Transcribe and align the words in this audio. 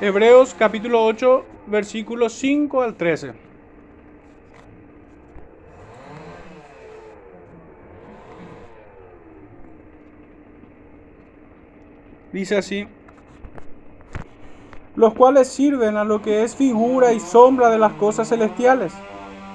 Hebreos 0.00 0.54
capítulo 0.54 1.04
8, 1.04 1.44
versículos 1.68 2.32
5 2.32 2.82
al 2.82 2.96
13. 2.96 3.32
Dice 12.32 12.56
así, 12.56 12.88
los 14.96 15.14
cuales 15.14 15.46
sirven 15.46 15.96
a 15.96 16.02
lo 16.02 16.20
que 16.20 16.42
es 16.42 16.56
figura 16.56 17.12
y 17.12 17.20
sombra 17.20 17.70
de 17.70 17.78
las 17.78 17.94
cosas 17.94 18.28
celestiales, 18.28 18.92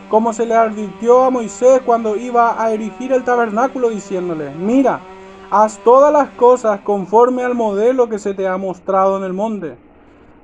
como 0.07 0.31
se 0.31 0.45
le 0.45 0.55
advirtió 0.55 1.25
a 1.25 1.31
Moisés 1.31 1.81
cuando 1.81 2.15
iba 2.15 2.63
a 2.63 2.71
erigir 2.71 3.11
el 3.11 3.25
tabernáculo 3.25 3.89
diciéndole, 3.89 4.51
mira, 4.51 5.01
haz 5.49 5.83
todas 5.83 6.13
las 6.13 6.31
cosas 6.31 6.79
conforme 6.79 7.43
al 7.43 7.55
modelo 7.55 8.07
que 8.07 8.19
se 8.19 8.33
te 8.33 8.47
ha 8.47 8.55
mostrado 8.55 9.17
en 9.17 9.25
el 9.25 9.33
monte. 9.33 9.88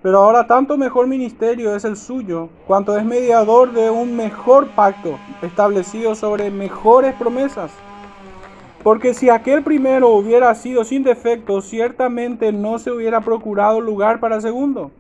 Pero 0.05 0.20
ahora 0.20 0.45
tanto 0.45 0.77
mejor 0.77 1.08
ministerio 1.08 1.76
es 1.76 1.84
el 1.84 1.98
suyo, 1.98 2.50
cuanto 2.68 2.95
es 2.95 3.04
mediador 3.04 3.73
de 3.73 3.90
un 3.90 4.16
mejor 4.16 4.68
pacto, 4.76 5.18
establecido 5.41 6.14
sobre 6.14 6.52
mejores 6.52 7.16
promesas. 7.16 7.72
Porque 8.84 9.16
si 9.16 9.31
aquel 9.31 9.64
primero 9.64 10.09
hubiera 10.09 10.54
sido 10.54 10.84
sin 10.84 11.02
defecto, 11.02 11.59
ciertamente 11.59 12.52
no 12.52 12.78
se 12.78 12.91
hubiera 12.91 13.22
procurado 13.22 13.81
lugar 13.81 14.20
para 14.20 14.36
el 14.36 14.44
segundo. 14.44 14.91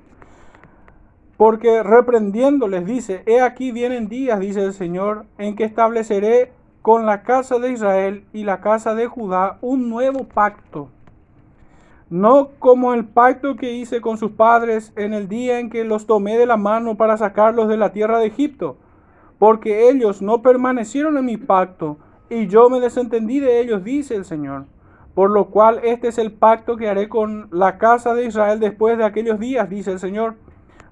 Porque 1.37 1.83
reprendiéndoles 1.83 2.87
dice, 2.87 3.21
he 3.27 3.41
aquí 3.41 3.71
vienen 3.71 4.09
días, 4.09 4.39
dice 4.39 4.63
el 4.63 4.73
Señor, 4.73 5.27
en 5.37 5.55
que 5.55 5.65
estableceré 5.65 6.51
con 6.81 7.05
la 7.05 7.21
casa 7.21 7.59
de 7.59 7.71
Israel 7.71 8.25
y 8.33 8.43
la 8.43 8.59
casa 8.59 8.95
de 8.95 9.05
Judá 9.05 9.59
un 9.61 9.87
nuevo 9.87 10.23
pacto 10.23 10.89
no 12.09 12.51
como 12.59 12.93
el 12.93 13.05
pacto 13.05 13.55
que 13.55 13.73
hice 13.73 13.99
con 13.99 14.17
sus 14.17 14.31
padres 14.31 14.93
en 14.95 15.13
el 15.13 15.27
día 15.27 15.59
en 15.59 15.69
que 15.69 15.83
los 15.83 16.05
tomé 16.05 16.37
de 16.37 16.45
la 16.45 16.57
mano 16.57 16.97
para 16.97 17.17
sacarlos 17.17 17.67
de 17.67 17.77
la 17.77 17.93
tierra 17.93 18.19
de 18.19 18.27
Egipto, 18.27 18.77
porque 19.39 19.89
ellos 19.89 20.21
no 20.21 20.41
permanecieron 20.41 21.17
en 21.17 21.25
mi 21.25 21.37
pacto, 21.37 21.97
y 22.29 22.47
yo 22.47 22.69
me 22.69 22.79
desentendí 22.79 23.39
de 23.39 23.59
ellos, 23.59 23.83
dice 23.83 24.15
el 24.15 24.25
Señor. 24.25 24.65
Por 25.13 25.31
lo 25.31 25.45
cual 25.45 25.79
este 25.83 26.09
es 26.09 26.17
el 26.17 26.31
pacto 26.31 26.75
que 26.75 26.89
haré 26.89 27.07
con 27.07 27.47
la 27.51 27.77
casa 27.77 28.13
de 28.13 28.25
Israel 28.25 28.59
después 28.59 28.97
de 28.97 29.05
aquellos 29.05 29.39
días, 29.39 29.69
dice 29.69 29.91
el 29.91 29.99
Señor. 29.99 30.35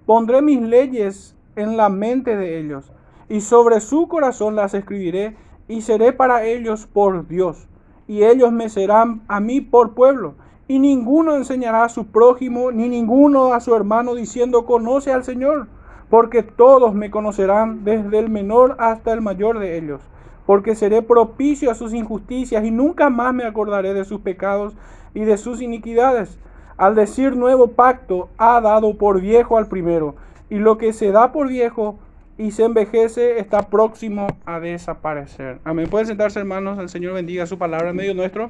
Pondré 0.06 0.42
mis 0.42 0.62
leyes 0.62 1.36
en 1.56 1.78
la 1.78 1.90
mente 1.90 2.36
de 2.36 2.60
ellos, 2.60 2.92
y 3.30 3.42
sobre 3.42 3.82
su 3.82 4.08
corazón 4.08 4.56
las 4.56 4.74
escribiré, 4.74 5.36
y 5.68 5.82
seré 5.82 6.12
para 6.12 6.44
ellos 6.46 6.88
por 6.88 7.28
Dios, 7.28 7.68
y 8.08 8.24
ellos 8.24 8.52
me 8.52 8.70
serán 8.70 9.22
a 9.28 9.40
mí 9.40 9.62
por 9.62 9.94
pueblo 9.94 10.36
y 10.68 10.80
ninguno 10.80 11.36
enseñará 11.36 11.84
a 11.84 11.90
su 11.90 12.08
prójimo, 12.08 12.72
ni 12.72 12.90
ninguno 12.90 13.54
a 13.54 13.60
su 13.60 13.76
hermano 13.76 14.16
diciendo, 14.16 14.66
conoce 14.66 15.12
al 15.12 15.24
Señor, 15.24 15.68
porque 16.10 16.44
todos 16.44 16.94
me 16.94 17.12
conocerán 17.12 17.84
desde 17.84 18.20
el 18.20 18.30
menor 18.30 18.76
hasta 18.80 19.14
el 19.14 19.22
mayor 19.22 19.60
de 19.60 19.78
ellos, 19.78 20.02
porque 20.46 20.76
seré 20.76 21.02
propicio 21.02 21.70
a 21.70 21.76
sus 21.76 21.94
injusticias 21.94 22.64
y 22.64 22.72
nunca 22.72 23.10
más 23.10 23.34
me 23.34 23.44
acordaré 23.44 23.94
de 23.94 24.06
sus 24.06 24.22
pecados 24.22 24.74
y 25.14 25.22
de 25.22 25.38
sus 25.38 25.62
iniquidades. 25.62 26.40
Al 26.78 26.96
decir 26.96 27.36
nuevo 27.36 27.68
pacto, 27.68 28.30
ha 28.38 28.60
dado 28.62 28.98
por 28.98 29.22
viejo 29.22 29.58
al 29.58 29.68
primero, 29.68 30.16
y 30.50 30.60
lo 30.60 30.78
que 30.78 30.94
se 30.94 31.12
da 31.12 31.32
por 31.32 31.48
viejo 31.48 32.00
y 32.38 32.52
se 32.52 32.64
envejece 32.64 33.40
está 33.40 33.70
próximo 33.70 34.28
a 34.46 34.60
desaparecer. 34.60 35.60
Amén. 35.64 35.90
Pueden 35.90 36.08
sentarse 36.08 36.40
hermanos, 36.40 36.80
el 36.80 36.90
Señor 36.90 37.14
bendiga 37.14 37.46
su 37.46 37.58
palabra 37.58 37.92
en 37.92 37.96
medio 37.96 38.16
nuestro. 38.16 38.50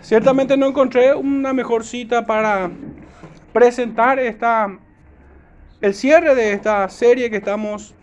Ciertamente 0.00 0.56
no 0.56 0.66
encontré 0.66 1.14
una 1.14 1.52
mejor 1.52 1.84
cita 1.84 2.26
para 2.26 2.70
presentar 3.52 4.18
esta, 4.18 4.78
el 5.80 5.94
cierre 5.94 6.34
de 6.34 6.52
esta 6.52 6.88
serie 6.88 7.30
que 7.30 7.36
estamos, 7.36 7.94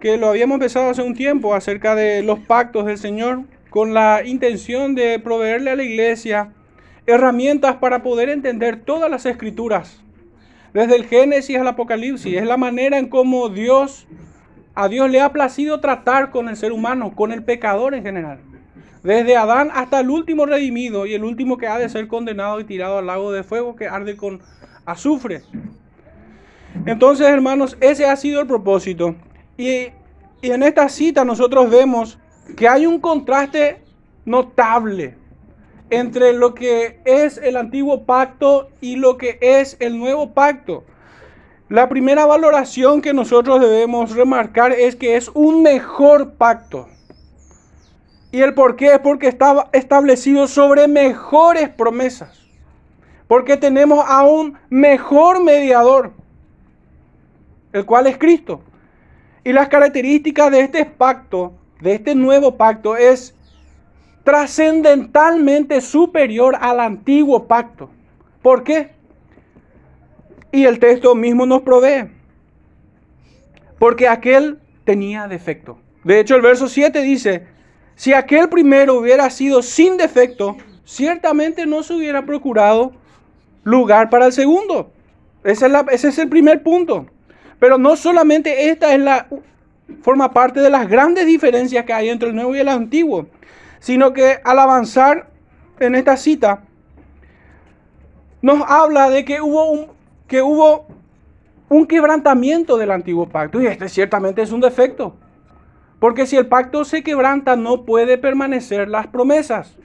que 0.00 0.16
lo 0.16 0.28
habíamos 0.28 0.56
empezado 0.56 0.90
hace 0.90 1.02
un 1.02 1.14
tiempo 1.14 1.54
acerca 1.54 1.94
de 1.94 2.22
los 2.22 2.38
pactos 2.40 2.86
del 2.86 2.98
Señor, 2.98 3.44
con 3.70 3.94
la 3.94 4.22
intención 4.24 4.94
de 4.94 5.18
proveerle 5.18 5.70
a 5.70 5.76
la 5.76 5.82
iglesia 5.82 6.52
herramientas 7.06 7.76
para 7.76 8.02
poder 8.02 8.28
entender 8.28 8.80
todas 8.84 9.10
las 9.10 9.26
escrituras, 9.26 10.00
desde 10.72 10.96
el 10.96 11.06
Génesis 11.06 11.58
al 11.58 11.68
Apocalipsis. 11.68 12.36
Es 12.36 12.46
la 12.46 12.56
manera 12.56 12.98
en 12.98 13.08
cómo 13.08 13.48
Dios, 13.48 14.06
a 14.76 14.88
Dios 14.88 15.10
le 15.10 15.22
ha 15.22 15.32
placido 15.32 15.80
tratar 15.80 16.30
con 16.30 16.50
el 16.50 16.56
ser 16.56 16.70
humano, 16.70 17.14
con 17.14 17.32
el 17.32 17.42
pecador 17.42 17.94
en 17.94 18.02
general. 18.02 18.38
Desde 19.02 19.34
Adán 19.34 19.70
hasta 19.72 20.00
el 20.00 20.10
último 20.10 20.44
redimido 20.44 21.06
y 21.06 21.14
el 21.14 21.24
último 21.24 21.56
que 21.56 21.66
ha 21.66 21.78
de 21.78 21.88
ser 21.88 22.06
condenado 22.08 22.60
y 22.60 22.64
tirado 22.64 22.98
al 22.98 23.06
lago 23.06 23.32
de 23.32 23.42
fuego 23.42 23.74
que 23.74 23.88
arde 23.88 24.18
con 24.18 24.42
azufre. 24.84 25.42
Entonces, 26.84 27.26
hermanos, 27.26 27.78
ese 27.80 28.04
ha 28.04 28.14
sido 28.16 28.42
el 28.42 28.46
propósito. 28.46 29.16
Y, 29.56 29.88
y 30.42 30.50
en 30.50 30.62
esta 30.62 30.90
cita 30.90 31.24
nosotros 31.24 31.70
vemos 31.70 32.18
que 32.54 32.68
hay 32.68 32.84
un 32.84 33.00
contraste 33.00 33.80
notable 34.26 35.16
entre 35.88 36.34
lo 36.34 36.52
que 36.52 37.00
es 37.06 37.38
el 37.38 37.56
antiguo 37.56 38.04
pacto 38.04 38.68
y 38.82 38.96
lo 38.96 39.16
que 39.16 39.38
es 39.40 39.78
el 39.80 39.98
nuevo 39.98 40.34
pacto. 40.34 40.84
La 41.68 41.88
primera 41.88 42.26
valoración 42.26 43.02
que 43.02 43.12
nosotros 43.12 43.60
debemos 43.60 44.14
remarcar 44.14 44.70
es 44.70 44.94
que 44.94 45.16
es 45.16 45.28
un 45.34 45.62
mejor 45.62 46.34
pacto. 46.34 46.86
¿Y 48.30 48.40
el 48.40 48.54
por 48.54 48.76
qué? 48.76 48.94
Es 48.94 49.00
porque 49.00 49.26
estaba 49.26 49.68
establecido 49.72 50.46
sobre 50.46 50.86
mejores 50.86 51.68
promesas. 51.68 52.40
Porque 53.26 53.56
tenemos 53.56 54.04
a 54.06 54.22
un 54.22 54.56
mejor 54.70 55.42
mediador, 55.42 56.12
el 57.72 57.84
cual 57.84 58.06
es 58.06 58.16
Cristo. 58.16 58.60
Y 59.42 59.52
las 59.52 59.68
características 59.68 60.52
de 60.52 60.60
este 60.60 60.84
pacto, 60.84 61.52
de 61.80 61.94
este 61.94 62.14
nuevo 62.14 62.56
pacto, 62.56 62.96
es 62.96 63.34
trascendentalmente 64.22 65.80
superior 65.80 66.56
al 66.60 66.78
antiguo 66.78 67.48
pacto. 67.48 67.90
¿Por 68.40 68.62
qué? 68.62 68.95
Y 70.52 70.64
el 70.64 70.78
texto 70.78 71.14
mismo 71.14 71.46
nos 71.46 71.62
provee. 71.62 72.10
Porque 73.78 74.08
aquel 74.08 74.58
tenía 74.84 75.28
defecto. 75.28 75.78
De 76.04 76.20
hecho, 76.20 76.36
el 76.36 76.42
verso 76.42 76.68
7 76.68 77.02
dice, 77.02 77.46
si 77.96 78.12
aquel 78.12 78.48
primero 78.48 78.94
hubiera 78.94 79.28
sido 79.30 79.62
sin 79.62 79.96
defecto, 79.96 80.56
ciertamente 80.84 81.66
no 81.66 81.82
se 81.82 81.94
hubiera 81.94 82.24
procurado 82.24 82.92
lugar 83.64 84.08
para 84.08 84.26
el 84.26 84.32
segundo. 84.32 84.92
Ese 85.42 85.68
es, 86.08 86.18
el 86.18 86.28
primer 86.28 86.62
punto. 86.62 87.06
Pero 87.58 87.78
no 87.78 87.96
solamente 87.96 88.70
esta 88.70 88.94
es 88.94 89.00
la 89.00 89.28
forma 90.02 90.32
parte 90.32 90.60
de 90.60 90.70
las 90.70 90.88
grandes 90.88 91.26
diferencias 91.26 91.84
que 91.84 91.92
hay 91.92 92.08
entre 92.08 92.28
el 92.28 92.34
nuevo 92.34 92.54
y 92.54 92.58
el 92.58 92.68
antiguo, 92.68 93.26
sino 93.80 94.12
que 94.12 94.38
al 94.44 94.58
avanzar 94.58 95.28
en 95.80 95.94
esta 95.94 96.16
cita 96.16 96.64
nos 98.42 98.62
habla 98.68 99.08
de 99.10 99.24
que 99.24 99.40
hubo 99.40 99.70
un, 99.70 99.86
que 100.26 100.42
hubo 100.42 100.86
un 101.68 101.86
quebrantamiento 101.86 102.76
del 102.76 102.90
antiguo 102.90 103.28
pacto 103.28 103.60
y 103.60 103.66
este 103.66 103.88
ciertamente 103.88 104.42
es 104.42 104.52
un 104.52 104.60
defecto. 104.60 105.16
Porque 105.98 106.26
si 106.26 106.36
el 106.36 106.46
pacto 106.46 106.84
se 106.84 107.02
quebranta, 107.02 107.56
no 107.56 107.84
puede 107.84 108.18
permanecer 108.18 108.88
las 108.88 109.06
promesas. 109.06 109.76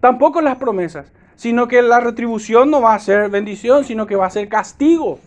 Tampoco 0.00 0.40
las 0.40 0.56
promesas. 0.56 1.12
Sino 1.36 1.66
que 1.66 1.82
la 1.82 2.00
retribución 2.00 2.70
no 2.70 2.80
va 2.80 2.94
a 2.94 2.98
ser 2.98 3.28
bendición, 3.28 3.84
sino 3.84 4.06
que 4.06 4.14
va 4.14 4.26
a 4.26 4.30
ser 4.30 4.48
castigo. 4.48 5.18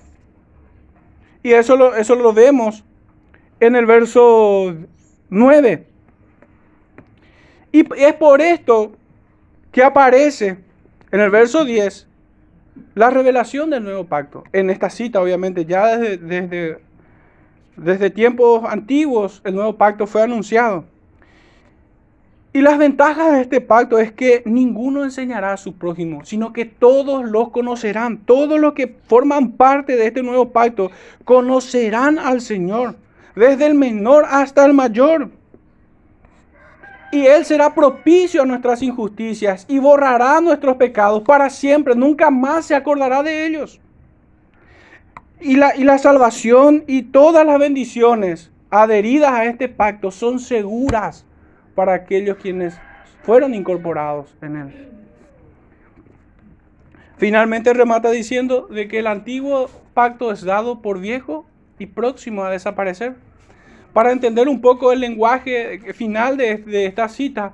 Y 1.44 1.51
eso 1.51 1.75
lo, 1.75 1.95
eso 1.95 2.16
lo 2.16 2.33
vemos 2.33 2.83
en 3.59 3.75
el 3.75 3.85
verso 3.85 4.73
9. 5.29 5.88
Y 7.71 7.94
es 7.98 8.13
por 8.13 8.41
esto 8.41 8.94
que 9.71 9.83
aparece 9.83 10.57
en 11.12 11.19
el 11.19 11.30
verso 11.30 11.65
10 11.65 12.07
la 12.94 13.10
revelación 13.10 13.69
del 13.69 13.83
nuevo 13.83 14.06
pacto. 14.06 14.44
En 14.54 14.69
esta 14.69 14.89
cita, 14.89 15.22
obviamente, 15.22 15.66
ya 15.66 15.98
desde, 15.98 16.80
desde 17.75 18.10
tiempos 18.10 18.63
antiguos 18.68 19.42
el 19.44 19.56
nuevo 19.56 19.75
pacto 19.75 20.07
fue 20.07 20.22
anunciado. 20.22 20.86
Y 22.56 22.62
las 22.62 22.77
ventajas 22.77 23.33
de 23.33 23.42
este 23.42 23.60
pacto 23.60 24.00
es 24.00 24.13
que 24.13 24.42
ninguno 24.45 25.04
enseñará 25.04 25.51
a 25.51 25.57
su 25.57 25.75
prójimo, 25.75 26.24
sino 26.24 26.54
que 26.54 26.63
todos 26.63 27.25
los 27.25 27.50
conocerán. 27.50 28.19
Todos 28.19 28.62
los 28.62 28.72
que 28.72 28.95
forman 29.07 29.51
parte 29.51 29.98
de 29.98 30.07
este 30.07 30.24
nuevo 30.24 30.54
pacto 30.54 30.89
conocerán 31.25 32.18
al 32.18 32.39
Señor, 32.39 32.95
desde 33.36 33.66
el 33.66 33.75
menor 33.75 34.24
hasta 34.30 34.66
el 34.66 34.74
mayor. 34.74 35.31
Y 37.15 37.27
Él 37.27 37.45
será 37.45 37.73
propicio 37.73 38.41
a 38.41 38.45
nuestras 38.45 38.81
injusticias 38.81 39.65
y 39.69 39.79
borrará 39.79 40.41
nuestros 40.41 40.75
pecados 40.75 41.23
para 41.23 41.50
siempre. 41.50 41.95
Nunca 41.95 42.29
más 42.29 42.65
se 42.65 42.75
acordará 42.75 43.23
de 43.23 43.47
ellos. 43.47 43.79
Y 45.39 45.56
la, 45.56 45.77
y 45.77 45.85
la 45.85 45.97
salvación 45.97 46.83
y 46.88 47.03
todas 47.03 47.45
las 47.45 47.57
bendiciones 47.57 48.51
adheridas 48.69 49.31
a 49.31 49.45
este 49.45 49.69
pacto 49.69 50.12
son 50.12 50.39
seguras 50.39 51.25
para 51.73 51.94
aquellos 51.94 52.35
quienes 52.35 52.77
fueron 53.23 53.53
incorporados 53.53 54.35
en 54.41 54.57
él. 54.57 54.89
Finalmente 57.15 57.73
remata 57.73 58.12
diciendo 58.12 58.67
de 58.69 58.89
que 58.89 59.00
el 59.00 59.07
antiguo 59.07 59.69
pacto 59.94 60.33
es 60.33 60.44
dado 60.44 60.81
por 60.81 61.00
viejo 61.00 61.45
y 61.79 61.85
próximo 61.85 62.44
a 62.44 62.50
desaparecer. 62.50 63.15
Para 63.95 64.12
entender 64.12 64.50
un 64.50 64.59
poco 64.59 64.92
el 64.92 65.00
lenguaje 65.00 65.94
final 65.94 66.36
de, 66.36 66.86
esta 66.86 67.07
cita, 67.07 67.53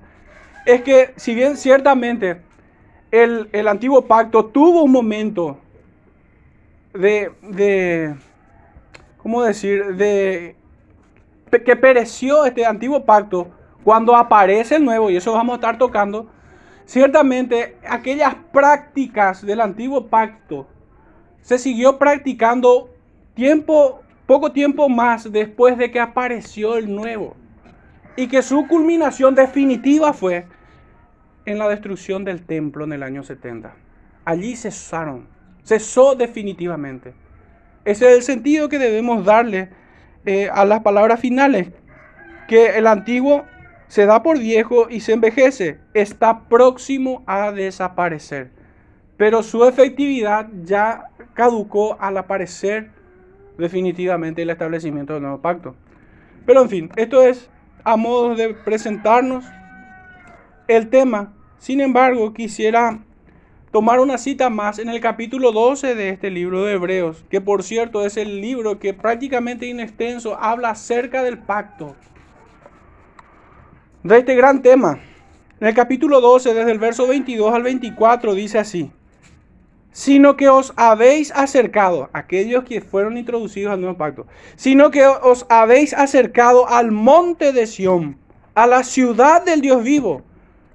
es 0.66 0.82
que 0.82 1.14
si 1.16 1.36
bien 1.36 1.56
ciertamente 1.56 2.42
el, 3.12 3.68
antiguo 3.68 4.08
pacto 4.08 4.46
tuvo 4.46 4.82
un 4.82 4.92
momento 4.92 5.60
de, 6.96 7.32
de, 7.44 8.16
¿cómo 9.18 9.44
decir?, 9.44 9.96
de 9.98 10.56
que 11.64 11.76
pereció 11.76 12.44
este 12.44 12.66
antiguo 12.66 13.06
pacto 13.06 13.52
cuando 13.84 14.16
aparece 14.16 14.78
el 14.78 14.84
nuevo, 14.84 15.12
y 15.12 15.18
eso 15.18 15.34
vamos 15.34 15.54
a 15.54 15.56
estar 15.58 15.78
tocando, 15.78 16.26
ciertamente 16.86 17.78
aquellas 17.88 18.34
prácticas 18.52 19.46
del 19.46 19.62
antiguo 19.62 20.08
pacto 20.08 20.66
se 21.44 21.60
siguió 21.60 22.00
practicando 22.00 22.90
tiempo, 23.36 24.01
poco 24.32 24.54
tiempo 24.54 24.88
más 24.88 25.30
después 25.30 25.78
de 25.78 25.92
que 25.92 26.00
apareció 26.00 26.78
el 26.78 26.96
nuevo. 26.96 27.36
Y 28.16 28.28
que 28.30 28.42
su 28.42 28.66
culminación 28.66 29.36
definitiva 29.36 30.14
fue 30.14 30.46
en 31.44 31.60
la 31.60 31.68
destrucción 31.68 32.24
del 32.24 32.46
templo 32.46 32.86
en 32.86 32.94
el 32.94 33.04
año 33.04 33.24
70. 33.24 33.76
Allí 34.24 34.56
cesaron, 34.56 35.28
cesó 35.66 36.16
definitivamente. 36.16 37.14
Ese 37.84 38.10
es 38.10 38.16
el 38.16 38.24
sentido 38.24 38.70
que 38.70 38.80
debemos 38.80 39.26
darle 39.26 39.68
eh, 40.26 40.50
a 40.50 40.64
las 40.64 40.80
palabras 40.80 41.20
finales, 41.20 41.68
que 42.48 42.78
el 42.78 42.88
antiguo 42.88 43.44
se 43.90 44.06
da 44.06 44.24
por 44.24 44.40
viejo 44.40 44.90
y 44.90 45.02
se 45.02 45.12
envejece, 45.12 45.82
está 45.94 46.48
próximo 46.48 47.22
a 47.28 47.52
desaparecer. 47.52 48.52
Pero 49.18 49.44
su 49.44 49.66
efectividad 49.66 50.48
ya 50.64 51.10
caducó 51.34 51.98
al 52.00 52.16
aparecer 52.16 53.01
definitivamente 53.62 54.42
el 54.42 54.50
establecimiento 54.50 55.14
del 55.14 55.24
nuevo 55.24 55.42
pacto. 55.42 55.76
Pero 56.46 56.62
en 56.62 56.70
fin, 56.70 56.90
esto 56.98 57.22
es 57.22 57.50
a 57.84 57.96
modo 57.96 58.36
de 58.36 58.54
presentarnos 58.54 59.46
el 60.68 60.90
tema. 60.90 61.34
Sin 61.58 61.80
embargo, 61.80 62.34
quisiera 62.34 63.00
tomar 63.72 64.00
una 64.00 64.18
cita 64.18 64.50
más 64.50 64.80
en 64.80 64.90
el 64.90 65.00
capítulo 65.00 65.52
12 65.52 65.96
de 65.96 66.10
este 66.10 66.30
libro 66.30 66.66
de 66.66 66.74
Hebreos, 66.74 67.24
que 67.30 67.40
por 67.40 67.64
cierto 67.64 68.06
es 68.06 68.18
el 68.18 68.42
libro 68.42 68.80
que 68.80 68.94
prácticamente 68.94 69.66
inextenso 69.68 70.38
habla 70.38 70.72
acerca 70.72 71.24
del 71.24 71.38
pacto, 71.38 71.96
de 74.04 74.18
este 74.18 74.36
gran 74.36 74.62
tema. 74.62 75.00
En 75.60 75.68
el 75.68 75.76
capítulo 75.76 76.22
12, 76.22 76.56
desde 76.56 76.72
el 76.72 76.80
verso 76.80 77.08
22 77.08 77.54
al 77.54 77.62
24, 77.62 78.34
dice 78.34 78.58
así, 78.58 78.92
sino 79.92 80.38
que 80.38 80.50
os 80.50 80.74
habéis 80.76 81.32
acercado, 81.32 82.10
aquellos 82.14 82.64
que 82.64 82.82
fueron 82.82 83.18
introducidos 83.18 83.74
al 83.74 83.82
nuevo 83.82 83.98
pacto, 83.98 84.26
sino 84.56 84.92
que 84.92 85.06
os 85.06 85.46
habéis 85.50 85.94
acercado 85.94 86.68
al 86.68 86.92
monte 86.92 87.52
de 87.52 87.68
Sión, 87.68 88.18
a 88.56 88.68
la 88.68 88.84
ciudad 88.84 89.44
del 89.44 89.62
Dios 89.62 89.84
vivo, 89.84 90.24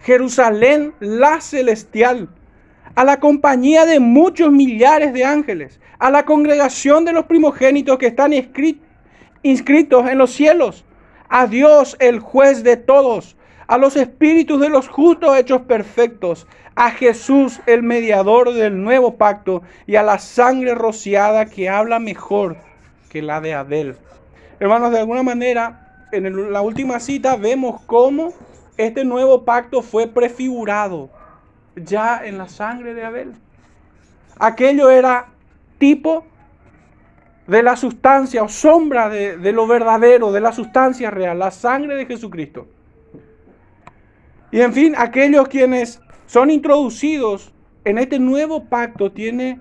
Jerusalén 0.01 0.95
la 1.01 1.41
celestial 1.41 2.29
a 2.97 3.05
la 3.05 3.21
compañía 3.21 3.85
de 3.85 4.01
muchos 4.01 4.51
millares 4.51 5.13
de 5.13 5.25
ángeles, 5.25 5.79
a 5.99 6.11
la 6.11 6.25
congregación 6.25 7.05
de 7.05 7.13
los 7.13 7.27
primogénitos 7.27 7.99
que 7.99 8.07
están 8.07 8.33
inscritos 9.43 10.09
en 10.09 10.19
los 10.19 10.33
cielos, 10.33 10.85
a 11.29 11.47
Dios 11.47 11.97
el 12.01 12.21
juez 12.21 12.65
de 12.65 12.79
todos, 12.79 13.37
a 13.67 13.79
los 13.79 13.97
espíritus 13.97 14.61
de 14.61 14.69
los 14.69 14.89
justos 14.89 15.37
hechos 15.37 15.63
perfectos, 15.63 16.47
a 16.75 16.91
Jesús 16.91 17.61
el 17.67 17.83
mediador 17.83 18.53
del 18.53 18.83
nuevo 18.83 19.17
pacto 19.17 19.63
y 19.87 19.97
a 19.97 20.03
la 20.03 20.19
sangre 20.19 20.75
rociada 20.75 21.47
que 21.47 21.69
habla 21.69 21.99
mejor 21.99 22.57
que 23.09 23.23
la 23.23 23.41
de 23.41 23.55
Abel. 23.55 23.97
Hermanos, 24.61 24.93
de 24.93 25.01
alguna 25.01 25.23
manera, 25.23 26.07
en 26.13 26.53
la 26.53 26.61
última 26.61 27.01
cita 27.01 27.37
vemos 27.37 27.81
cómo 27.87 28.33
este 28.77 29.05
nuevo 29.05 29.45
pacto 29.45 29.83
fue 29.83 30.07
prefigurado 30.07 31.09
ya 31.77 32.25
en 32.25 32.39
la 32.39 32.49
sangre 32.49 32.95
de 32.95 33.05
Abel. 33.05 33.33
Aquello 34.39 34.91
era 34.91 35.29
tipo 35.79 36.25
de 37.47 37.63
la 37.63 37.77
sustancia 37.77 38.43
o 38.43 38.49
sombra 38.49 39.09
de, 39.09 39.53
lo 39.53 39.67
verdadero, 39.67 40.33
de 40.33 40.41
la 40.41 40.53
sustancia 40.53 41.11
real, 41.11 41.39
la 41.39 41.51
sangre 41.51 41.97
de 41.97 42.07
Jesucristo. 42.07 42.67
Y 44.51 44.61
en 44.61 44.73
fin, 44.73 44.95
aquellos 44.97 45.49
quienes 45.49 46.01
son 46.27 46.51
introducidos 46.51 47.53
en 47.85 47.99
este 47.99 48.19
nuevo 48.19 48.65
pacto 48.65 49.13
tiene, 49.13 49.61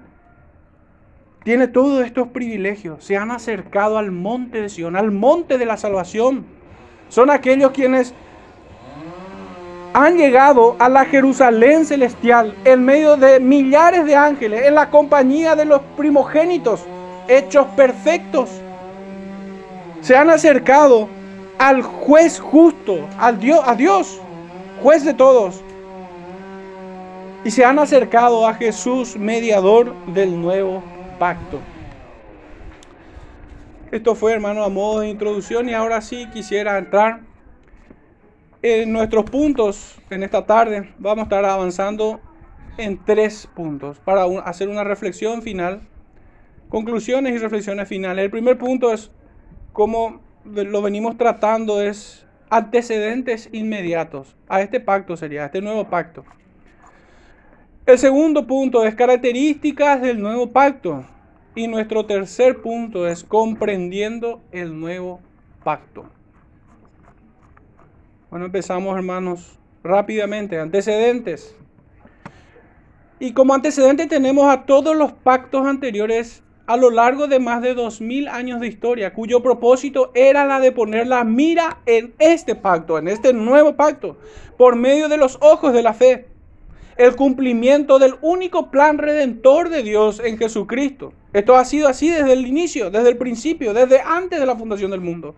tiene 1.43 1.67
todos 1.67 2.05
estos 2.05 2.29
privilegios. 2.29 3.03
Se 3.03 3.17
han 3.17 3.31
acercado 3.31 3.97
al 3.97 4.11
monte 4.11 4.61
de 4.61 4.69
Sion, 4.69 4.95
al 4.95 5.11
monte 5.11 5.57
de 5.57 5.65
la 5.65 5.77
salvación. 5.77 6.45
Son 7.09 7.29
aquellos 7.29 7.71
quienes 7.71 8.13
han 9.93 10.17
llegado 10.17 10.75
a 10.79 10.89
la 10.89 11.05
Jerusalén 11.05 11.85
celestial 11.85 12.53
en 12.65 12.83
medio 12.83 13.15
de 13.15 13.39
millares 13.39 14.05
de 14.05 14.15
ángeles, 14.15 14.65
en 14.65 14.75
la 14.75 14.89
compañía 14.89 15.55
de 15.55 15.65
los 15.65 15.81
primogénitos, 15.95 16.85
hechos 17.27 17.65
perfectos. 17.77 18.49
Se 20.01 20.17
han 20.17 20.29
acercado 20.29 21.07
al 21.57 21.81
juez 21.81 22.39
justo, 22.39 23.07
al 23.17 23.39
Dios, 23.39 23.61
a 23.65 23.75
Dios, 23.75 24.19
juez 24.85 25.03
de 25.03 25.15
todos. 25.15 25.63
Y 27.43 27.49
se 27.49 27.65
han 27.65 27.79
acercado 27.79 28.47
a 28.47 28.53
Jesús, 28.53 29.17
mediador 29.17 29.95
del 30.05 30.39
nuevo 30.39 30.83
pacto. 31.17 31.59
Esto 33.91 34.13
fue, 34.13 34.33
hermano, 34.33 34.63
a 34.63 34.69
modo 34.69 34.99
de 34.99 35.09
introducción 35.09 35.67
y 35.69 35.73
ahora 35.73 36.01
sí 36.01 36.27
quisiera 36.31 36.77
entrar 36.77 37.21
en 38.61 38.93
nuestros 38.93 39.25
puntos 39.25 39.99
en 40.11 40.21
esta 40.21 40.45
tarde 40.45 40.93
vamos 40.99 41.23
a 41.23 41.23
estar 41.23 41.45
avanzando 41.45 42.19
en 42.77 43.03
tres 43.03 43.47
puntos 43.55 43.97
para 43.99 44.25
hacer 44.43 44.69
una 44.69 44.83
reflexión 44.83 45.41
final, 45.41 45.81
conclusiones 46.69 47.33
y 47.33 47.39
reflexiones 47.39 47.87
finales. 47.87 48.25
El 48.25 48.31
primer 48.31 48.59
punto 48.59 48.93
es, 48.93 49.09
como 49.73 50.21
lo 50.43 50.81
venimos 50.83 51.17
tratando, 51.17 51.81
es 51.81 52.24
antecedentes 52.49 53.49
inmediatos 53.51 54.35
a 54.47 54.61
este 54.61 54.79
pacto, 54.79 55.17
sería 55.17 55.45
este 55.45 55.61
nuevo 55.61 55.85
pacto. 55.85 56.23
El 57.85 57.99
segundo 57.99 58.47
punto 58.47 58.83
es 58.83 58.95
características 58.95 60.01
del 60.01 60.19
nuevo 60.19 60.51
pacto. 60.51 61.05
Y 61.53 61.67
nuestro 61.67 62.05
tercer 62.05 62.61
punto 62.61 63.07
es 63.07 63.23
comprendiendo 63.23 64.41
el 64.51 64.77
nuevo 64.77 65.21
pacto. 65.63 66.05
Bueno, 68.29 68.47
empezamos 68.47 68.95
hermanos 68.97 69.57
rápidamente. 69.83 70.59
Antecedentes. 70.59 71.55
Y 73.19 73.31
como 73.33 73.53
antecedente 73.53 74.07
tenemos 74.07 74.51
a 74.51 74.65
todos 74.65 74.95
los 74.95 75.13
pactos 75.13 75.65
anteriores 75.65 76.43
a 76.67 76.77
lo 76.77 76.89
largo 76.89 77.27
de 77.27 77.39
más 77.39 77.61
de 77.61 77.73
dos 77.73 78.01
mil 78.01 78.27
años 78.27 78.59
de 78.59 78.67
historia, 78.67 79.13
cuyo 79.13 79.41
propósito 79.41 80.11
era 80.13 80.45
la 80.45 80.59
de 80.59 80.71
poner 80.71 81.07
la 81.07 81.23
mira 81.23 81.79
en 81.85 82.13
este 82.19 82.55
pacto, 82.55 82.97
en 82.97 83.07
este 83.07 83.33
nuevo 83.33 83.75
pacto, 83.75 84.17
por 84.57 84.75
medio 84.75 85.09
de 85.09 85.17
los 85.17 85.37
ojos 85.41 85.73
de 85.73 85.83
la 85.83 85.93
fe. 85.93 86.27
El 86.97 87.15
cumplimiento 87.15 87.99
del 87.99 88.15
único 88.21 88.71
plan 88.71 88.97
redentor 88.97 89.69
de 89.69 89.83
Dios 89.83 90.21
en 90.23 90.37
Jesucristo. 90.37 91.11
Esto 91.33 91.55
ha 91.55 91.65
sido 91.65 91.89
así 91.89 92.09
desde 92.09 92.33
el 92.33 92.47
inicio, 92.47 92.89
desde 92.89 93.09
el 93.09 93.17
principio, 93.17 93.73
desde 93.73 93.99
antes 93.99 94.39
de 94.39 94.45
la 94.45 94.55
fundación 94.55 94.91
del 94.91 95.01
mundo 95.01 95.35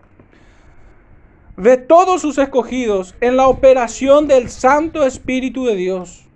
de 1.58 1.76
todos 1.76 2.22
sus 2.22 2.38
escogidos 2.38 3.16
en 3.20 3.36
la 3.36 3.48
operación 3.48 4.28
del 4.28 4.48
Santo 4.48 5.04
Espíritu 5.04 5.66
de 5.66 5.74
Dios. 5.74 6.27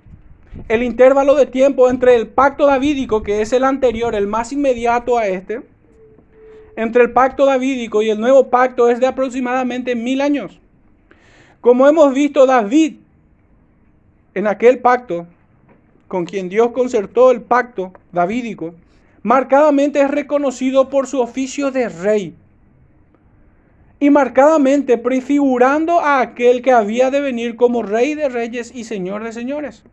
El 0.69 0.83
intervalo 0.83 1.35
de 1.35 1.47
tiempo 1.47 1.89
entre 1.89 2.15
el 2.15 2.29
pacto 2.29 2.67
davídico, 2.67 3.23
que 3.23 3.41
es 3.41 3.53
el 3.53 3.65
anterior, 3.65 4.15
el 4.15 4.27
más 4.27 4.53
inmediato 4.53 5.17
a 5.17 5.27
este, 5.27 5.63
entre 6.77 7.03
el 7.03 7.13
pacto 7.13 7.47
davídico 7.47 8.03
y 8.03 8.11
el 8.11 8.21
nuevo 8.21 8.49
pacto 8.49 8.89
es 8.89 9.01
de 9.01 9.07
aproximadamente 9.07 9.95
mil 9.95 10.21
años. 10.21 10.61
Como 11.61 11.89
hemos 11.89 12.13
visto, 12.13 12.45
David, 12.45 12.97
en 14.35 14.47
aquel 14.47 14.81
pacto, 14.81 15.27
con 16.07 16.27
quien 16.27 16.49
Dios 16.49 16.73
concertó 16.73 17.31
el 17.31 17.41
pacto 17.41 17.93
davídico, 18.13 18.75
marcadamente 19.23 20.03
es 20.03 20.11
reconocido 20.11 20.91
por 20.91 21.07
su 21.07 21.21
oficio 21.21 21.71
de 21.71 21.89
rey 21.89 22.35
y 24.01 24.11
marcadamente 24.11 24.99
prefigurando 24.99 26.01
a 26.01 26.21
aquel 26.21 26.61
que 26.61 26.73
había 26.73 27.11
de 27.11 27.21
venir 27.21 27.57
como 27.57 27.83
rey 27.83 28.15
de 28.15 28.29
reyes 28.29 28.71
y 28.75 28.85
señor 28.85 29.23
de 29.23 29.33
señores. 29.33 29.85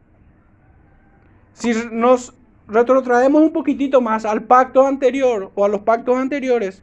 Si 1.60 1.74
nos 1.92 2.34
retrotraemos 2.68 3.42
un 3.42 3.52
poquitito 3.52 4.00
más 4.00 4.24
al 4.24 4.44
pacto 4.44 4.88
anterior 4.88 5.52
o 5.56 5.66
a 5.66 5.68
los 5.68 5.82
pactos 5.82 6.18
anteriores, 6.18 6.82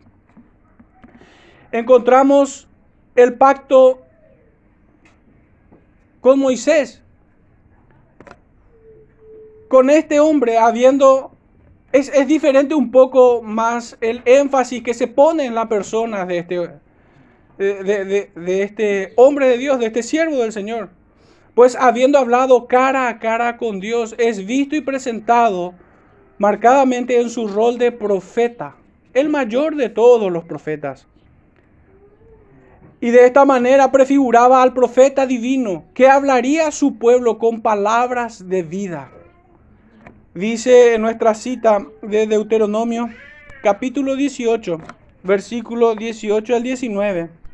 encontramos 1.72 2.68
el 3.14 3.34
pacto 3.34 4.02
con 6.20 6.38
Moisés. 6.38 7.02
con 9.68 9.90
este 9.90 10.20
hombre 10.20 10.58
habiendo, 10.58 11.32
es, 11.90 12.10
diferente 12.28 12.74
un 12.74 12.92
poco 12.92 13.42
más 13.42 13.96
el 14.00 14.22
énfasis 14.24 14.82
que 14.82 14.94
se 14.94 15.08
pone 15.08 15.44
en 15.44 15.56
la 15.56 15.68
persona 15.68 16.24
de 16.24 16.38
este, 16.38 16.70
de, 17.58 18.30
de 18.32 18.62
este 18.62 19.12
hombre 19.16 19.48
de 19.48 19.58
Dios, 19.58 19.80
de 19.80 19.86
este 19.86 20.04
siervo 20.04 20.36
del 20.36 20.52
Señor. 20.52 20.90
Pues 21.56 21.74
habiendo 21.74 22.18
hablado 22.18 22.66
cara 22.66 23.08
a 23.08 23.18
cara 23.18 23.56
con 23.56 23.80
Dios, 23.80 24.14
es 24.18 24.44
visto 24.44 24.76
y 24.76 24.82
presentado 24.82 25.72
marcadamente 26.36 27.18
en 27.18 27.30
su 27.30 27.48
rol 27.48 27.78
de 27.78 27.92
profeta, 27.92 28.76
el 29.14 29.30
mayor 29.30 29.74
de 29.74 29.88
todos 29.88 30.30
los 30.30 30.44
profetas. 30.44 31.06
Y 33.00 33.08
de 33.08 33.24
esta 33.24 33.46
manera 33.46 33.90
prefiguraba 33.90 34.62
al 34.62 34.74
profeta 34.74 35.26
divino 35.26 35.84
que 35.94 36.08
hablaría 36.08 36.68
a 36.68 36.72
su 36.72 36.98
pueblo 36.98 37.38
con 37.38 37.62
palabras 37.62 38.50
de 38.50 38.62
vida. 38.62 39.10
Dice 40.34 40.92
en 40.92 41.00
nuestra 41.00 41.32
cita 41.32 41.86
de 42.02 42.26
Deuteronomio 42.26 43.08
capítulo 43.62 44.14
18, 44.14 44.78
versículo 45.22 45.94
18 45.94 46.54
al 46.54 46.62
19. 46.62 47.45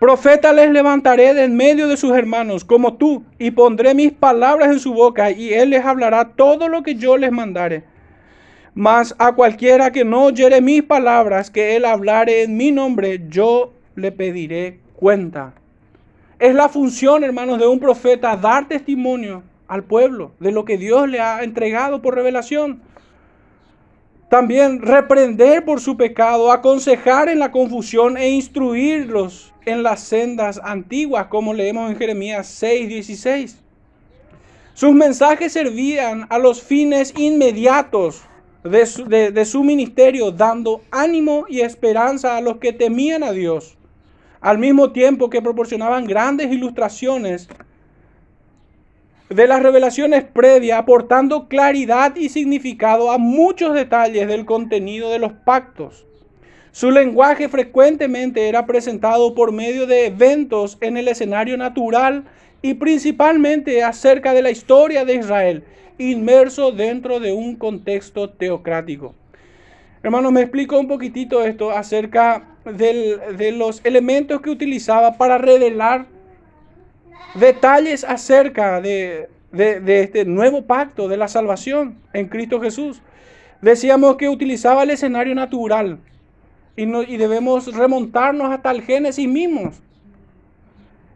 Profeta 0.00 0.52
les 0.52 0.70
levantaré 0.70 1.34
de 1.34 1.44
en 1.44 1.56
medio 1.56 1.86
de 1.86 1.96
sus 1.96 2.16
hermanos, 2.16 2.64
como 2.64 2.94
tú, 2.94 3.24
y 3.38 3.52
pondré 3.52 3.94
mis 3.94 4.12
palabras 4.12 4.70
en 4.70 4.80
su 4.80 4.92
boca, 4.92 5.30
y 5.30 5.54
él 5.54 5.70
les 5.70 5.84
hablará 5.84 6.30
todo 6.30 6.68
lo 6.68 6.82
que 6.82 6.96
yo 6.96 7.16
les 7.16 7.30
mandare. 7.30 7.84
Mas 8.74 9.14
a 9.18 9.32
cualquiera 9.32 9.92
que 9.92 10.04
no 10.04 10.24
oyere 10.24 10.60
mis 10.60 10.82
palabras, 10.82 11.48
que 11.48 11.76
él 11.76 11.84
hablare 11.84 12.42
en 12.42 12.56
mi 12.56 12.72
nombre, 12.72 13.22
yo 13.28 13.72
le 13.94 14.10
pediré 14.10 14.80
cuenta. 14.96 15.54
Es 16.40 16.54
la 16.54 16.68
función, 16.68 17.22
hermanos, 17.22 17.60
de 17.60 17.68
un 17.68 17.78
profeta 17.78 18.36
dar 18.36 18.66
testimonio 18.66 19.44
al 19.68 19.84
pueblo 19.84 20.32
de 20.40 20.50
lo 20.50 20.64
que 20.64 20.76
Dios 20.76 21.08
le 21.08 21.20
ha 21.20 21.44
entregado 21.44 22.02
por 22.02 22.16
revelación. 22.16 22.82
También 24.28 24.82
reprender 24.82 25.64
por 25.64 25.80
su 25.80 25.96
pecado, 25.96 26.50
aconsejar 26.50 27.28
en 27.28 27.38
la 27.38 27.52
confusión 27.52 28.16
e 28.16 28.30
instruirlos 28.30 29.53
en 29.66 29.82
las 29.82 30.00
sendas 30.00 30.60
antiguas, 30.62 31.26
como 31.26 31.54
leemos 31.54 31.90
en 31.90 31.96
Jeremías 31.96 32.46
6:16. 32.62 33.56
Sus 34.74 34.92
mensajes 34.92 35.52
servían 35.52 36.26
a 36.30 36.38
los 36.38 36.62
fines 36.62 37.14
inmediatos 37.16 38.22
de 38.64 39.44
su, 39.44 39.62
ministerio, 39.62 40.30
dando 40.30 40.80
ánimo 40.90 41.44
y 41.48 41.60
esperanza 41.60 42.36
a 42.36 42.40
los 42.40 42.56
que 42.56 42.72
temían 42.72 43.22
a 43.22 43.32
Dios, 43.32 43.76
al 44.40 44.58
mismo 44.58 44.90
tiempo 44.90 45.28
que 45.28 45.42
proporcionaban 45.42 46.06
grandes 46.06 46.50
ilustraciones 46.50 47.48
de 49.28 49.46
las 49.46 49.62
revelaciones 49.62 50.24
previas, 50.24 50.78
aportando 50.78 51.46
claridad 51.46 52.16
y 52.16 52.30
significado 52.30 53.10
a 53.10 53.18
muchos 53.18 53.74
detalles 53.74 54.26
del 54.28 54.46
contenido 54.46 55.10
de 55.10 55.18
los 55.18 55.32
pactos. 55.32 56.06
Su 56.74 56.90
lenguaje 56.90 57.48
frecuentemente 57.48 58.48
era 58.48 58.66
presentado 58.66 59.32
por 59.36 59.52
medio 59.52 59.86
de 59.86 60.06
eventos 60.06 60.76
en 60.80 60.96
el 60.96 61.06
escenario 61.06 61.56
natural 61.56 62.24
y 62.62 62.74
principalmente 62.74 63.84
acerca 63.84 64.34
de 64.34 64.42
la 64.42 64.50
historia 64.50 65.04
de 65.04 65.14
Israel 65.14 65.62
inmerso 65.98 66.72
dentro 66.72 67.20
de 67.20 67.30
un 67.30 67.54
contexto 67.54 68.28
teocrático. 68.28 69.14
Hermanos, 70.02 70.32
me 70.32 70.40
explico 70.40 70.76
un 70.76 70.88
poquitito 70.88 71.44
esto 71.44 71.70
acerca 71.70 72.56
de 72.64 73.54
los 73.56 73.80
elementos 73.84 74.40
que 74.40 74.50
utilizaba 74.50 75.16
para 75.16 75.38
revelar 75.38 76.06
detalles 77.36 78.02
acerca 78.02 78.80
de, 78.80 79.28
este 79.52 80.24
nuevo 80.24 80.62
pacto 80.62 81.06
de 81.06 81.18
la 81.18 81.28
salvación 81.28 81.98
en 82.12 82.26
Cristo 82.26 82.60
Jesús. 82.60 83.00
Decíamos 83.62 84.16
que 84.16 84.28
utilizaba 84.28 84.82
el 84.82 84.90
escenario 84.90 85.36
natural 85.36 86.00
y, 86.76 87.16
debemos 87.16 87.72
remontarnos 87.74 88.52
hasta 88.52 88.70
el 88.70 88.82
Génesis 88.82 89.28
mismo. 89.28 89.72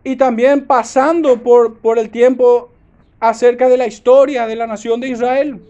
Y 0.05 0.17
también 0.17 0.67
pasando 0.67 1.43
por, 1.43 1.79
por 1.79 1.99
el 1.99 2.11
tiempo 2.11 2.71
acerca 3.21 3.69
de 3.69 3.77
la 3.77 3.87
historia 3.87 4.47
de 4.47 4.57
la 4.57 4.67
nación 4.67 5.00
de 5.00 5.09
Israel, 5.09 5.61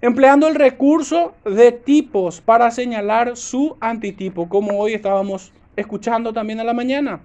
empleando 0.00 0.48
el 0.48 0.56
recurso 0.56 1.34
de 1.44 1.72
tipos 1.72 2.40
para 2.40 2.70
señalar 2.70 3.36
su 3.36 3.76
antitipo, 3.80 4.48
como 4.48 4.78
hoy 4.78 4.94
estábamos 4.94 5.52
escuchando 5.76 6.32
también 6.32 6.58
a 6.60 6.64
la 6.64 6.74
mañana. 6.74 7.20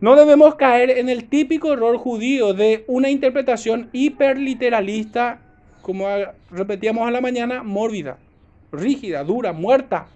No 0.00 0.16
debemos 0.16 0.56
caer 0.56 0.90
en 0.90 1.08
el 1.08 1.28
típico 1.28 1.72
error 1.72 1.96
judío 1.96 2.52
de 2.52 2.84
una 2.88 3.08
interpretación 3.08 3.88
hiperliteralista, 3.92 5.38
como 5.80 6.06
repetíamos 6.50 7.06
a 7.06 7.12
la 7.12 7.20
mañana, 7.20 7.62
mórbida, 7.62 8.18
rígida, 8.72 9.22
dura, 9.22 9.52
muerta 9.52 10.08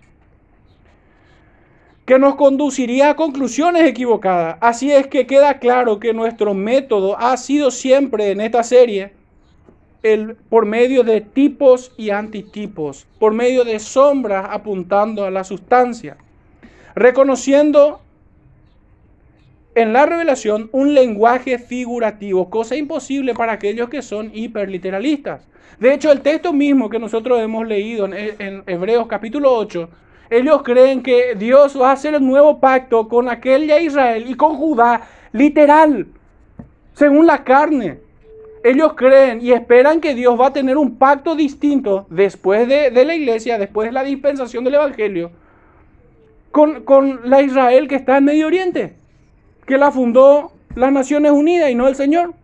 que 2.08 2.18
nos 2.18 2.36
conduciría 2.36 3.10
a 3.10 3.16
conclusiones 3.16 3.84
equivocadas. 3.84 4.56
Así 4.62 4.90
es 4.90 5.08
que 5.08 5.26
queda 5.26 5.58
claro 5.58 6.00
que 6.00 6.14
nuestro 6.14 6.54
método 6.54 7.18
ha 7.18 7.36
sido 7.36 7.70
siempre 7.70 8.30
en 8.30 8.40
esta 8.40 8.62
serie 8.62 9.12
el, 10.02 10.34
por 10.34 10.64
medio 10.64 11.04
de 11.04 11.20
tipos 11.20 11.92
y 11.98 12.08
antitipos, 12.08 13.06
por 13.18 13.34
medio 13.34 13.62
de 13.62 13.78
sombras 13.78 14.46
apuntando 14.48 15.26
a 15.26 15.30
la 15.30 15.44
sustancia, 15.44 16.16
reconociendo 16.94 18.00
en 19.74 19.92
la 19.92 20.06
revelación 20.06 20.70
un 20.72 20.94
lenguaje 20.94 21.58
figurativo, 21.58 22.48
cosa 22.48 22.74
imposible 22.74 23.34
para 23.34 23.52
aquellos 23.52 23.90
que 23.90 24.00
son 24.00 24.30
hiperliteralistas. 24.32 25.46
De 25.78 25.92
hecho, 25.92 26.10
el 26.10 26.22
texto 26.22 26.54
mismo 26.54 26.88
que 26.88 26.98
nosotros 26.98 27.38
hemos 27.38 27.68
leído 27.68 28.06
en, 28.06 28.14
en 28.14 28.62
Hebreos 28.66 29.06
capítulo 29.08 29.52
8, 29.52 29.90
ellos 30.30 30.62
creen 30.62 31.02
que 31.02 31.34
Dios 31.34 31.80
va 31.80 31.90
a 31.90 31.92
hacer 31.92 32.14
el 32.14 32.26
nuevo 32.26 32.60
pacto 32.60 33.08
con 33.08 33.28
aquel 33.28 33.66
de 33.66 33.82
Israel 33.82 34.24
y 34.28 34.34
con 34.34 34.56
Judá, 34.56 35.02
literal, 35.32 36.06
según 36.92 37.26
la 37.26 37.44
carne. 37.44 38.00
Ellos 38.64 38.92
creen 38.94 39.40
y 39.40 39.52
esperan 39.52 40.00
que 40.00 40.14
Dios 40.14 40.38
va 40.38 40.48
a 40.48 40.52
tener 40.52 40.76
un 40.76 40.96
pacto 40.96 41.34
distinto 41.34 42.06
después 42.10 42.68
de, 42.68 42.90
la 42.90 43.14
iglesia, 43.14 43.56
después 43.56 43.88
de 43.88 43.92
la 43.92 44.02
dispensación 44.02 44.64
del 44.64 44.74
Evangelio, 44.74 45.30
con, 46.50 46.82
con 46.82 47.20
la 47.24 47.40
Israel 47.40 47.88
que 47.88 47.94
está 47.94 48.18
en 48.18 48.24
Medio 48.24 48.48
Oriente, 48.48 48.94
que 49.66 49.78
la 49.78 49.90
fundó 49.90 50.52
las 50.74 50.92
Naciones 50.92 51.32
Unidas 51.32 51.70
y 51.70 51.74
no 51.74 51.88
el 51.88 51.94
Señor. 51.94 52.34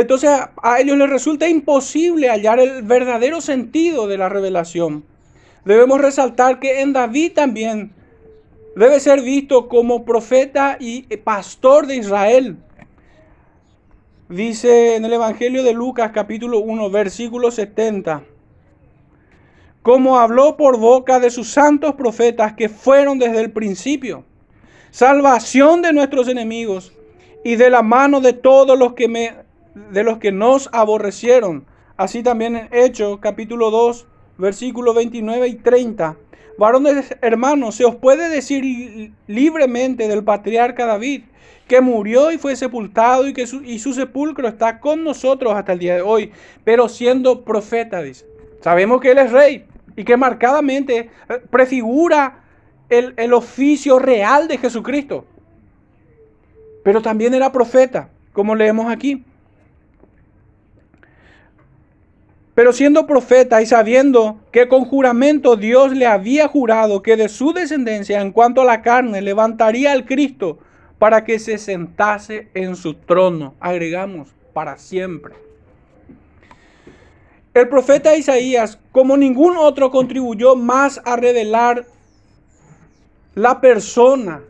Entonces 0.00 0.30
a 0.62 0.80
ellos 0.80 0.96
les 0.96 1.10
resulta 1.10 1.48
imposible 1.48 2.28
hallar 2.28 2.60
el 2.60 2.82
verdadero 2.82 3.40
sentido 3.40 4.06
de 4.06 4.16
la 4.16 4.28
revelación. 4.28 5.04
Debemos 5.64 6.00
resaltar 6.00 6.60
que 6.60 6.82
en 6.82 6.92
David 6.92 7.32
también 7.34 7.92
debe 8.76 9.00
ser 9.00 9.22
visto 9.22 9.68
como 9.68 10.04
profeta 10.04 10.76
y 10.78 11.02
pastor 11.18 11.88
de 11.88 11.96
Israel. 11.96 12.56
Dice 14.28 14.94
en 14.94 15.04
el 15.04 15.14
Evangelio 15.14 15.64
de 15.64 15.72
Lucas 15.72 16.12
capítulo 16.14 16.60
1 16.60 16.90
versículo 16.90 17.50
70. 17.50 18.22
Como 19.82 20.18
habló 20.18 20.56
por 20.56 20.78
boca 20.78 21.18
de 21.18 21.30
sus 21.30 21.50
santos 21.50 21.94
profetas 21.96 22.52
que 22.52 22.68
fueron 22.68 23.18
desde 23.18 23.40
el 23.40 23.50
principio. 23.50 24.24
Salvación 24.90 25.82
de 25.82 25.92
nuestros 25.92 26.28
enemigos 26.28 26.92
y 27.44 27.56
de 27.56 27.68
la 27.70 27.82
mano 27.82 28.20
de 28.20 28.32
todos 28.32 28.78
los 28.78 28.92
que 28.92 29.08
me 29.08 29.47
de 29.90 30.02
los 30.02 30.18
que 30.18 30.32
nos 30.32 30.68
aborrecieron. 30.72 31.66
Así 31.96 32.22
también 32.22 32.56
en 32.56 32.68
Hechos 32.72 33.18
capítulo 33.20 33.70
2, 33.70 34.06
versículos 34.38 34.94
29 34.94 35.48
y 35.48 35.54
30. 35.56 36.16
Varones 36.58 37.16
hermanos, 37.22 37.76
se 37.76 37.84
os 37.84 37.96
puede 37.96 38.28
decir 38.28 39.12
libremente 39.26 40.08
del 40.08 40.24
patriarca 40.24 40.86
David, 40.86 41.22
que 41.68 41.80
murió 41.80 42.32
y 42.32 42.38
fue 42.38 42.56
sepultado 42.56 43.28
y 43.28 43.32
que 43.32 43.46
su, 43.46 43.62
y 43.62 43.78
su 43.78 43.92
sepulcro 43.92 44.48
está 44.48 44.80
con 44.80 45.04
nosotros 45.04 45.54
hasta 45.54 45.74
el 45.74 45.78
día 45.78 45.94
de 45.94 46.02
hoy, 46.02 46.32
pero 46.64 46.88
siendo 46.88 47.44
profeta, 47.44 48.02
dice. 48.02 48.26
Sabemos 48.60 49.00
que 49.00 49.12
él 49.12 49.18
es 49.18 49.30
rey 49.30 49.66
y 49.94 50.04
que 50.04 50.16
marcadamente 50.16 51.10
eh, 51.28 51.42
prefigura 51.50 52.42
el, 52.88 53.14
el 53.16 53.32
oficio 53.32 53.98
real 53.98 54.48
de 54.48 54.58
Jesucristo. 54.58 55.26
Pero 56.82 57.02
también 57.02 57.34
era 57.34 57.52
profeta, 57.52 58.08
como 58.32 58.54
leemos 58.54 58.90
aquí. 58.90 59.24
Pero 62.58 62.72
siendo 62.72 63.06
profeta 63.06 63.62
y 63.62 63.66
sabiendo 63.66 64.40
que 64.50 64.66
con 64.66 64.84
juramento 64.84 65.54
Dios 65.54 65.92
le 65.92 66.08
había 66.08 66.48
jurado 66.48 67.02
que 67.02 67.16
de 67.16 67.28
su 67.28 67.52
descendencia 67.52 68.20
en 68.20 68.32
cuanto 68.32 68.62
a 68.62 68.64
la 68.64 68.82
carne 68.82 69.22
levantaría 69.22 69.92
al 69.92 70.04
Cristo 70.04 70.58
para 70.98 71.22
que 71.22 71.38
se 71.38 71.56
sentase 71.58 72.48
en 72.54 72.74
su 72.74 72.94
trono, 72.94 73.54
agregamos, 73.60 74.30
para 74.54 74.76
siempre. 74.76 75.34
El 77.54 77.68
profeta 77.68 78.16
Isaías, 78.16 78.80
como 78.90 79.16
ningún 79.16 79.56
otro, 79.56 79.92
contribuyó 79.92 80.56
más 80.56 81.00
a 81.04 81.14
revelar 81.14 81.86
la 83.36 83.60
persona 83.60 84.42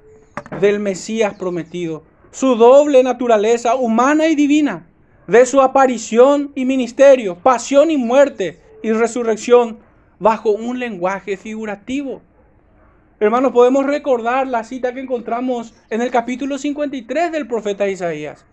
del 0.63 0.81
Mesías 0.81 1.35
prometido, 1.35 2.05
su 2.31 2.55
doble 2.55 3.03
naturaleza 3.03 3.75
humana 3.75 4.29
y 4.29 4.35
divina, 4.35 4.88
de 5.29 5.45
su 5.45 5.61
aparición 5.61 6.53
y 6.55 6.65
ministerio, 6.65 7.37
pasión 7.37 7.91
y 7.91 7.99
muerte 7.99 8.59
y 8.83 8.93
resurrección 8.93 9.79
bajo 10.19 10.51
un 10.51 10.79
lenguaje 10.79 11.37
figurativo. 11.37 12.23
Hermanos, 13.21 13.53
podemos 13.53 13.85
recordar 13.85 14.47
la 14.47 14.65
cita 14.65 14.95
que 14.95 15.01
encontramos 15.01 15.75
en 15.91 16.01
el 16.01 16.11
capítulo 16.11 16.57
53 16.57 17.31
del 17.31 17.47
profeta 17.47 17.87
Isaías. 17.87 18.47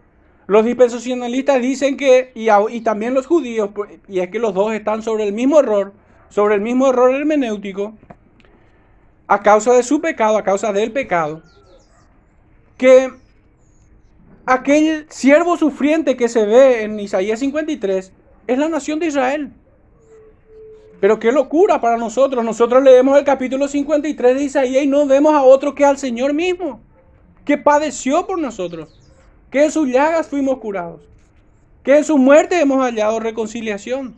Los 0.48 0.66
dispensacionalistas 0.66 1.62
dicen 1.62 1.96
que, 1.96 2.34
y, 2.36 2.82
también 2.82 3.14
los 3.14 3.26
judíos, 3.26 3.70
pues, 3.74 3.92
y 4.10 4.20
es 4.20 4.30
que 4.30 4.40
los 4.40 4.54
dos 4.54 4.74
están 4.74 5.02
sobre 5.02 5.24
el 5.24 5.34
mismo 5.34 5.60
error, 5.60 5.94
sobre 6.28 6.56
el 6.56 6.62
mismo 6.62 6.90
error 6.90 7.16
hermenéutico, 7.16 7.94
a 9.28 9.42
causa 9.42 9.72
de 9.74 9.82
su 9.82 10.02
pecado, 10.02 10.38
a 10.38 10.44
causa 10.44 10.74
del 10.74 10.92
pecado, 10.92 11.42
que 12.78 13.12
aquel 14.46 15.06
siervo 15.10 15.58
sufriente 15.58 16.16
que 16.16 16.30
se 16.30 16.46
ve 16.46 16.84
en 16.84 17.00
Isaías 17.00 17.40
53 17.40 18.12
es 18.48 18.58
la 18.58 18.70
nación 18.70 19.00
de 19.00 19.08
Israel. 19.08 19.52
Pero 21.00 21.20
qué 21.20 21.32
locura 21.32 21.82
para 21.82 21.98
nosotros. 21.98 22.44
Nosotros 22.44 22.84
leemos 22.84 23.18
el 23.18 23.26
capítulo 23.26 23.68
53 23.68 24.36
de 24.36 24.44
Isaías 24.44 24.84
y 24.84 24.88
no 24.88 25.06
vemos 25.06 25.34
a 25.34 25.44
otro 25.44 25.76
que 25.76 25.86
al 25.86 25.98
Señor 25.98 26.34
mismo, 26.34 26.82
que 27.44 27.58
padeció 27.58 28.26
por 28.26 28.40
nosotros, 28.40 29.00
que 29.52 29.66
en 29.66 29.72
sus 29.72 29.88
llagas 29.88 30.28
fuimos 30.28 30.60
curados, 30.60 31.02
que 31.84 31.98
en 31.98 32.04
su 32.04 32.18
muerte 32.18 32.60
hemos 32.60 32.80
hallado 32.84 33.20
reconciliación. 33.20 34.16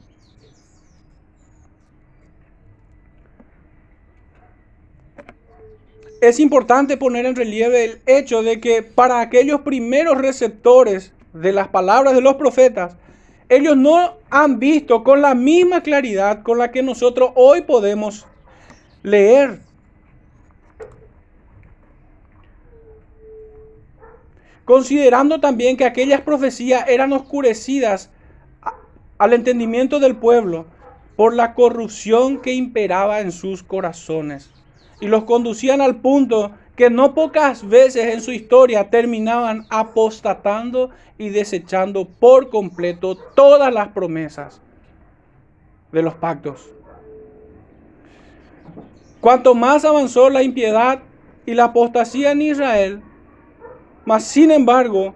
Es 6.20 6.40
importante 6.40 6.98
poner 6.98 7.28
en 7.28 7.36
relieve 7.36 7.86
el 7.86 8.02
hecho 8.08 8.42
de 8.42 8.60
que 8.60 8.82
para 8.82 9.22
aquellos 9.22 9.62
primeros 9.62 10.18
receptores 10.18 11.14
de 11.34 11.52
las 11.52 11.68
palabras 11.68 12.16
de 12.16 12.22
los 12.22 12.36
profetas, 12.36 12.96
ellos 13.50 13.78
no 13.78 14.16
han 14.32 14.58
visto 14.58 15.04
con 15.04 15.22
la 15.22 15.36
misma 15.36 15.84
claridad 15.84 16.42
con 16.42 16.58
la 16.58 16.72
que 16.72 16.82
nosotros 16.82 17.32
hoy 17.36 17.62
podemos 17.62 18.26
leer. 19.04 19.60
Considerando 24.66 25.40
también 25.40 25.78
que 25.78 25.86
aquellas 25.86 26.22
profecías 26.22 26.86
eran 26.88 27.14
oscurecidas 27.14 28.10
al 29.20 29.34
entendimiento 29.34 30.00
del 30.00 30.16
pueblo 30.16 30.66
por 31.16 31.36
la 31.36 31.54
corrupción 31.54 32.42
que 32.42 32.54
imperaba 32.54 33.22
en 33.22 33.32
sus 33.32 33.62
corazones 33.64 34.57
y 35.00 35.08
los 35.08 35.24
conducían 35.24 35.82
al 35.82 35.98
punto 35.98 36.52
que 36.76 36.90
no 36.90 37.14
pocas 37.14 37.68
veces 37.68 38.14
en 38.14 38.22
su 38.22 38.32
historia 38.32 38.90
terminaban 38.90 39.66
apostatando 39.70 40.92
y 41.18 41.30
desechando 41.30 42.06
por 42.06 42.50
completo 42.50 43.16
todas 43.16 43.74
las 43.74 43.90
promesas 43.90 44.62
de 45.92 46.02
los 46.04 46.14
pactos. 46.14 46.70
Cuanto 49.20 49.56
más 49.56 49.84
avanzó 49.86 50.30
la 50.30 50.44
impiedad 50.44 51.00
y 51.46 51.54
la 51.54 51.66
apostasía 51.66 52.32
en 52.32 52.42
Israel, 52.44 53.02
más 54.06 54.24
sin 54.24 54.52
embargo 54.52 55.16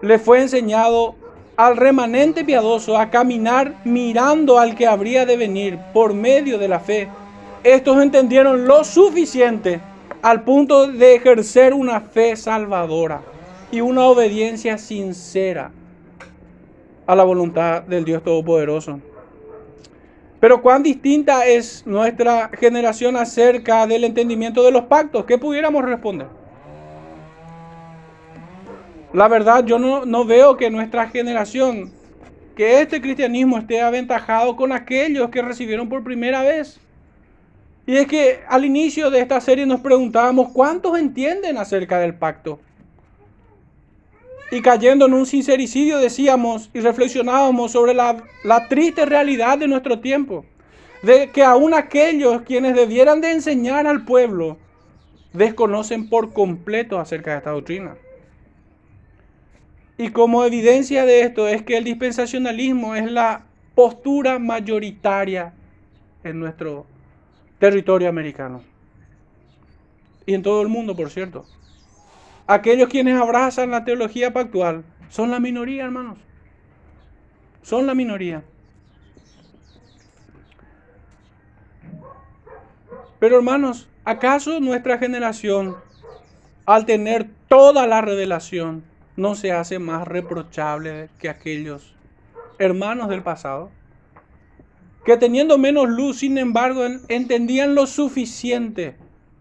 le 0.00 0.18
fue 0.18 0.40
enseñado 0.40 1.14
al 1.56 1.76
remanente 1.76 2.44
piadoso 2.44 2.98
a 2.98 3.10
caminar 3.10 3.76
mirando 3.84 4.58
al 4.58 4.74
que 4.74 4.86
habría 4.86 5.24
de 5.26 5.36
venir 5.36 5.78
por 5.92 6.12
medio 6.12 6.58
de 6.58 6.68
la 6.68 6.80
fe. 6.80 7.08
Estos 7.64 8.02
entendieron 8.02 8.66
lo 8.66 8.82
suficiente 8.82 9.80
al 10.20 10.42
punto 10.42 10.88
de 10.88 11.14
ejercer 11.14 11.74
una 11.74 12.00
fe 12.00 12.34
salvadora 12.34 13.22
y 13.70 13.80
una 13.80 14.02
obediencia 14.06 14.78
sincera 14.78 15.70
a 17.06 17.14
la 17.14 17.22
voluntad 17.22 17.82
del 17.82 18.04
Dios 18.04 18.22
Todopoderoso. 18.24 19.00
Pero 20.40 20.60
cuán 20.60 20.82
distinta 20.82 21.46
es 21.46 21.86
nuestra 21.86 22.50
generación 22.58 23.16
acerca 23.16 23.86
del 23.86 24.02
entendimiento 24.02 24.64
de 24.64 24.72
los 24.72 24.86
pactos. 24.86 25.24
¿Qué 25.24 25.38
pudiéramos 25.38 25.84
responder? 25.84 26.26
La 29.12 29.28
verdad, 29.28 29.64
yo 29.64 29.78
no, 29.78 30.04
no 30.04 30.24
veo 30.24 30.56
que 30.56 30.68
nuestra 30.68 31.08
generación, 31.08 31.92
que 32.56 32.80
este 32.80 33.00
cristianismo 33.00 33.56
esté 33.56 33.80
aventajado 33.80 34.56
con 34.56 34.72
aquellos 34.72 35.30
que 35.30 35.42
recibieron 35.42 35.88
por 35.88 36.02
primera 36.02 36.42
vez. 36.42 36.81
Y 37.86 37.96
es 37.96 38.06
que 38.06 38.40
al 38.48 38.64
inicio 38.64 39.10
de 39.10 39.20
esta 39.20 39.40
serie 39.40 39.66
nos 39.66 39.80
preguntábamos 39.80 40.50
cuántos 40.52 40.98
entienden 40.98 41.56
acerca 41.56 41.98
del 41.98 42.14
pacto. 42.14 42.60
Y 44.52 44.60
cayendo 44.60 45.06
en 45.06 45.14
un 45.14 45.26
sincericidio 45.26 45.98
decíamos 45.98 46.70
y 46.74 46.80
reflexionábamos 46.80 47.72
sobre 47.72 47.94
la, 47.94 48.22
triste 48.68 49.04
realidad 49.04 49.58
de 49.58 49.66
nuestro 49.66 49.98
tiempo. 49.98 50.44
De 51.02 51.30
que 51.30 51.42
aún 51.42 51.74
aquellos 51.74 52.42
quienes 52.42 52.76
debieran 52.76 53.20
de 53.20 53.32
enseñar 53.32 53.88
al 53.88 54.04
pueblo 54.04 54.58
desconocen 55.32 56.08
por 56.08 56.32
completo 56.32 57.00
acerca 57.00 57.32
de 57.32 57.38
esta 57.38 57.50
doctrina. 57.50 57.96
Y 59.98 60.10
como 60.10 60.44
evidencia 60.44 61.04
de 61.04 61.22
esto 61.22 61.48
es 61.48 61.62
que 61.62 61.78
el 61.78 61.84
dispensacionalismo 61.84 62.94
es 62.94 63.10
la 63.10 63.46
postura 63.74 64.38
mayoritaria 64.38 65.54
en 66.22 66.38
nuestro 66.38 66.86
territorio 67.62 68.08
americano. 68.08 68.60
Y 70.26 70.34
en 70.34 70.42
todo 70.42 70.62
el 70.62 70.68
mundo, 70.68 70.96
por 70.96 71.10
cierto. 71.10 71.44
Aquellos 72.48 72.88
quienes 72.88 73.16
abrazan 73.20 73.70
la 73.70 73.84
teología 73.84 74.32
pactual 74.32 74.82
son 75.08 75.30
la 75.30 75.38
minoría, 75.38 75.84
hermanos. 75.84 76.18
Son 77.62 77.86
la 77.86 77.94
minoría. 77.94 78.42
Pero 83.20 83.36
hermanos, 83.36 83.88
¿acaso 84.04 84.58
nuestra 84.58 84.98
generación, 84.98 85.76
al 86.66 86.84
tener 86.84 87.30
toda 87.46 87.86
la 87.86 88.00
revelación, 88.00 88.82
no 89.14 89.36
se 89.36 89.52
hace 89.52 89.78
más 89.78 90.08
reprochable 90.08 91.10
que 91.20 91.28
aquellos 91.28 91.94
hermanos 92.58 93.08
del 93.08 93.22
pasado? 93.22 93.70
Que 95.04 95.16
teniendo 95.16 95.58
menos 95.58 95.88
luz, 95.88 96.20
sin 96.20 96.38
embargo, 96.38 96.84
entendían 97.08 97.74
lo 97.74 97.86
suficiente 97.86 98.96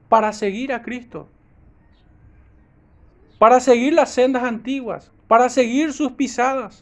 para 0.10 0.34
seguir 0.34 0.74
a 0.74 0.82
Cristo, 0.82 1.28
para 3.38 3.60
seguir 3.60 3.94
las 3.94 4.12
sendas 4.12 4.44
antiguas, 4.44 5.12
para 5.28 5.50
seguir 5.50 5.94
sus 5.94 6.14
pisadas. 6.14 6.82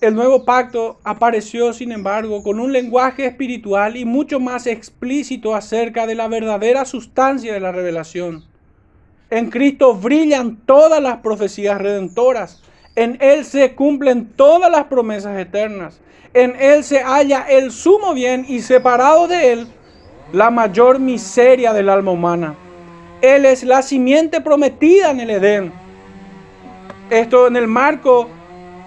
El 0.00 0.14
nuevo 0.14 0.44
pacto 0.44 0.98
apareció, 1.02 1.72
sin 1.72 1.92
embargo, 1.92 2.42
con 2.42 2.60
un 2.60 2.72
lenguaje 2.72 3.24
espiritual 3.24 3.96
y 3.96 4.04
mucho 4.04 4.40
más 4.40 4.66
explícito 4.66 5.54
acerca 5.54 6.06
de 6.06 6.14
la 6.14 6.28
verdadera 6.28 6.84
sustancia 6.84 7.54
de 7.54 7.60
la 7.60 7.72
revelación. 7.72 8.44
En 9.30 9.50
Cristo 9.50 9.94
brillan 9.94 10.56
todas 10.66 11.02
las 11.02 11.18
profecías 11.18 11.80
redentoras 11.80 12.62
en 12.96 13.18
Él 13.20 13.44
se 13.44 13.74
cumplen 13.74 14.26
todas 14.36 14.70
las 14.70 14.84
promesas 14.84 15.38
eternas. 15.38 16.00
En 16.32 16.54
Él 16.60 16.84
se 16.84 17.02
halla 17.02 17.46
el 17.48 17.72
sumo 17.72 18.14
bien 18.14 18.44
y 18.48 18.60
separado 18.60 19.26
de 19.26 19.52
Él 19.52 19.66
la 20.32 20.50
mayor 20.50 20.98
miseria 20.98 21.72
del 21.72 21.88
alma 21.88 22.12
humana. 22.12 22.54
Él 23.20 23.44
es 23.44 23.64
la 23.64 23.82
simiente 23.82 24.40
prometida 24.40 25.10
en 25.10 25.20
el 25.20 25.30
Edén. 25.30 25.72
Esto 27.10 27.46
en 27.46 27.56
el 27.56 27.66
marco 27.66 28.28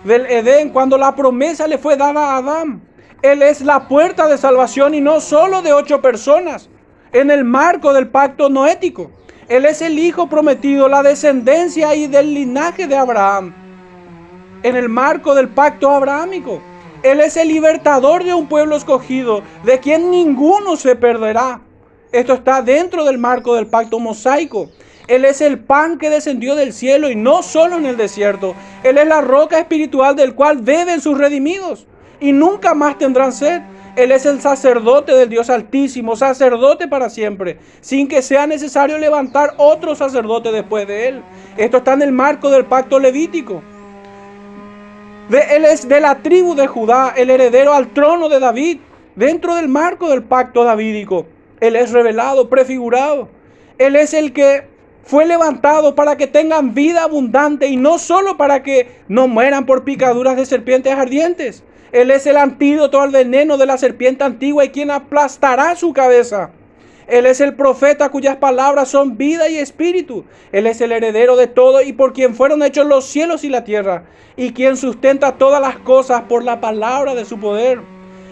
del 0.04 0.26
Edén, 0.26 0.70
cuando 0.70 0.98
la 0.98 1.16
promesa 1.16 1.68
le 1.68 1.78
fue 1.78 1.98
dada 1.98 2.34
a 2.34 2.38
Adán. 2.38 2.82
Él 3.22 3.42
es 3.42 3.62
la 3.62 3.88
puerta 3.88 4.28
de 4.28 4.38
salvación 4.38 4.94
y 4.94 5.02
no 5.02 5.20
solo 5.20 5.62
de 5.62 5.74
ocho 5.74 6.02
personas, 6.02 6.70
en 7.14 7.32
el 7.32 7.44
marco 7.44 7.94
del 7.94 8.08
pacto 8.08 8.50
noético. 8.50 9.12
Él 9.50 9.66
es 9.66 9.82
el 9.82 9.98
Hijo 9.98 10.28
prometido, 10.28 10.88
la 10.88 11.04
descendencia 11.04 11.96
y 11.96 12.08
del 12.08 12.34
linaje 12.34 12.88
de 12.88 12.96
Abraham 12.96 13.67
en 14.64 14.76
el 14.76 14.90
marco 14.90 15.36
del 15.36 15.50
pacto 15.50 15.90
abrahámico. 15.90 16.62
Él 17.04 17.20
es 17.20 17.38
el 17.38 17.48
libertador 17.48 18.24
de 18.24 18.34
un 18.34 18.48
pueblo 18.48 18.76
escogido, 18.76 19.44
de 19.64 19.80
quien 19.80 20.10
ninguno 20.10 20.76
se 20.76 20.96
perderá. 20.96 21.62
Esto 22.12 22.34
está 22.34 22.62
dentro 22.62 23.06
del 23.06 23.18
marco 23.18 23.56
del 23.56 23.68
pacto 23.68 24.00
mosaico. 24.00 24.70
Él 25.08 25.24
es 25.24 25.40
el 25.42 25.60
pan 25.60 25.98
que 25.98 26.10
descendió 26.10 26.56
del 26.56 26.74
cielo 26.74 27.10
y 27.10 27.16
no 27.16 27.44
solo 27.44 27.78
en 27.78 27.86
el 27.86 27.98
desierto. 27.98 28.56
Él 28.84 28.98
es 28.98 29.08
la 29.08 29.22
roca 29.22 29.60
espiritual 29.60 30.16
del 30.16 30.36
cual 30.36 30.58
beben 30.58 31.00
sus 31.00 31.18
redimidos 31.18 31.86
y 32.20 32.32
nunca 32.32 32.74
más 32.74 32.98
tendrán 32.98 33.32
sed. 33.32 33.62
Él 33.96 34.12
es 34.12 34.26
el 34.26 34.42
sacerdote 34.42 35.14
del 35.14 35.30
Dios 35.30 35.50
Altísimo, 35.50 36.16
sacerdote 36.16 36.88
para 36.88 37.10
siempre, 37.10 37.58
sin 37.82 38.08
que 38.08 38.22
sea 38.22 38.46
necesario 38.46 38.98
levantar 38.98 39.56
otro 39.58 39.96
sacerdote 39.96 40.52
después 40.52 40.88
de 40.88 41.08
él. 41.08 41.24
Esto 41.58 41.78
está 41.78 41.94
en 41.94 42.04
el 42.04 42.12
marco 42.12 42.50
del 42.50 42.66
pacto 42.66 43.00
levítico 43.00 43.64
él 45.30 45.66
es 45.66 45.88
de 45.88 46.00
la 46.00 46.20
tribu 46.20 46.56
de 46.56 46.68
Judá, 46.68 47.14
el 47.16 47.30
heredero 47.30 47.74
al 47.74 47.88
trono 47.94 48.30
de 48.30 48.40
David. 48.40 48.80
dentro 49.16 49.56
del 49.56 49.68
marco 49.68 50.10
del 50.10 50.22
pacto 50.24 50.64
davídico. 50.64 51.26
Él 51.60 51.76
es 51.76 51.92
revelado, 51.92 52.50
prefigurado. 52.50 53.30
Él 53.80 53.96
es 53.96 54.14
el 54.14 54.32
que 54.32 54.68
fue 55.04 55.26
levantado 55.26 55.96
para 55.96 56.18
que 56.18 56.28
tengan 56.28 56.76
vida 56.76 57.04
abundante 57.04 57.68
y 57.68 57.78
no 57.78 57.98
solo 57.98 58.38
para 58.38 58.62
que 58.62 58.92
no 59.08 59.28
mueran 59.28 59.66
por 59.66 59.84
picaduras 59.84 60.36
de 60.36 60.46
serpientes 60.46 60.94
ardientes. 60.94 61.64
Él 61.92 62.12
es 62.12 62.28
el 62.28 62.38
antídoto 62.38 63.02
al 63.02 63.10
veneno 63.10 63.58
de 63.58 63.66
la 63.66 63.80
serpiente 63.80 64.24
antigua 64.24 64.66
y 64.66 64.70
quien 64.70 64.92
aplastará 64.92 65.76
su 65.76 65.94
cabeza. 65.94 66.52
Él 67.08 67.26
es 67.26 67.40
el 67.40 67.56
profeta 67.56 68.10
cuyas 68.10 68.36
palabras 68.36 68.90
son 68.90 69.18
vida 69.18 69.48
y 69.48 69.58
espíritu. 69.58 70.26
Él 70.52 70.68
es 70.68 70.82
el 70.82 70.92
heredero 70.92 71.38
de 71.38 71.48
todo 71.48 71.82
y 71.82 71.94
por 71.94 72.12
quien 72.12 72.36
fueron 72.36 72.62
hechos 72.64 72.86
los 72.86 73.06
cielos 73.06 73.46
y 73.46 73.50
la 73.50 73.64
tierra, 73.64 74.04
y 74.36 74.52
quien 74.52 74.76
sustenta 74.76 75.38
todas 75.38 75.62
las 75.62 75.78
cosas 75.78 76.24
por 76.24 76.44
la 76.44 76.60
palabra 76.60 77.16
de 77.16 77.24
su 77.24 77.40
poder. 77.40 77.80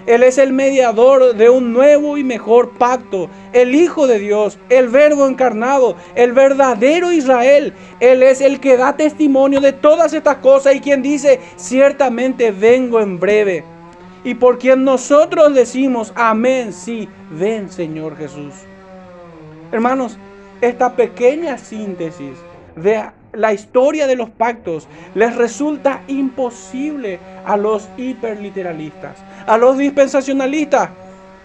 Él 0.07 0.21
es 0.21 0.37
el 0.37 0.53
mediador 0.53 1.35
de 1.35 1.49
un 1.49 1.73
nuevo 1.73 2.17
y 2.17 2.23
mejor 2.23 2.77
pacto, 2.77 3.27
el 3.53 3.73
Hijo 3.73 4.05
de 4.05 4.19
Dios, 4.19 4.59
el 4.69 4.89
Verbo 4.89 5.25
encarnado, 5.25 5.95
el 6.13 6.31
verdadero 6.31 7.11
Israel. 7.11 7.73
Él 7.99 8.21
es 8.21 8.41
el 8.41 8.59
que 8.59 8.77
da 8.77 8.97
testimonio 8.97 9.61
de 9.61 9.73
todas 9.73 10.13
estas 10.13 10.37
cosas 10.37 10.75
y 10.75 10.81
quien 10.81 11.01
dice, 11.01 11.39
ciertamente 11.55 12.51
vengo 12.51 12.99
en 12.99 13.19
breve. 13.19 13.74
Y 14.25 14.33
por 14.33 14.57
quien 14.57 14.83
nosotros 14.83 15.53
decimos, 15.53 16.11
amén, 16.15 16.73
sí, 16.73 17.13
ven 17.29 17.69
Señor 17.69 18.17
Jesús. 18.17 18.67
Hermanos, 19.69 20.19
esta 20.61 20.95
pequeña 20.95 21.59
síntesis 21.59 22.47
de 22.75 23.03
la 23.33 23.53
historia 23.53 24.07
de 24.07 24.15
los 24.15 24.31
pactos 24.31 24.89
les 25.13 25.35
resulta 25.35 26.05
imposible 26.07 27.21
a 27.43 27.55
los 27.55 27.91
hiperliteralistas, 27.97 29.27
a 29.45 29.59
los 29.59 29.77
dispensacionalistas. 29.77 30.93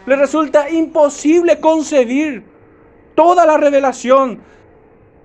Les 0.06 0.18
resulta 0.18 0.70
imposible 0.70 1.60
concebir 1.60 2.46
toda 3.14 3.44
la 3.44 3.58
revelación 3.58 4.42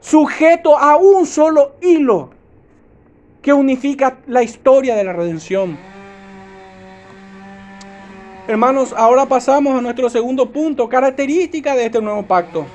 sujeto 0.02 0.78
a 0.78 0.98
un 0.98 1.26
solo 1.26 1.78
hilo 1.82 2.32
que 3.42 3.54
unifica 3.54 4.20
la 4.28 4.44
historia 4.44 4.94
de 4.98 5.06
la 5.06 5.14
redención. 5.14 5.95
Hermanos, 8.48 8.94
ahora 8.96 9.26
pasamos 9.26 9.76
a 9.76 9.82
nuestro 9.82 10.08
segundo 10.08 10.52
punto, 10.52 10.88
característica 10.88 11.74
de 11.74 11.88
este 11.88 12.00
nuevo 12.00 12.22
pacto. 12.22 12.68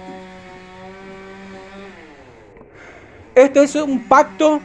Este 3.36 3.62
es 3.62 3.76
un 3.76 4.02
pacto 4.08 4.60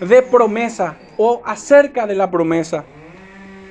de 0.00 0.20
promesa 0.20 0.96
o 1.16 1.40
acerca 1.44 2.08
de 2.08 2.16
la 2.16 2.28
promesa. 2.28 2.84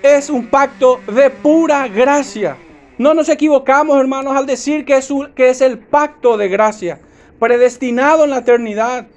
Es 0.01 0.29
un 0.29 0.47
pacto 0.47 1.01
de 1.07 1.29
pura 1.29 1.89
gracia. 1.89 2.55
No 2.97 3.13
nos 3.13 3.27
equivocamos, 3.27 3.99
hermanos, 3.99 4.33
al 4.37 4.45
decir 4.45 4.85
que 4.85 4.95
es, 4.95 5.09
que 5.35 5.49
es 5.49 5.59
el 5.59 5.77
pacto 5.77 6.37
de 6.37 6.47
gracia, 6.47 6.99
predestinado 7.37 8.23
en 8.23 8.29
la 8.29 8.37
eternidad, 8.37 9.07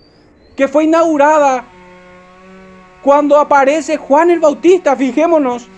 que 0.57 0.67
fue 0.67 0.85
inaugurada 0.85 1.67
cuando 3.01 3.39
aparece 3.39 3.97
Juan 3.97 4.31
el 4.31 4.41
Bautista. 4.41 4.97
Fijémonos, 4.97 5.69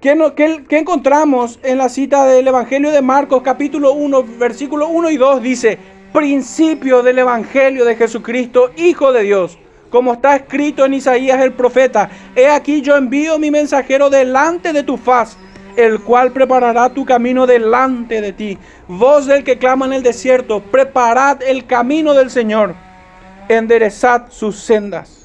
¿qué, 0.00 0.64
encontramos 0.70 1.58
en 1.62 1.78
la 1.78 1.88
cita 1.88 2.24
del 2.24 2.48
Evangelio 2.48 2.90
de 2.90 3.02
Marcos 3.02 3.42
capítulo 3.42 3.92
1, 3.92 4.24
versículo 4.38 4.88
1 4.88 5.10
y 5.10 5.16
2? 5.18 5.42
Dice, 5.42 5.78
principio 6.12 7.02
del 7.02 7.18
Evangelio 7.18 7.84
de 7.84 7.96
Jesucristo, 7.96 8.70
Hijo 8.76 9.12
de 9.12 9.22
Dios. 9.22 9.58
Como 9.90 10.14
está 10.14 10.36
escrito 10.36 10.86
en 10.86 10.94
Isaías 10.94 11.40
el 11.40 11.52
profeta, 11.52 12.10
he 12.34 12.48
aquí 12.48 12.80
yo 12.80 12.96
envío 12.96 13.38
mi 13.38 13.50
mensajero 13.50 14.08
delante 14.08 14.72
de 14.72 14.84
tu 14.84 14.96
faz, 14.96 15.36
el 15.76 16.00
cual 16.00 16.32
preparará 16.32 16.88
tu 16.94 17.04
camino 17.04 17.46
delante 17.46 18.20
de 18.20 18.32
ti. 18.32 18.58
Voz 18.88 19.26
del 19.26 19.44
que 19.44 19.58
clama 19.58 19.86
en 19.86 19.92
el 19.92 20.02
desierto, 20.02 20.60
preparad 20.60 21.42
el 21.42 21.66
camino 21.66 22.14
del 22.14 22.30
Señor, 22.30 22.74
enderezad 23.48 24.30
sus 24.30 24.60
sendas. 24.60 25.19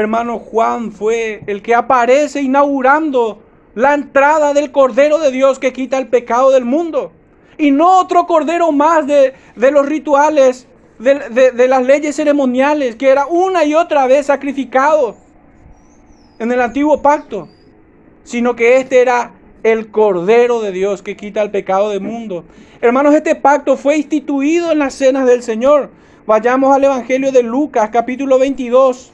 Hermano 0.00 0.38
Juan 0.38 0.92
fue 0.92 1.42
el 1.46 1.60
que 1.60 1.74
aparece 1.74 2.40
inaugurando 2.40 3.42
la 3.74 3.92
entrada 3.92 4.54
del 4.54 4.72
Cordero 4.72 5.18
de 5.18 5.30
Dios 5.30 5.58
que 5.58 5.74
quita 5.74 5.98
el 5.98 6.08
pecado 6.08 6.50
del 6.50 6.64
mundo 6.64 7.12
y 7.58 7.70
no 7.70 7.98
otro 7.98 8.26
cordero 8.26 8.72
más 8.72 9.06
de, 9.06 9.34
los 9.70 9.84
rituales, 9.84 10.66
de, 10.98 11.50
de, 11.52 11.68
las 11.68 11.84
leyes 11.84 12.16
ceremoniales, 12.16 12.96
que 12.96 13.10
era 13.10 13.26
una 13.26 13.66
y 13.66 13.74
otra 13.74 14.06
vez 14.06 14.24
sacrificado 14.24 15.16
en 16.38 16.50
el 16.50 16.62
antiguo 16.62 17.02
pacto, 17.02 17.50
sino 18.24 18.56
que 18.56 18.78
este 18.78 19.02
era 19.02 19.32
el 19.62 19.90
cordero 19.90 20.62
de 20.62 20.72
Dios 20.72 21.02
que 21.02 21.14
quita 21.14 21.42
el 21.42 21.50
pecado 21.50 21.90
del 21.90 22.00
mundo. 22.00 22.46
Hermanos, 22.80 23.14
este 23.14 23.34
pacto 23.34 23.76
fue 23.76 23.98
instituido 23.98 24.72
en 24.72 24.78
las 24.78 24.94
cenas 24.94 25.26
del 25.26 25.42
Señor. 25.42 25.90
Vayamos 26.26 26.74
al 26.74 26.84
Evangelio 26.84 27.32
de 27.32 27.42
Lucas, 27.42 27.90
capítulo 27.92 28.38
22, 28.38 29.12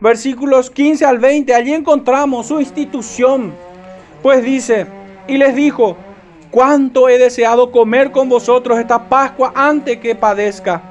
versículos 0.00 0.70
15 0.70 1.04
al 1.04 1.18
20. 1.18 1.54
Allí 1.54 1.72
encontramos 1.72 2.46
su 2.46 2.60
institución. 2.60 3.52
Pues 4.22 4.42
dice, 4.42 4.86
y 5.26 5.38
les 5.38 5.54
dijo, 5.54 5.96
cuánto 6.50 7.08
he 7.08 7.18
deseado 7.18 7.70
comer 7.70 8.10
con 8.10 8.28
vosotros 8.28 8.78
esta 8.78 9.08
Pascua 9.08 9.52
antes 9.54 9.98
que 9.98 10.14
padezca. 10.14 10.82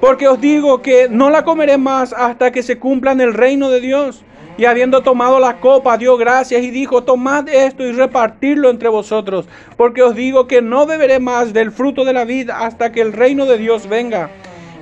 Porque 0.00 0.28
os 0.28 0.40
digo 0.40 0.82
que 0.82 1.08
no 1.08 1.30
la 1.30 1.44
comeré 1.44 1.78
más 1.78 2.12
hasta 2.12 2.50
que 2.50 2.62
se 2.62 2.78
cumpla 2.78 3.12
el 3.12 3.32
reino 3.32 3.70
de 3.70 3.80
Dios. 3.80 4.24
Y 4.56 4.66
habiendo 4.66 5.02
tomado 5.02 5.40
la 5.40 5.58
copa, 5.58 5.98
dio 5.98 6.16
gracias 6.16 6.62
y 6.62 6.70
dijo, 6.70 7.02
tomad 7.02 7.48
esto 7.48 7.82
y 7.82 7.90
repartirlo 7.90 8.70
entre 8.70 8.88
vosotros, 8.88 9.46
porque 9.76 10.02
os 10.02 10.14
digo 10.14 10.46
que 10.46 10.62
no 10.62 10.86
beberé 10.86 11.18
más 11.18 11.52
del 11.52 11.72
fruto 11.72 12.04
de 12.04 12.12
la 12.12 12.24
vida 12.24 12.60
hasta 12.60 12.92
que 12.92 13.00
el 13.00 13.12
reino 13.12 13.46
de 13.46 13.58
Dios 13.58 13.88
venga. 13.88 14.30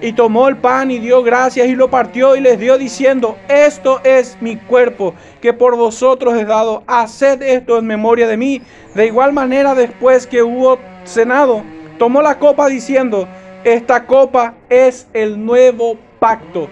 Y 0.02 0.14
tomó 0.14 0.48
el 0.48 0.56
pan 0.56 0.90
y 0.90 0.98
dio 0.98 1.22
gracias 1.22 1.68
y 1.68 1.76
lo 1.76 1.88
partió 1.88 2.34
y 2.34 2.40
les 2.40 2.58
dio 2.58 2.76
diciendo, 2.76 3.36
esto 3.48 4.00
es 4.02 4.36
mi 4.40 4.56
cuerpo 4.56 5.14
que 5.40 5.52
por 5.52 5.76
vosotros 5.76 6.34
he 6.34 6.44
dado, 6.44 6.82
haced 6.88 7.40
esto 7.40 7.78
en 7.78 7.86
memoria 7.86 8.26
de 8.26 8.36
mí. 8.36 8.60
De 8.96 9.06
igual 9.06 9.32
manera 9.32 9.76
después 9.76 10.26
que 10.26 10.42
hubo 10.42 10.80
cenado, 11.04 11.62
tomó 11.98 12.20
la 12.20 12.40
copa 12.40 12.66
diciendo, 12.66 13.28
esta 13.62 14.04
copa 14.04 14.54
es 14.68 15.06
el 15.12 15.46
nuevo 15.46 15.96
pacto. 16.18 16.68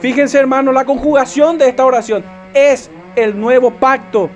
Fíjense 0.00 0.36
hermanos, 0.36 0.74
la 0.74 0.84
conjugación 0.84 1.58
de 1.58 1.68
esta 1.68 1.86
oración 1.86 2.24
es 2.54 2.90
el 3.14 3.38
nuevo 3.38 3.70
pacto 3.70 4.30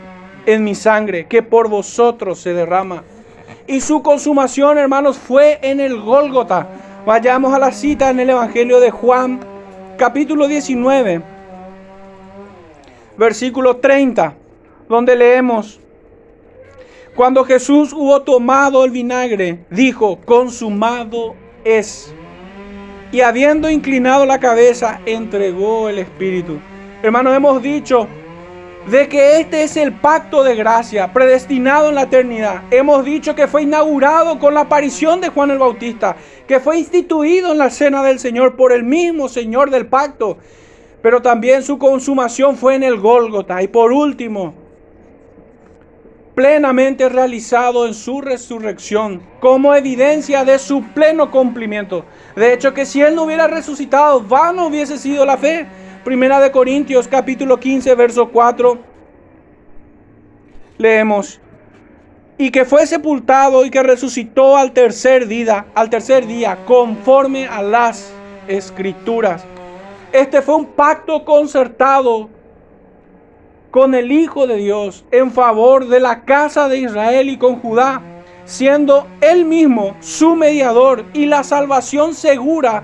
en 0.46 0.62
mi 0.62 0.76
sangre 0.76 1.26
que 1.26 1.42
por 1.42 1.68
vosotros 1.68 2.38
se 2.38 2.54
derrama. 2.54 3.02
Y 3.66 3.80
su 3.80 4.00
consumación, 4.00 4.78
hermanos, 4.78 5.18
fue 5.18 5.58
en 5.62 5.80
el 5.80 6.00
Gólgota 6.00 6.68
Vayamos 7.04 7.52
a 7.52 7.58
la 7.58 7.72
cita 7.72 8.10
en 8.10 8.20
el 8.20 8.30
Evangelio 8.30 8.78
de 8.78 8.92
Juan, 8.92 9.40
capítulo 9.98 10.46
19, 10.46 11.20
versículo 13.16 13.78
30, 13.78 14.34
donde 14.88 15.16
leemos, 15.16 15.80
cuando 17.16 17.44
Jesús 17.44 17.92
hubo 17.92 18.22
tomado 18.22 18.84
el 18.84 18.92
vinagre, 18.92 19.64
dijo, 19.68 20.20
consumado 20.24 21.34
es. 21.64 22.14
Y 23.10 23.20
habiendo 23.20 23.68
inclinado 23.68 24.24
la 24.24 24.38
cabeza, 24.38 25.00
entregó 25.04 25.88
el 25.88 25.98
Espíritu. 25.98 26.60
Hermanos, 27.02 27.34
hemos 27.34 27.60
dicho 27.60 28.06
de 28.86 29.08
que 29.08 29.40
este 29.40 29.62
es 29.62 29.76
el 29.76 29.92
pacto 29.92 30.42
de 30.42 30.56
gracia 30.56 31.12
predestinado 31.12 31.88
en 31.88 31.94
la 31.94 32.02
eternidad. 32.02 32.62
Hemos 32.70 33.04
dicho 33.04 33.34
que 33.34 33.46
fue 33.46 33.62
inaugurado 33.62 34.38
con 34.38 34.54
la 34.54 34.62
aparición 34.62 35.20
de 35.20 35.28
Juan 35.28 35.50
el 35.50 35.58
Bautista, 35.58 36.16
que 36.46 36.60
fue 36.60 36.78
instituido 36.78 37.52
en 37.52 37.58
la 37.58 37.70
cena 37.70 38.02
del 38.02 38.18
Señor 38.18 38.56
por 38.56 38.72
el 38.72 38.82
mismo 38.82 39.28
Señor 39.28 39.70
del 39.70 39.86
pacto, 39.86 40.38
pero 41.00 41.22
también 41.22 41.62
su 41.62 41.78
consumación 41.78 42.56
fue 42.56 42.74
en 42.74 42.82
el 42.82 42.98
Gólgota. 42.98 43.62
Y 43.62 43.68
por 43.68 43.92
último, 43.92 44.54
plenamente 46.34 47.08
realizado 47.08 47.86
en 47.86 47.94
su 47.94 48.20
resurrección, 48.20 49.22
como 49.40 49.74
evidencia 49.74 50.44
de 50.44 50.58
su 50.58 50.82
pleno 50.94 51.30
cumplimiento. 51.30 52.04
De 52.34 52.52
hecho, 52.52 52.74
que 52.74 52.86
si 52.86 53.00
Él 53.00 53.14
no 53.14 53.24
hubiera 53.24 53.46
resucitado, 53.46 54.20
vano 54.20 54.66
hubiese 54.66 54.98
sido 54.98 55.24
la 55.24 55.36
fe. 55.36 55.66
Primera 56.04 56.40
de 56.40 56.50
Corintios 56.50 57.06
capítulo 57.06 57.60
15, 57.60 57.94
verso 57.94 58.28
4. 58.28 58.76
Leemos. 60.76 61.40
Y 62.36 62.50
que 62.50 62.64
fue 62.64 62.88
sepultado 62.88 63.64
y 63.64 63.70
que 63.70 63.84
resucitó 63.84 64.56
al 64.56 64.72
tercer 64.72 65.28
día, 65.28 65.66
al 65.76 65.90
tercer 65.90 66.26
día, 66.26 66.58
conforme 66.66 67.46
a 67.46 67.62
las 67.62 68.12
escrituras. 68.48 69.44
Este 70.12 70.42
fue 70.42 70.56
un 70.56 70.66
pacto 70.66 71.24
concertado 71.24 72.28
con 73.70 73.94
el 73.94 74.10
Hijo 74.10 74.48
de 74.48 74.56
Dios 74.56 75.04
en 75.12 75.30
favor 75.30 75.86
de 75.86 76.00
la 76.00 76.24
casa 76.24 76.68
de 76.68 76.78
Israel 76.78 77.30
y 77.30 77.38
con 77.38 77.60
Judá, 77.60 78.02
siendo 78.44 79.06
él 79.20 79.44
mismo 79.44 79.94
su 80.00 80.34
mediador 80.34 81.04
y 81.14 81.26
la 81.26 81.44
salvación 81.44 82.14
segura 82.14 82.82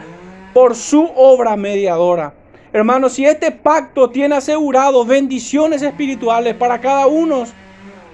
por 0.54 0.76
su 0.76 1.10
obra 1.16 1.56
mediadora. 1.56 2.37
Hermanos, 2.78 3.14
si 3.14 3.24
este 3.24 3.50
pacto 3.50 4.08
tiene 4.08 4.36
asegurado 4.36 5.04
bendiciones 5.04 5.82
espirituales 5.82 6.54
para 6.54 6.80
cada 6.80 7.08
uno 7.08 7.42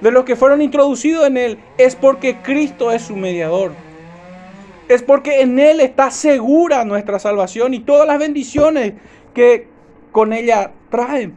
de 0.01 0.11
los 0.11 0.25
que 0.25 0.37
fueron 0.37 0.63
introducidos 0.63 1.27
en 1.27 1.37
él, 1.37 1.59
es 1.77 1.95
porque 1.95 2.39
Cristo 2.39 2.91
es 2.91 3.03
su 3.03 3.15
mediador. 3.15 3.73
Es 4.89 5.03
porque 5.03 5.43
en 5.43 5.59
él 5.59 5.81
está 5.81 6.11
segura 6.11 6.83
nuestra 6.87 7.19
salvación 7.19 7.75
y 7.75 7.81
todas 7.81 8.07
las 8.07 8.19
bendiciones 8.19 8.95
que 9.35 9.69
con 10.13 10.33
ella 10.33 10.73
traen. 10.89 11.37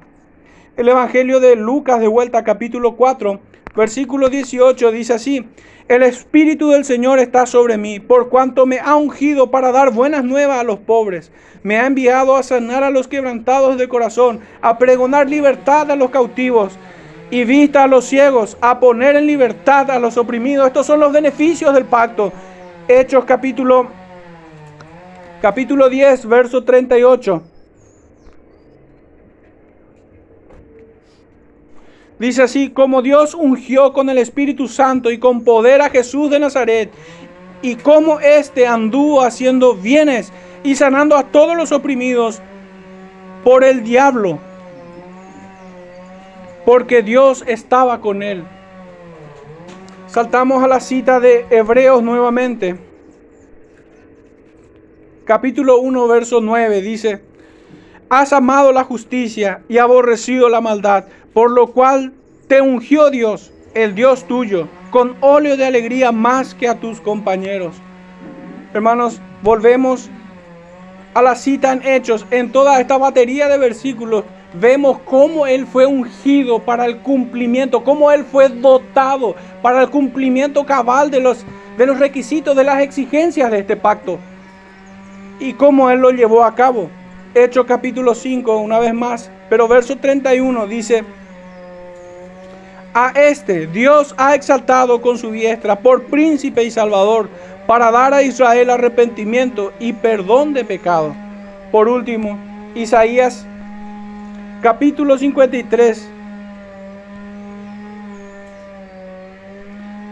El 0.78 0.88
Evangelio 0.88 1.42
de 1.42 1.58
Lucas, 1.58 2.00
de 2.00 2.08
vuelta 2.08 2.46
capítulo 2.46 2.96
4, 2.96 3.42
versículo 3.76 4.30
18, 4.30 4.90
dice 4.94 5.16
así, 5.16 5.46
el 5.88 6.04
Espíritu 6.04 6.69
del 6.69 6.84
Señor 6.84 7.19
está 7.19 7.45
sobre 7.45 7.78
mí, 7.78 8.00
por 8.00 8.28
cuanto 8.28 8.65
me 8.65 8.80
ha 8.80 8.95
ungido 8.95 9.52
para 9.52 9.71
dar 9.71 9.91
buenas 9.91 10.23
nuevas 10.26 10.60
a 10.60 10.63
los 10.63 10.80
pobres. 10.80 11.32
Me 11.63 11.78
ha 11.80 11.86
enviado 11.86 12.36
a 12.36 12.43
sanar 12.43 12.84
a 12.84 12.89
los 12.89 13.08
quebrantados 13.08 13.78
de 13.78 13.88
corazón, 13.88 14.41
a 14.62 14.78
pregonar 14.78 15.30
libertad 15.30 15.89
a 15.89 15.95
los 15.95 16.10
cautivos 16.10 16.78
y 17.32 17.45
vista 17.45 17.84
a 17.84 17.88
los 17.88 18.06
ciegos, 18.06 18.58
a 18.60 18.80
poner 18.82 19.15
en 19.15 19.28
libertad 19.28 19.89
a 19.89 20.00
los 20.00 20.17
oprimidos. 20.17 20.67
Estos 20.67 20.86
son 20.86 21.00
los 21.00 21.13
beneficios 21.13 21.73
del 21.73 21.86
pacto. 21.86 22.34
Hechos 22.89 23.23
capítulo, 23.23 23.88
capítulo 25.41 25.89
10, 25.89 26.26
verso 26.28 26.65
38. 26.65 27.57
Dice 32.19 32.43
así, 32.43 32.69
como 32.69 33.01
Dios 33.01 33.36
ungió 33.36 33.93
con 33.93 34.10
el 34.10 34.17
Espíritu 34.17 34.67
Santo 34.67 35.12
y 35.12 35.19
con 35.19 35.43
poder 35.43 35.82
a 35.82 35.89
Jesús 35.89 36.32
de 36.32 36.39
Nazaret, 36.39 36.91
y 37.62 37.75
como 37.75 38.19
éste 38.19 38.67
anduvo 38.67 39.21
haciendo 39.21 39.75
bienes 39.75 40.32
y 40.63 40.75
sanando 40.75 41.15
a 41.15 41.23
todos 41.23 41.56
los 41.56 41.71
oprimidos 41.71 42.41
por 43.43 43.63
el 43.63 43.84
diablo, 43.84 44.39
porque 46.65 47.01
Dios 47.01 47.43
estaba 47.47 48.01
con 48.01 48.23
él. 48.23 48.43
Saltamos 50.08 50.63
a 50.63 50.67
la 50.67 50.80
cita 50.80 51.19
de 51.19 51.45
Hebreos 51.49 52.01
nuevamente. 52.01 52.77
Capítulo 55.25 55.80
1, 55.80 56.08
verso 56.08 56.41
9 56.41 56.82
dice, 56.82 57.21
Has 58.10 58.32
amado 58.32 58.71
la 58.71 58.86
justicia 58.86 59.63
y 59.67 59.77
aborrecido 59.77 60.47
la 60.47 60.62
maldad, 60.62 61.06
por 61.38 61.52
lo 61.52 61.67
cual 61.67 62.13
te 62.47 62.62
ungió 62.62 63.12
Dios, 63.12 63.52
el 63.76 63.93
Dios 63.93 64.23
tuyo, 64.23 64.67
con 64.89 65.15
óleo 65.21 65.56
de 65.56 65.67
alegría 65.67 66.12
más 66.12 66.56
que 66.56 66.67
a 66.67 66.80
tus 66.80 67.00
compañeros. 67.00 67.76
Hermanos, 68.73 69.21
volvemos 69.43 70.10
a 71.13 71.21
la 71.21 71.36
cita 71.36 71.73
en 71.73 71.86
Hechos, 71.86 72.26
en 72.32 72.52
toda 72.52 72.82
esta 72.82 72.97
batería 72.97 73.47
de 73.50 73.60
versículos, 73.60 74.23
vemos 74.60 74.97
cómo 75.06 75.45
Él 75.45 75.67
fue 75.67 75.86
ungido 75.86 76.58
para 76.58 76.86
el 76.86 77.02
cumplimiento, 77.02 77.84
cómo 77.84 78.12
Él 78.12 78.26
fue 78.26 78.50
dotado 78.50 79.36
para 79.62 79.84
el 79.84 79.91
cumplimiento 79.91 80.65
cabal 80.65 81.12
de 81.12 81.19
los, 81.19 81.45
de 81.78 81.86
los 81.86 82.00
requisitos, 82.00 82.56
de 82.56 82.63
las 82.63 82.82
exigencias 82.82 83.52
de 83.52 83.60
este 83.60 83.76
pacto. 83.76 84.17
Y 85.39 85.54
cómo 85.54 85.91
Él 85.91 86.00
lo 86.00 86.10
llevó 86.10 86.43
a 86.43 86.56
cabo. 86.56 86.89
Hechos 87.36 87.67
capítulo 87.67 88.15
5, 88.15 88.58
una 88.58 88.80
vez 88.80 88.95
más, 88.95 89.30
pero 89.47 89.67
verso 89.67 89.97
31 89.97 90.65
dice, 90.65 91.04
a 93.00 93.12
este 93.12 93.68
Dios 93.68 94.16
ha 94.18 94.34
exaltado 94.34 95.00
con 95.02 95.20
su 95.20 95.30
diestra 95.30 95.76
por 95.76 96.06
príncipe 96.06 96.64
y 96.64 96.72
salvador 96.72 97.30
para 97.68 97.92
dar 97.92 98.12
a 98.12 98.24
Israel 98.24 98.72
arrepentimiento 98.72 99.72
y 99.80 99.94
perdón 99.94 100.56
de 100.56 100.66
pecado. 100.66 101.16
Por 101.72 101.88
último, 101.90 102.40
Isaías 102.74 103.46
capítulo 104.64 105.16
53, 105.16 106.10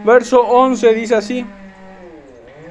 verso 0.05 0.41
11 0.41 0.93
dice 0.93 1.15
así, 1.15 1.43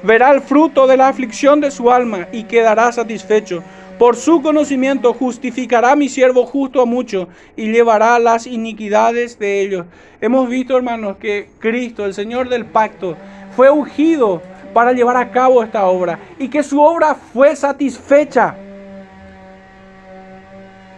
verá 0.05 0.31
el 0.31 0.43
fruto 0.43 0.87
de 0.87 0.97
la 0.97 1.09
aflicción 1.09 1.61
de 1.61 1.73
su 1.73 1.91
alma 1.91 2.29
y 2.31 2.45
quedará 2.45 2.93
satisfecho 2.93 3.65
por 3.99 4.17
su 4.17 4.43
conocimiento 4.43 5.13
justificará 5.15 5.95
mi 5.97 6.09
siervo 6.09 6.47
justo 6.47 6.81
a 6.81 6.87
mucho 6.87 7.29
y 7.57 7.71
llevará 7.71 8.19
las 8.19 8.47
iniquidades 8.47 9.39
de 9.39 9.61
ellos. 9.61 9.87
Hemos 10.21 10.49
visto, 10.49 10.77
hermanos, 10.77 11.17
que 11.19 11.49
Cristo, 11.59 12.05
el 12.05 12.15
Señor 12.15 12.49
del 12.49 12.65
pacto, 12.65 13.17
fue 13.57 13.71
ungido 13.71 14.43
para 14.73 14.93
llevar 14.93 15.17
a 15.17 15.31
cabo 15.31 15.63
esta 15.63 15.87
obra 15.87 16.19
y 16.39 16.49
que 16.49 16.63
su 16.63 16.81
obra 16.81 17.15
fue 17.15 17.55
satisfecha 17.55 18.57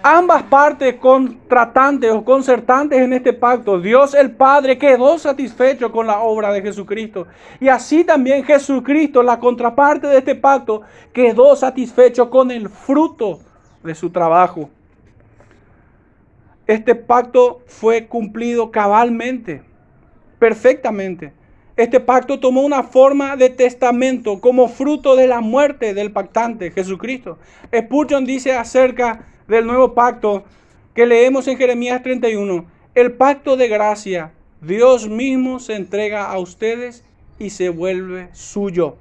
ambas 0.07 0.45
partes 0.45 0.95
contratantes 0.95 2.12
o 2.12 2.25
concertantes 2.25 3.01
en 3.01 3.12
este 3.12 3.33
pacto, 3.33 3.81
Dios 3.81 4.14
el 4.14 4.31
Padre 4.31 4.79
quedó 4.79 5.19
satisfecho 5.19 5.90
con 5.90 6.07
la 6.07 6.21
obra 6.21 6.53
de 6.53 6.62
Jesucristo. 6.62 7.27
Y 7.59 7.66
así 7.66 8.05
también 8.05 8.45
Jesucristo, 8.45 9.21
la 9.25 9.40
contraparte 9.40 10.07
de 10.07 10.19
este 10.19 10.37
pacto, 10.37 10.83
quedó 11.12 11.57
satisfecho 11.57 12.31
con 12.31 12.53
el 12.53 12.69
fruto 12.69 13.40
de 13.83 13.97
su 13.97 14.11
trabajo. 14.11 14.71
Este 16.69 16.95
pacto 16.95 17.62
fue 17.66 18.07
cumplido 18.07 18.71
cabalmente, 18.71 19.62
perfectamente. 20.38 21.33
Este 21.77 21.99
pacto 21.99 22.38
tomó 22.38 22.62
una 22.62 22.85
forma 22.85 23.35
de 23.35 23.51
testamento 23.51 24.40
como 24.40 24.69
fruto 24.69 25.16
de 25.16 25.27
la 25.27 25.40
muerte 25.40 25.95
del 25.95 26.12
pactante, 26.12 26.71
Jesucristo. 26.71 27.38
Spurgeon 27.75 28.25
dice 28.25 28.55
acerca 28.55 29.27
del 29.49 29.67
nuevo 29.67 29.95
pacto 29.95 30.45
que 30.95 31.07
leemos 31.07 31.47
en 31.49 31.59
Jeremías 31.59 32.03
31. 32.03 32.67
El 32.95 33.13
pacto 33.13 33.57
de 33.57 33.69
gracia, 33.69 34.33
Dios 34.61 35.09
mismo 35.09 35.61
se 35.61 35.75
entrega 35.75 36.31
a 36.31 36.39
ustedes 36.39 37.05
y 37.39 37.51
se 37.51 37.69
vuelve 37.69 38.29
suyo. 38.33 38.97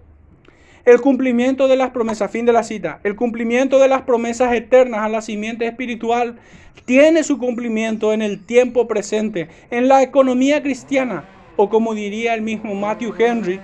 El 0.83 1.01
cumplimiento 1.01 1.67
de 1.67 1.77
las 1.77 1.91
promesas, 1.91 2.29
fin 2.29 2.45
de 2.45 2.53
la 2.53 2.63
cita, 2.63 2.99
el 3.03 3.15
cumplimiento 3.15 3.79
de 3.79 3.87
las 3.87 4.03
promesas 4.03 4.53
eternas 4.53 5.01
a 5.01 5.09
la 5.09 5.21
simiente 5.21 5.65
espiritual 5.65 6.37
tiene 6.85 7.23
su 7.23 7.39
cumplimiento 7.39 8.13
en 8.13 8.21
el 8.21 8.45
tiempo 8.45 8.87
presente, 8.87 9.47
en 9.71 9.87
la 9.87 10.03
economía 10.03 10.61
cristiana, 10.61 11.23
o 11.55 11.69
como 11.69 11.95
diría 11.95 12.35
el 12.35 12.41
mismo 12.41 12.75
Matthew 12.75 13.15
Henry, 13.17 13.59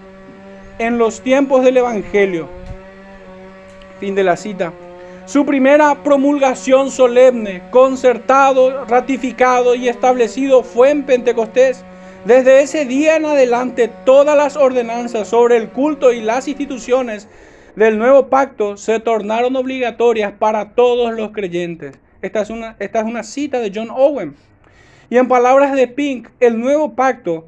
en 0.79 0.97
los 0.97 1.21
tiempos 1.21 1.63
del 1.63 1.77
Evangelio. 1.77 2.49
Fin 3.99 4.15
de 4.15 4.23
la 4.23 4.35
cita. 4.35 4.73
Su 5.31 5.45
primera 5.45 6.03
promulgación 6.03 6.91
solemne, 6.91 7.63
concertado, 7.69 8.83
ratificado 8.83 9.75
y 9.75 9.87
establecido 9.87 10.61
fue 10.61 10.89
en 10.89 11.05
Pentecostés. 11.05 11.85
Desde 12.25 12.61
ese 12.61 12.83
día 12.83 13.15
en 13.15 13.23
adelante, 13.23 13.87
todas 13.87 14.35
las 14.35 14.57
ordenanzas 14.57 15.29
sobre 15.29 15.55
el 15.55 15.69
culto 15.69 16.11
y 16.11 16.19
las 16.19 16.49
instituciones 16.49 17.29
del 17.77 17.97
nuevo 17.97 18.27
pacto 18.27 18.75
se 18.75 18.99
tornaron 18.99 19.55
obligatorias 19.55 20.33
para 20.33 20.71
todos 20.71 21.13
los 21.13 21.31
creyentes. 21.31 21.97
Esta 22.21 22.41
es 22.41 22.49
una, 22.49 22.75
esta 22.79 22.99
es 22.99 23.05
una 23.05 23.23
cita 23.23 23.59
de 23.59 23.71
John 23.73 23.87
Owen. 23.89 24.35
Y 25.09 25.15
en 25.15 25.29
palabras 25.29 25.73
de 25.77 25.87
Pink, 25.87 26.27
el 26.41 26.59
nuevo 26.59 26.93
pacto, 26.93 27.47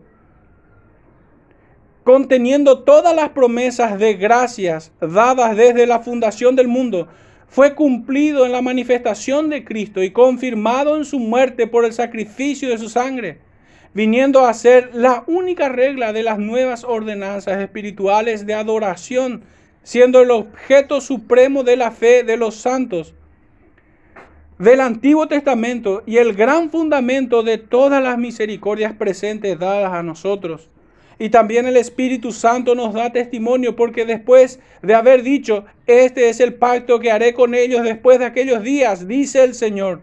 conteniendo 2.06 2.84
todas 2.84 3.14
las 3.14 3.32
promesas 3.32 4.00
de 4.00 4.14
gracias 4.14 4.94
dadas 5.02 5.58
desde 5.58 5.86
la 5.86 6.00
fundación 6.00 6.56
del 6.56 6.70
mundo, 6.70 7.10
fue 7.54 7.76
cumplido 7.76 8.48
en 8.48 8.52
la 8.52 8.64
manifestación 8.64 9.52
de 9.52 9.64
Cristo 9.64 10.02
y 10.02 10.10
confirmado 10.10 10.98
en 10.98 11.06
su 11.06 11.20
muerte 11.20 11.68
por 11.68 11.86
el 11.86 11.94
sacrificio 11.94 12.68
de 12.70 12.80
su 12.80 12.90
sangre, 12.90 13.38
viniendo 13.94 14.44
a 14.44 14.56
ser 14.56 14.90
la 14.96 15.24
única 15.28 15.70
regla 15.70 16.14
de 16.14 16.24
las 16.24 16.40
nuevas 16.40 16.84
ordenanzas 16.84 17.62
espirituales 17.62 18.48
de 18.48 18.56
adoración, 18.56 19.44
siendo 19.84 20.22
el 20.22 20.32
objeto 20.32 21.00
supremo 21.00 21.64
de 21.64 21.76
la 21.76 21.92
fe 21.92 22.24
de 22.24 22.38
los 22.38 22.56
santos 22.56 23.14
del 24.58 24.82
Antiguo 24.82 25.28
Testamento 25.28 26.02
y 26.08 26.18
el 26.18 26.34
gran 26.34 26.72
fundamento 26.72 27.44
de 27.44 27.60
todas 27.60 28.02
las 28.02 28.18
misericordias 28.18 28.94
presentes 28.94 29.60
dadas 29.60 29.94
a 29.94 30.02
nosotros. 30.02 30.70
Y 31.20 31.30
también 31.30 31.68
el 31.68 31.78
Espíritu 31.78 32.32
Santo 32.32 32.76
nos 32.76 32.94
da 32.94 33.12
testimonio 33.12 33.76
porque 33.76 34.06
después 34.06 34.60
de 34.82 34.96
haber 34.96 35.24
dicho, 35.24 35.66
este 35.86 36.30
es 36.30 36.40
el 36.40 36.56
pacto 36.56 37.00
que 37.00 37.12
haré 37.12 37.34
con 37.34 37.54
ellos 37.54 37.84
después 37.84 38.20
de 38.20 38.26
aquellos 38.26 38.64
días, 38.64 39.08
dice 39.08 39.44
el 39.44 39.54
Señor. 39.54 40.02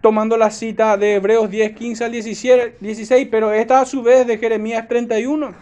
Tomando 0.00 0.36
la 0.36 0.50
cita 0.50 0.96
de 0.96 1.14
Hebreos 1.14 1.50
10, 1.50 1.72
15 1.72 2.04
al 2.04 2.12
16, 2.12 3.28
pero 3.30 3.52
esta 3.52 3.80
a 3.80 3.86
su 3.86 4.02
vez 4.02 4.26
de 4.26 4.38
Jeremías 4.38 4.86
31. 4.88 5.54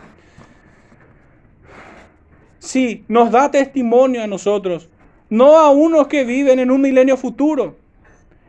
Sí, 2.58 3.04
nos 3.08 3.30
da 3.30 3.50
testimonio 3.50 4.22
a 4.22 4.26
nosotros, 4.26 4.88
no 5.30 5.56
a 5.58 5.70
unos 5.70 6.08
que 6.08 6.24
viven 6.24 6.58
en 6.58 6.70
un 6.70 6.82
milenio 6.82 7.16
futuro, 7.16 7.76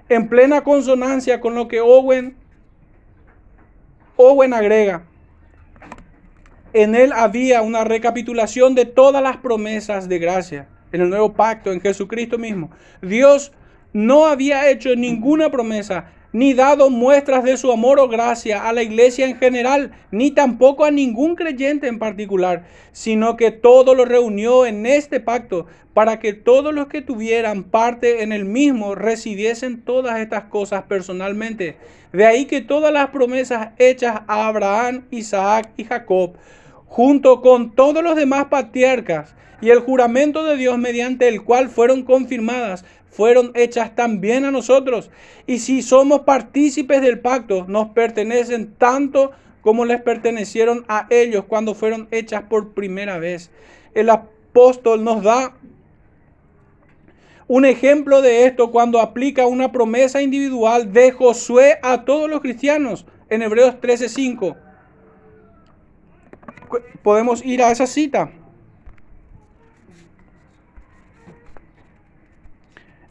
en 0.09 0.27
plena 0.27 0.63
consonancia 0.63 1.39
con 1.39 1.55
lo 1.55 1.67
que 1.67 1.79
Owen, 1.79 2.35
Owen 4.17 4.53
agrega. 4.53 5.08
En 6.73 6.95
él 6.95 7.11
había 7.13 7.61
una 7.61 7.83
recapitulación 7.83 8.75
de 8.75 8.85
todas 8.85 9.23
las 9.23 9.37
promesas 9.37 10.07
de 10.07 10.19
gracia 10.19 10.67
en 10.91 11.01
el 11.01 11.09
nuevo 11.09 11.33
pacto, 11.33 11.71
en 11.71 11.81
Jesucristo 11.81 12.37
mismo. 12.37 12.71
Dios 13.01 13.51
no 13.93 14.25
había 14.27 14.69
hecho 14.69 14.95
ninguna 14.95 15.49
promesa, 15.49 16.11
ni 16.31 16.53
dado 16.53 16.89
muestras 16.89 17.43
de 17.43 17.57
su 17.57 17.71
amor 17.71 17.99
o 17.99 18.07
gracia 18.07 18.67
a 18.67 18.73
la 18.73 18.83
iglesia 18.83 19.25
en 19.25 19.37
general, 19.37 19.91
ni 20.11 20.31
tampoco 20.31 20.85
a 20.85 20.91
ningún 20.91 21.35
creyente 21.35 21.87
en 21.87 21.99
particular, 21.99 22.65
sino 22.91 23.35
que 23.35 23.51
todo 23.51 23.95
lo 23.95 24.05
reunió 24.05 24.65
en 24.65 24.85
este 24.85 25.19
pacto 25.19 25.65
para 25.93 26.19
que 26.19 26.33
todos 26.33 26.73
los 26.73 26.87
que 26.87 27.01
tuvieran 27.01 27.63
parte 27.63 28.21
en 28.23 28.31
el 28.31 28.45
mismo 28.45 28.95
recibiesen 28.95 29.81
todas 29.81 30.19
estas 30.19 30.45
cosas 30.45 30.83
personalmente. 30.83 31.77
De 32.13 32.25
ahí 32.25 32.45
que 32.45 32.61
todas 32.61 32.93
las 32.93 33.09
promesas 33.09 33.69
hechas 33.77 34.21
a 34.27 34.47
Abraham, 34.47 35.05
Isaac 35.11 35.71
y 35.77 35.83
Jacob, 35.83 36.33
junto 36.85 37.41
con 37.41 37.75
todos 37.75 38.03
los 38.03 38.15
demás 38.15 38.45
patriarcas, 38.45 39.35
y 39.61 39.71
el 39.71 39.79
juramento 39.79 40.43
de 40.43 40.55
Dios 40.55 40.77
mediante 40.77 41.27
el 41.27 41.43
cual 41.43 41.69
fueron 41.69 42.03
confirmadas, 42.03 42.85
fueron 43.19 43.51
hechas 43.53 43.97
también 43.97 44.45
a 44.45 44.51
nosotros. 44.51 45.11
Y 45.45 45.59
si 45.59 45.81
somos 45.81 46.21
partícipes 46.21 47.01
del 47.01 47.19
pacto, 47.19 47.65
nos 47.67 47.89
pertenecen 47.89 48.73
tanto 48.75 49.31
como 49.59 49.83
les 49.83 50.01
pertenecieron 50.01 50.85
a 50.87 51.05
ellos 51.09 51.43
cuando 51.43 51.75
fueron 51.75 52.07
hechas 52.11 52.43
por 52.43 52.69
primera 52.69 53.19
vez. 53.19 53.51
El 53.93 54.09
apóstol 54.09 55.03
nos 55.03 55.21
da 55.21 55.53
un 57.49 57.65
ejemplo 57.65 58.21
de 58.21 58.45
esto 58.45 58.71
cuando 58.71 59.01
aplica 59.01 59.47
una 59.47 59.73
promesa 59.73 60.21
individual 60.21 60.93
de 60.93 61.11
Josué 61.11 61.77
a 61.83 62.05
todos 62.05 62.29
los 62.29 62.39
cristianos 62.39 63.05
en 63.29 63.41
Hebreos 63.41 63.81
13:5. 63.81 64.55
Podemos 67.03 67.43
ir 67.43 67.63
a 67.63 67.71
esa 67.71 67.85
cita. 67.85 68.31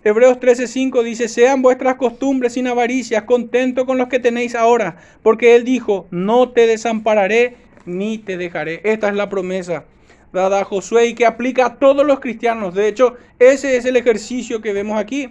Hebreos 0.05 0.39
13:5 0.39 1.03
dice, 1.03 1.29
sean 1.29 1.61
vuestras 1.61 1.97
costumbres 1.97 2.53
sin 2.53 2.69
avaricias, 2.69 3.25
contento 3.25 3.85
con 3.85 3.99
los 3.99 4.09
que 4.09 4.21
tenéis 4.21 4.55
ahora, 4.55 4.97
porque 5.23 5.57
Él 5.57 5.65
dijo, 5.65 6.07
no 6.11 6.51
te 6.51 6.67
desampararé 6.67 7.57
ni 7.85 8.19
te 8.19 8.37
dejaré. 8.37 8.81
Esta 8.85 9.09
es 9.09 9.15
la 9.15 9.29
promesa 9.29 9.85
dada 10.33 10.61
a 10.61 10.65
Josué 10.65 11.07
y 11.07 11.15
que 11.15 11.27
aplica 11.27 11.67
a 11.67 11.75
todos 11.77 12.07
los 12.07 12.21
cristianos. 12.21 12.75
De 12.75 12.87
hecho, 12.87 13.17
ese 13.39 13.77
es 13.77 13.85
el 13.85 13.97
ejercicio 13.97 14.61
que 14.61 14.73
vemos 14.73 14.99
aquí. 14.99 15.31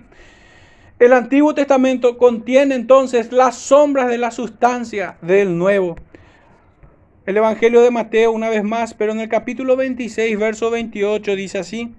El 0.99 1.13
Antiguo 1.13 1.53
Testamento 1.53 2.17
contiene 2.17 2.75
entonces 2.75 3.31
las 3.31 3.55
sombras 3.55 4.09
de 4.09 4.17
la 4.17 4.31
sustancia 4.31 5.17
del 5.21 5.57
Nuevo. 5.57 5.95
El 7.25 7.37
Evangelio 7.37 7.81
de 7.81 7.91
Mateo 7.91 8.31
una 8.31 8.49
vez 8.49 8.63
más, 8.63 8.93
pero 8.93 9.11
en 9.11 9.19
el 9.19 9.29
capítulo 9.29 9.75
26, 9.75 10.39
verso 10.39 10.71
28 10.71 11.35
dice 11.35 11.59
así. 11.59 11.93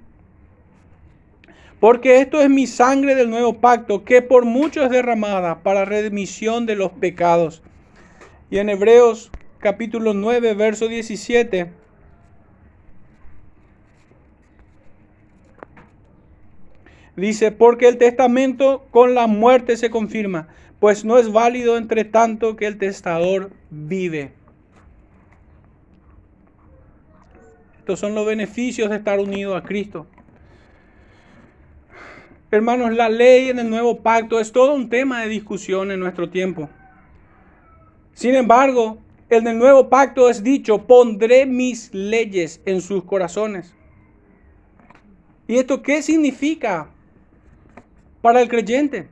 Porque 1.80 2.20
esto 2.20 2.40
es 2.40 2.50
mi 2.50 2.66
sangre 2.66 3.14
del 3.14 3.30
nuevo 3.30 3.60
pacto, 3.60 4.04
que 4.04 4.20
por 4.20 4.44
mucho 4.44 4.82
es 4.82 4.90
derramada 4.90 5.62
para 5.62 5.84
remisión 5.84 6.66
de 6.66 6.74
los 6.74 6.90
pecados. 6.90 7.62
Y 8.50 8.58
en 8.58 8.68
Hebreos 8.68 9.30
capítulo 9.58 10.12
9, 10.12 10.54
verso 10.54 10.88
17. 10.88 11.70
Dice, 17.14 17.50
porque 17.52 17.88
el 17.88 17.98
testamento 17.98 18.86
con 18.90 19.14
la 19.14 19.26
muerte 19.26 19.76
se 19.76 19.90
confirma, 19.90 20.48
pues 20.78 21.04
no 21.04 21.18
es 21.18 21.32
válido 21.32 21.76
entre 21.76 22.04
tanto 22.04 22.56
que 22.56 22.66
el 22.66 22.78
testador 22.78 23.50
vive. 23.70 24.32
Estos 27.78 27.98
son 27.98 28.14
los 28.14 28.26
beneficios 28.26 28.90
de 28.90 28.96
estar 28.96 29.18
unido 29.18 29.56
a 29.56 29.62
Cristo. 29.64 30.06
Hermanos, 32.50 32.94
la 32.94 33.10
ley 33.10 33.50
en 33.50 33.58
el 33.58 33.68
nuevo 33.68 33.98
pacto 33.98 34.40
es 34.40 34.52
todo 34.52 34.74
un 34.74 34.88
tema 34.88 35.20
de 35.20 35.28
discusión 35.28 35.90
en 35.90 36.00
nuestro 36.00 36.30
tiempo. 36.30 36.70
Sin 38.14 38.34
embargo, 38.34 38.96
en 39.28 39.46
el 39.46 39.58
nuevo 39.58 39.90
pacto 39.90 40.30
es 40.30 40.42
dicho, 40.42 40.86
pondré 40.86 41.44
mis 41.44 41.92
leyes 41.92 42.62
en 42.64 42.80
sus 42.80 43.04
corazones. 43.04 43.74
¿Y 45.46 45.58
esto 45.58 45.82
qué 45.82 46.00
significa 46.00 46.88
para 48.22 48.40
el 48.40 48.48
creyente? 48.48 49.08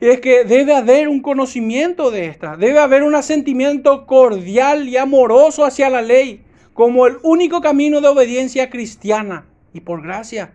Y 0.00 0.06
es 0.06 0.20
que 0.20 0.44
debe 0.44 0.76
haber 0.76 1.08
un 1.08 1.20
conocimiento 1.20 2.12
de 2.12 2.26
esta, 2.26 2.56
debe 2.56 2.78
haber 2.78 3.02
un 3.02 3.16
asentimiento 3.16 4.06
cordial 4.06 4.88
y 4.88 4.96
amoroso 4.96 5.64
hacia 5.64 5.90
la 5.90 6.02
ley 6.02 6.44
como 6.72 7.08
el 7.08 7.16
único 7.24 7.60
camino 7.60 8.00
de 8.00 8.06
obediencia 8.06 8.70
cristiana 8.70 9.46
y 9.72 9.80
por 9.80 10.02
gracia 10.02 10.52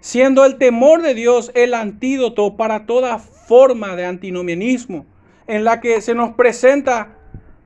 siendo 0.00 0.44
el 0.44 0.58
temor 0.58 1.02
de 1.02 1.14
Dios 1.14 1.50
el 1.54 1.74
antídoto 1.74 2.56
para 2.56 2.86
toda 2.86 3.18
forma 3.18 3.96
de 3.96 4.06
antinomianismo, 4.06 5.06
en 5.46 5.64
la 5.64 5.80
que 5.80 6.00
se 6.00 6.14
nos 6.14 6.34
presenta 6.34 7.16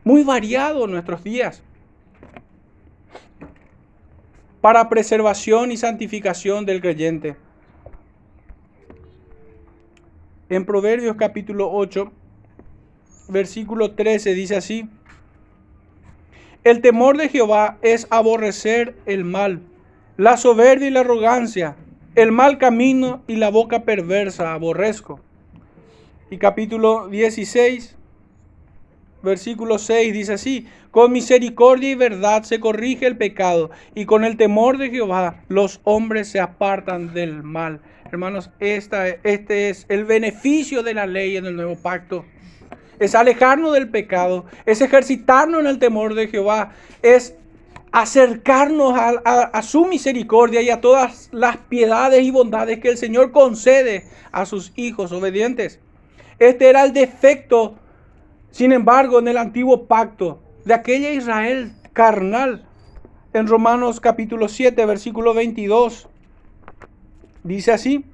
muy 0.04 0.22
variado 0.22 0.84
en 0.84 0.92
nuestros 0.92 1.22
días, 1.24 1.62
para 4.60 4.88
preservación 4.88 5.72
y 5.72 5.76
santificación 5.76 6.64
del 6.64 6.80
creyente. 6.80 7.36
En 10.48 10.64
Proverbios 10.64 11.16
capítulo 11.16 11.70
8, 11.72 12.12
versículo 13.28 13.92
13 13.92 14.34
dice 14.34 14.56
así, 14.56 14.88
el 16.62 16.80
temor 16.80 17.16
de 17.16 17.28
Jehová 17.28 17.78
es 17.82 18.06
aborrecer 18.10 18.94
el 19.06 19.24
mal, 19.24 19.62
la 20.16 20.36
soberbia 20.36 20.86
y 20.86 20.90
la 20.90 21.00
arrogancia 21.00 21.74
el 22.14 22.30
mal 22.30 22.58
camino 22.58 23.22
y 23.26 23.36
la 23.36 23.50
boca 23.50 23.84
perversa 23.84 24.52
aborrezco. 24.52 25.20
Y 26.30 26.38
capítulo 26.38 27.08
16, 27.08 27.96
versículo 29.22 29.78
6 29.78 30.12
dice 30.12 30.34
así, 30.34 30.66
con 30.90 31.12
misericordia 31.12 31.90
y 31.90 31.94
verdad 31.94 32.42
se 32.42 32.60
corrige 32.60 33.06
el 33.06 33.16
pecado 33.16 33.70
y 33.94 34.04
con 34.04 34.24
el 34.24 34.36
temor 34.36 34.76
de 34.76 34.90
Jehová 34.90 35.42
los 35.48 35.80
hombres 35.84 36.28
se 36.28 36.40
apartan 36.40 37.14
del 37.14 37.42
mal. 37.42 37.80
Hermanos, 38.10 38.50
este 38.60 39.70
es 39.70 39.86
el 39.88 40.04
beneficio 40.04 40.82
de 40.82 40.92
la 40.92 41.06
ley 41.06 41.38
en 41.38 41.46
el 41.46 41.56
nuevo 41.56 41.76
pacto. 41.76 42.26
Es 42.98 43.14
alejarnos 43.14 43.72
del 43.72 43.88
pecado, 43.88 44.44
es 44.66 44.82
ejercitarnos 44.82 45.60
en 45.60 45.66
el 45.66 45.78
temor 45.78 46.14
de 46.14 46.28
Jehová, 46.28 46.72
es 47.02 47.36
acercarnos 47.92 48.94
a, 48.96 49.62
su 49.62 49.84
misericordia 49.84 50.62
y 50.62 50.70
a 50.70 50.80
todas 50.80 51.28
las 51.30 51.58
piedades 51.58 52.22
y 52.22 52.30
bondades 52.30 52.80
que 52.80 52.88
el 52.88 52.96
Señor 52.96 53.32
concede 53.32 54.06
a 54.32 54.46
sus 54.46 54.72
hijos 54.76 55.12
obedientes. 55.12 55.78
Este 56.38 56.70
era 56.70 56.84
el 56.84 56.94
defecto, 56.94 57.76
sin 58.50 58.72
embargo, 58.72 59.18
en 59.18 59.28
el 59.28 59.36
antiguo 59.36 59.84
pacto 59.84 60.42
de 60.64 60.72
aquella 60.72 61.10
Israel 61.10 61.72
carnal. 61.92 62.64
En 63.34 63.46
Romanos 63.46 64.00
capítulo 64.00 64.48
7, 64.48 64.84
versículo 64.86 65.34
22, 65.34 66.08
dice 67.44 67.72
así, 67.72 68.06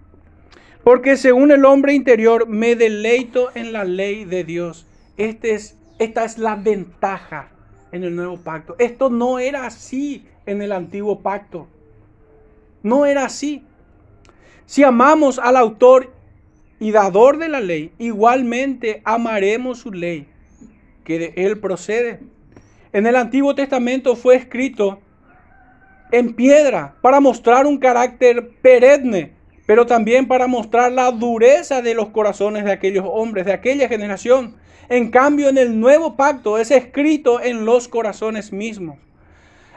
porque 0.83 1.17
según 1.17 1.53
el 1.53 1.65
hombre 1.65 1.95
interior 1.95 2.49
me 2.49 2.75
deleito 2.75 3.51
en 3.55 3.73
la 3.73 3.85
ley 3.85 4.25
de 4.25 4.43
Dios. 4.43 4.87
Este 5.17 5.55
es, 5.55 5.77
esta 5.99 6.25
es 6.25 6.39
la 6.39 6.57
ventaja 6.57 7.51
en 7.93 8.05
el 8.05 8.15
nuevo 8.15 8.37
pacto. 8.39 8.77
Esto 8.79 9.11
no 9.11 9.39
era 9.39 9.67
así 9.67 10.27
en 10.47 10.63
el 10.63 10.73
antiguo 10.73 11.21
pacto. 11.21 11.67
No 12.83 13.07
era 13.07 13.25
así. 13.25 13.65
Si 14.67 14.83
amamos 14.83 15.39
al 15.39 15.57
autor 15.57 16.13
y 16.81 16.91
dador 16.91 17.39
de 17.39 17.49
la 17.49 17.61
ley, 17.61 17.93
igualmente 17.99 19.03
amaremos 19.05 19.79
su 19.79 19.91
ley, 19.93 20.29
que 21.05 21.19
de 21.19 21.33
él 21.37 21.59
procede. 21.59 22.21
En 22.93 23.07
el 23.07 23.17
Antiguo 23.17 23.55
Testamento 23.55 24.17
fue 24.17 24.37
escrito 24.37 25.01
en 26.11 26.35
piedra 26.35 26.95
para 27.03 27.21
mostrar 27.21 27.67
un 27.67 27.79
carácter 27.79 28.51
perenne, 28.63 29.33
pero 29.67 29.87
también 29.87 30.27
para 30.27 30.47
mostrar 30.47 30.93
la 30.93 31.11
dureza 31.11 31.83
de 31.83 31.95
los 31.95 32.09
corazones 32.09 32.65
de 32.65 32.73
aquellos 32.73 33.05
hombres, 33.07 33.45
de 33.45 33.53
aquella 33.53 33.89
generación. 33.89 34.57
En 34.89 35.11
cambio, 35.11 35.51
en 35.51 35.59
el 35.59 35.79
nuevo 35.79 36.17
pacto 36.17 36.57
es 36.57 36.71
escrito 36.71 37.43
en 37.43 37.67
los 37.67 37.89
corazones 37.89 38.53
mismos. 38.53 38.99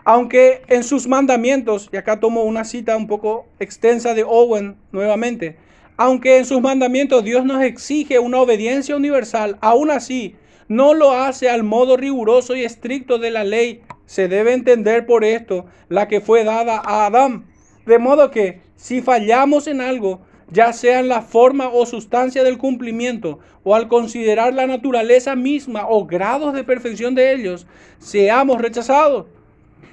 Aunque 0.05 0.61
en 0.67 0.83
sus 0.83 1.07
mandamientos, 1.07 1.89
y 1.91 1.97
acá 1.97 2.19
tomo 2.19 2.43
una 2.43 2.63
cita 2.63 2.95
un 2.95 3.07
poco 3.07 3.45
extensa 3.59 4.13
de 4.13 4.23
Owen 4.23 4.77
nuevamente, 4.91 5.57
aunque 5.97 6.37
en 6.37 6.45
sus 6.45 6.61
mandamientos 6.61 7.23
Dios 7.23 7.45
nos 7.45 7.61
exige 7.61 8.19
una 8.19 8.39
obediencia 8.39 8.95
universal, 8.95 9.57
aún 9.61 9.91
así 9.91 10.35
no 10.69 10.93
lo 10.93 11.11
hace 11.11 11.49
al 11.49 11.63
modo 11.63 11.97
riguroso 11.97 12.55
y 12.55 12.63
estricto 12.63 13.19
de 13.19 13.31
la 13.31 13.43
ley. 13.43 13.81
Se 14.05 14.29
debe 14.29 14.53
entender 14.53 15.05
por 15.05 15.25
esto 15.25 15.65
la 15.89 16.07
que 16.07 16.21
fue 16.21 16.45
dada 16.45 16.81
a 16.83 17.05
Adán. 17.05 17.45
De 17.85 17.99
modo 17.99 18.31
que 18.31 18.61
si 18.77 19.01
fallamos 19.01 19.67
en 19.67 19.81
algo, 19.81 20.21
ya 20.51 20.73
sea 20.73 20.99
en 20.99 21.07
la 21.07 21.21
forma 21.21 21.69
o 21.69 21.85
sustancia 21.85 22.43
del 22.43 22.57
cumplimiento, 22.57 23.39
o 23.63 23.73
al 23.73 23.87
considerar 23.87 24.53
la 24.53 24.67
naturaleza 24.67 25.35
misma 25.35 25.87
o 25.87 26.05
grados 26.05 26.53
de 26.53 26.63
perfección 26.63 27.15
de 27.15 27.33
ellos, 27.33 27.65
seamos 27.99 28.61
rechazados. 28.61 29.25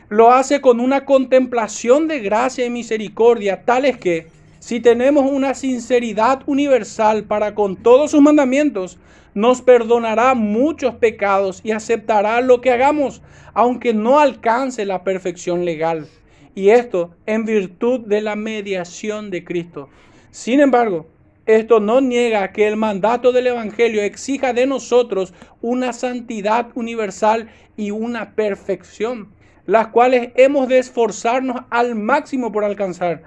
Lo 0.09 0.33
hace 0.33 0.61
con 0.61 0.81
una 0.81 1.05
contemplación 1.05 2.09
de 2.09 2.21
gracia 2.21 2.67
y 2.67 2.71
misericordia, 2.71 3.65
tales 3.65 3.99
que, 3.99 4.27
si 4.59 4.81
tenemos 4.81 5.31
una 5.31 5.55
sinceridad 5.55 6.43
universal 6.47 7.25
para 7.25 7.55
con 7.55 7.77
todos 7.77 8.11
sus 8.11 8.21
mandamientos, 8.21 8.99
nos 9.35 9.63
perdonará 9.63 10.35
muchos 10.35 10.95
pecados 10.97 11.61
y 11.63 11.71
aceptará 11.71 12.41
lo 12.41 12.61
que 12.61 12.73
hagamos, 12.73 13.23
aunque 13.55 13.95
no 13.95 14.19
alcance 14.19 14.85
la 14.85 15.05
perfección 15.05 15.65
legal. 15.65 16.09
Y 16.55 16.71
esto 16.71 17.15
en 17.27 17.45
virtud 17.45 18.01
de 18.01 18.21
la 18.21 18.35
mediación 18.35 19.31
de 19.31 19.45
Cristo. 19.45 19.91
Sin 20.39 20.61
embargo, 20.61 21.09
esto 21.47 21.81
no 21.81 22.01
niega 22.01 22.53
que 22.53 22.69
el 22.69 22.77
mandato 22.77 23.33
del 23.33 23.49
Evangelio 23.49 24.03
exija 24.03 24.53
de 24.53 24.67
nosotros 24.67 25.35
una 25.63 25.93
santidad 25.93 26.69
universal 26.77 27.49
y 27.77 27.91
una 27.91 28.37
perfección, 28.37 29.33
las 29.67 29.89
cuales 29.89 30.31
hemos 30.37 30.69
de 30.69 30.79
esforzarnos 30.79 31.63
al 31.71 31.97
máximo 31.97 32.53
por 32.53 32.63
alcanzar, 32.63 33.25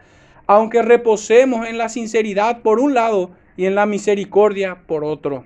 aunque 0.47 0.81
reposemos 0.81 1.67
en 1.67 1.77
la 1.77 1.89
sinceridad 1.89 2.61
por 2.61 2.79
un 2.79 2.93
lado 2.93 3.31
y 3.57 3.65
en 3.65 3.75
la 3.75 3.85
misericordia 3.85 4.83
por 4.87 5.03
otro. 5.03 5.43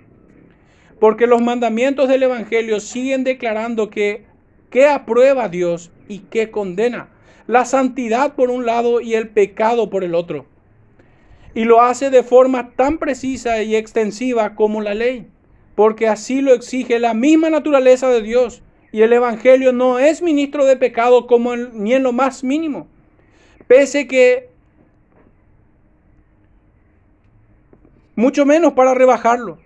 Porque 1.00 1.26
los 1.26 1.42
mandamientos 1.42 2.08
del 2.10 2.22
Evangelio 2.22 2.80
siguen 2.80 3.24
declarando 3.24 3.90
que 3.90 4.28
qué 4.70 4.88
aprueba 4.88 5.50
Dios 5.50 5.92
y 6.08 6.20
qué 6.20 6.52
condena. 6.52 7.10
La 7.48 7.66
santidad 7.66 8.36
por 8.36 8.52
un 8.52 8.68
lado 8.68 9.02
y 9.02 9.16
el 9.16 9.30
pecado 9.30 9.90
por 9.90 10.04
el 10.04 10.14
otro. 10.14 10.46
Y 11.56 11.64
lo 11.64 11.82
hace 11.82 12.12
de 12.12 12.22
forma 12.22 12.72
tan 12.76 13.00
precisa 13.00 13.64
y 13.64 13.76
extensiva 13.76 14.54
como 14.54 14.82
la 14.82 14.94
ley. 14.94 15.28
Porque 15.74 16.08
así 16.08 16.42
lo 16.42 16.54
exige 16.54 17.00
la 17.00 17.16
misma 17.16 17.50
naturaleza 17.50 18.10
de 18.10 18.22
Dios. 18.22 18.62
Y 18.92 19.02
el 19.02 19.12
Evangelio 19.12 19.74
no 19.74 19.98
es 19.98 20.22
ministro 20.22 20.66
de 20.66 20.78
pecado 20.78 21.26
ni 21.74 21.94
en 21.94 22.04
lo 22.04 22.12
más 22.12 22.44
mínimo. 22.44 22.88
Pese 23.68 24.06
que 24.06 24.50
mucho 28.16 28.46
menos 28.46 28.74
para 28.74 28.94
rebajarlo. 28.94 29.58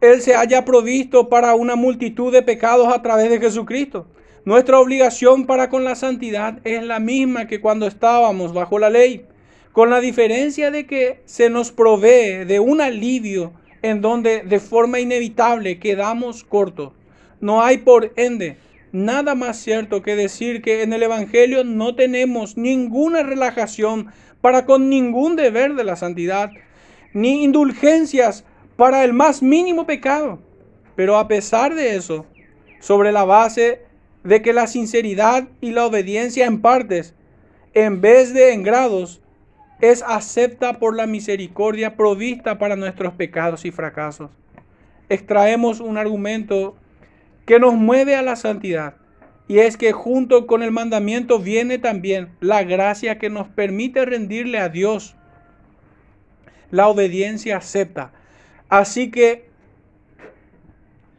Él 0.00 0.22
se 0.22 0.34
haya 0.34 0.64
provisto 0.64 1.28
para 1.28 1.54
una 1.54 1.74
multitud 1.74 2.32
de 2.32 2.42
pecados 2.42 2.92
a 2.92 3.02
través 3.02 3.30
de 3.30 3.40
Jesucristo. 3.40 4.06
Nuestra 4.44 4.78
obligación 4.78 5.44
para 5.44 5.68
con 5.68 5.84
la 5.84 5.94
santidad 5.94 6.60
es 6.64 6.82
la 6.82 7.00
misma 7.00 7.46
que 7.46 7.60
cuando 7.60 7.86
estábamos 7.86 8.54
bajo 8.54 8.78
la 8.78 8.90
ley, 8.90 9.26
con 9.72 9.90
la 9.90 10.00
diferencia 10.00 10.70
de 10.70 10.86
que 10.86 11.20
se 11.24 11.50
nos 11.50 11.72
provee 11.72 12.44
de 12.44 12.60
un 12.60 12.80
alivio 12.80 13.52
en 13.82 14.00
donde 14.00 14.42
de 14.42 14.60
forma 14.60 15.00
inevitable 15.00 15.78
quedamos 15.78 16.44
cortos. 16.44 16.92
No 17.40 17.62
hay 17.62 17.78
por 17.78 18.12
ende 18.16 18.56
nada 18.92 19.34
más 19.34 19.58
cierto 19.58 20.02
que 20.02 20.16
decir 20.16 20.62
que 20.62 20.82
en 20.82 20.92
el 20.92 21.02
Evangelio 21.02 21.64
no 21.64 21.94
tenemos 21.94 22.56
ninguna 22.56 23.22
relajación 23.22 24.08
para 24.40 24.66
con 24.66 24.88
ningún 24.88 25.36
deber 25.36 25.74
de 25.74 25.84
la 25.84 25.96
santidad, 25.96 26.50
ni 27.12 27.44
indulgencias 27.44 28.44
para 28.76 29.04
el 29.04 29.12
más 29.12 29.42
mínimo 29.42 29.86
pecado. 29.86 30.40
Pero 30.96 31.16
a 31.16 31.28
pesar 31.28 31.74
de 31.74 31.96
eso, 31.96 32.26
sobre 32.80 33.12
la 33.12 33.24
base 33.24 33.82
de 34.24 34.42
que 34.42 34.52
la 34.52 34.66
sinceridad 34.66 35.48
y 35.60 35.70
la 35.70 35.86
obediencia 35.86 36.46
en 36.46 36.60
partes, 36.60 37.14
en 37.74 38.00
vez 38.00 38.32
de 38.34 38.52
en 38.52 38.62
grados, 38.62 39.20
es 39.80 40.02
acepta 40.02 40.74
por 40.74 40.96
la 40.96 41.06
misericordia 41.06 41.96
provista 41.96 42.58
para 42.58 42.76
nuestros 42.76 43.14
pecados 43.14 43.64
y 43.64 43.70
fracasos. 43.70 44.30
Extraemos 45.08 45.80
un 45.80 45.96
argumento 45.96 46.76
que 47.46 47.58
nos 47.58 47.74
mueve 47.74 48.14
a 48.14 48.22
la 48.22 48.36
santidad. 48.36 48.94
Y 49.46 49.60
es 49.60 49.78
que 49.78 49.92
junto 49.92 50.46
con 50.46 50.62
el 50.62 50.70
mandamiento 50.70 51.38
viene 51.38 51.78
también 51.78 52.28
la 52.40 52.64
gracia 52.64 53.18
que 53.18 53.30
nos 53.30 53.48
permite 53.48 54.04
rendirle 54.04 54.58
a 54.58 54.68
Dios. 54.68 55.16
La 56.70 56.88
obediencia 56.88 57.56
acepta. 57.56 58.12
Así 58.68 59.10
que 59.10 59.48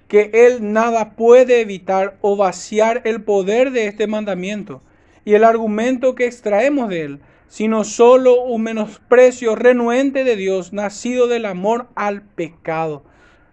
que 0.10 0.32
Él 0.34 0.74
nada 0.74 1.12
puede 1.12 1.62
evitar 1.62 2.18
o 2.22 2.36
vaciar 2.36 3.02
el 3.06 3.22
poder 3.22 3.72
de 3.72 3.88
este 3.88 4.08
mandamiento 4.08 4.82
y 5.24 5.36
el 5.36 5.44
argumento 5.44 6.16
que 6.16 6.26
extraemos 6.26 6.90
de 6.90 7.02
Él, 7.04 7.20
sino 7.50 7.84
solo 7.84 8.44
un 8.44 8.62
menosprecio 8.64 9.56
renuente 9.56 10.24
de 10.24 10.36
Dios, 10.36 10.72
nacido 10.72 11.28
del 11.28 11.46
amor 11.46 11.88
al 11.96 12.22
pecado. 12.22 13.04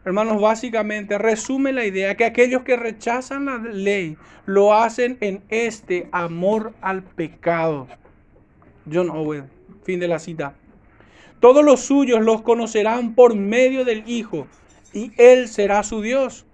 Hermanos, 0.05 0.41
básicamente 0.41 1.19
resume 1.19 1.73
la 1.73 1.85
idea 1.85 2.15
que 2.15 2.27
aquellos 2.27 2.63
que 2.63 2.77
rechazan 2.77 3.47
la 3.47 3.59
ley 3.59 4.17
lo 4.45 4.75
hacen 4.75 5.17
en 5.21 5.43
este 5.49 6.09
amor 6.13 6.75
al 6.81 7.03
pecado. 7.03 7.89
John 8.91 9.11
Owen, 9.11 9.51
fin 9.83 9.99
de 9.99 10.07
la 10.07 10.21
cita. 10.21 10.55
Todos 11.41 11.65
los 11.65 11.81
suyos 11.81 12.21
los 12.21 12.43
conocerán 12.43 13.15
por 13.15 13.35
medio 13.35 13.85
del 13.85 14.05
Hijo, 14.07 14.47
y 14.93 15.11
Él 15.17 15.49
será 15.49 15.83
su 15.83 16.03
Dios. 16.03 16.47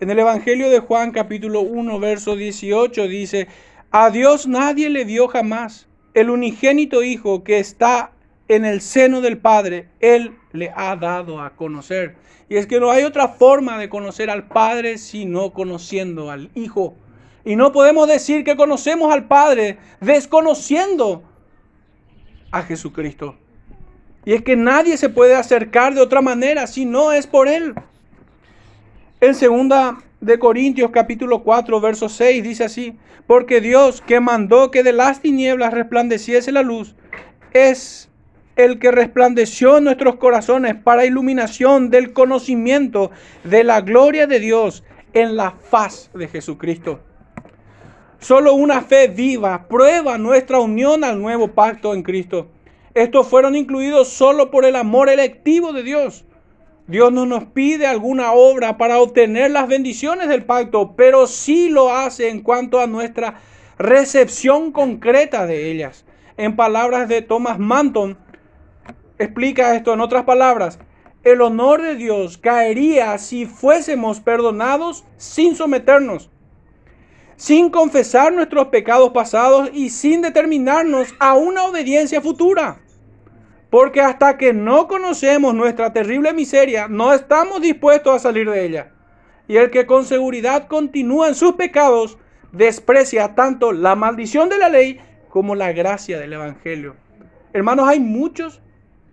En 0.00 0.10
el 0.10 0.18
Evangelio 0.18 0.68
de 0.68 0.80
Juan 0.80 1.10
capítulo 1.10 1.60
1, 1.60 1.98
verso 2.00 2.36
18 2.36 3.06
dice, 3.06 3.48
a 3.98 4.10
Dios 4.10 4.46
nadie 4.46 4.90
le 4.90 5.06
dio 5.06 5.26
jamás. 5.26 5.88
El 6.12 6.28
unigénito 6.28 7.02
Hijo 7.02 7.44
que 7.44 7.58
está 7.58 8.12
en 8.46 8.66
el 8.66 8.82
seno 8.82 9.22
del 9.22 9.38
Padre, 9.38 9.88
Él 10.00 10.36
le 10.52 10.70
ha 10.76 10.96
dado 10.96 11.40
a 11.40 11.56
conocer. 11.56 12.14
Y 12.50 12.56
es 12.56 12.66
que 12.66 12.78
no 12.78 12.90
hay 12.90 13.04
otra 13.04 13.26
forma 13.28 13.78
de 13.78 13.88
conocer 13.88 14.28
al 14.28 14.48
Padre 14.48 14.98
sino 14.98 15.54
conociendo 15.54 16.30
al 16.30 16.50
Hijo. 16.54 16.94
Y 17.42 17.56
no 17.56 17.72
podemos 17.72 18.06
decir 18.06 18.44
que 18.44 18.54
conocemos 18.54 19.10
al 19.10 19.28
Padre 19.28 19.78
desconociendo 20.02 21.22
a 22.50 22.64
Jesucristo. 22.64 23.36
Y 24.26 24.34
es 24.34 24.42
que 24.42 24.56
nadie 24.56 24.98
se 24.98 25.08
puede 25.08 25.36
acercar 25.36 25.94
de 25.94 26.02
otra 26.02 26.20
manera 26.20 26.66
si 26.66 26.84
no 26.84 27.12
es 27.12 27.26
por 27.26 27.48
Él. 27.48 27.72
En 29.18 29.34
segunda 29.34 29.96
de 30.20 30.38
Corintios 30.38 30.90
capítulo 30.90 31.42
4 31.42 31.80
verso 31.80 32.10
6 32.10 32.42
dice 32.42 32.64
así, 32.64 32.98
porque 33.26 33.62
Dios 33.62 34.02
que 34.02 34.20
mandó 34.20 34.70
que 34.70 34.82
de 34.82 34.92
las 34.92 35.22
tinieblas 35.22 35.72
resplandeciese 35.72 36.52
la 36.52 36.60
luz, 36.60 36.94
es 37.54 38.10
el 38.56 38.78
que 38.78 38.90
resplandeció 38.90 39.80
nuestros 39.80 40.16
corazones 40.16 40.74
para 40.74 41.06
iluminación 41.06 41.88
del 41.88 42.12
conocimiento 42.12 43.10
de 43.42 43.64
la 43.64 43.80
gloria 43.80 44.26
de 44.26 44.38
Dios 44.38 44.84
en 45.14 45.34
la 45.34 45.52
faz 45.52 46.10
de 46.12 46.28
Jesucristo. 46.28 47.00
Solo 48.18 48.52
una 48.52 48.82
fe 48.82 49.08
viva 49.08 49.66
prueba 49.66 50.18
nuestra 50.18 50.58
unión 50.58 51.04
al 51.04 51.22
nuevo 51.22 51.48
pacto 51.48 51.94
en 51.94 52.02
Cristo. 52.02 52.48
Estos 52.92 53.26
fueron 53.28 53.56
incluidos 53.56 54.08
solo 54.08 54.50
por 54.50 54.66
el 54.66 54.76
amor 54.76 55.08
electivo 55.08 55.72
de 55.72 55.82
Dios. 55.82 56.25
Dios 56.88 57.12
no 57.12 57.26
nos 57.26 57.46
pide 57.46 57.86
alguna 57.86 58.32
obra 58.32 58.78
para 58.78 59.00
obtener 59.00 59.50
las 59.50 59.66
bendiciones 59.66 60.28
del 60.28 60.44
pacto, 60.44 60.94
pero 60.96 61.26
sí 61.26 61.68
lo 61.68 61.92
hace 61.92 62.28
en 62.28 62.42
cuanto 62.42 62.80
a 62.80 62.86
nuestra 62.86 63.40
recepción 63.76 64.70
concreta 64.70 65.46
de 65.46 65.72
ellas. 65.72 66.04
En 66.36 66.54
palabras 66.54 67.08
de 67.08 67.22
Thomas 67.22 67.58
Manton, 67.58 68.16
explica 69.18 69.74
esto 69.74 69.94
en 69.94 70.00
otras 70.00 70.24
palabras. 70.24 70.78
El 71.24 71.40
honor 71.40 71.82
de 71.82 71.96
Dios 71.96 72.38
caería 72.38 73.18
si 73.18 73.46
fuésemos 73.46 74.20
perdonados 74.20 75.04
sin 75.16 75.56
someternos, 75.56 76.30
sin 77.34 77.70
confesar 77.70 78.32
nuestros 78.32 78.68
pecados 78.68 79.10
pasados 79.10 79.70
y 79.72 79.90
sin 79.90 80.22
determinarnos 80.22 81.08
a 81.18 81.34
una 81.34 81.64
obediencia 81.64 82.20
futura. 82.20 82.78
Porque 83.70 84.00
hasta 84.00 84.38
que 84.38 84.52
no 84.52 84.86
conocemos 84.88 85.54
nuestra 85.54 85.92
terrible 85.92 86.32
miseria, 86.32 86.88
no 86.88 87.12
estamos 87.12 87.60
dispuestos 87.60 88.14
a 88.14 88.18
salir 88.18 88.50
de 88.50 88.64
ella. 88.64 88.92
Y 89.48 89.56
el 89.56 89.70
que 89.70 89.86
con 89.86 90.04
seguridad 90.04 90.68
continúa 90.68 91.28
en 91.28 91.34
sus 91.34 91.52
pecados, 91.52 92.18
desprecia 92.52 93.34
tanto 93.34 93.72
la 93.72 93.94
maldición 93.94 94.48
de 94.48 94.58
la 94.58 94.68
ley 94.68 95.00
como 95.28 95.54
la 95.54 95.72
gracia 95.72 96.18
del 96.18 96.32
Evangelio. 96.32 96.96
Hermanos, 97.52 97.88
hay 97.88 98.00
muchos 98.00 98.60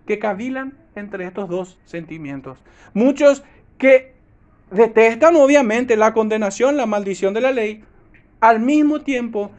que 0.06 0.18
cavilan 0.18 0.78
entre 0.94 1.24
estos 1.24 1.48
dos 1.48 1.78
sentimientos. 1.84 2.58
Muchos 2.92 3.44
que 3.78 4.14
detestan 4.70 5.36
obviamente 5.36 5.96
la 5.96 6.12
condenación, 6.12 6.76
la 6.76 6.86
maldición 6.86 7.34
de 7.34 7.40
la 7.40 7.52
ley, 7.52 7.84
al 8.40 8.60
mismo 8.60 9.00
tiempo 9.00 9.50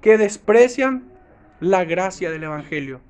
que 0.00 0.18
desprecian 0.18 1.04
la 1.60 1.84
gracia 1.84 2.30
del 2.30 2.44
Evangelio, 2.44 3.00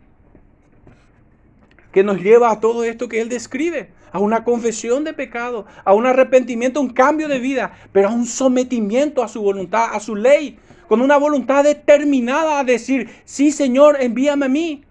que 1.92 2.02
nos 2.02 2.20
lleva 2.20 2.50
a 2.50 2.60
todo 2.60 2.84
esto 2.84 3.08
que 3.08 3.20
él 3.20 3.28
describe, 3.28 3.90
a 4.10 4.18
una 4.18 4.44
confesión 4.44 5.04
de 5.04 5.12
pecado, 5.12 5.66
a 5.84 5.92
un 5.94 6.06
arrepentimiento, 6.06 6.80
un 6.80 6.90
cambio 6.90 7.28
de 7.28 7.38
vida, 7.38 7.74
pero 7.92 8.08
a 8.08 8.12
un 8.12 8.26
sometimiento 8.26 9.22
a 9.22 9.28
su 9.28 9.42
voluntad, 9.42 9.94
a 9.94 10.00
su 10.00 10.16
ley, 10.16 10.58
con 10.88 11.00
una 11.00 11.16
voluntad 11.16 11.64
determinada 11.64 12.58
a 12.58 12.64
decir, 12.64 13.08
sí 13.24 13.52
Señor, 13.52 13.98
envíame 14.00 14.46
a 14.46 14.48
mí, 14.48 14.84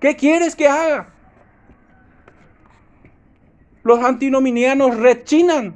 ¿Qué 0.00 0.16
quieres 0.16 0.54
que 0.54 0.68
haga? 0.68 1.08
Los 3.82 4.02
antinominianos 4.02 4.96
rechinan 4.96 5.74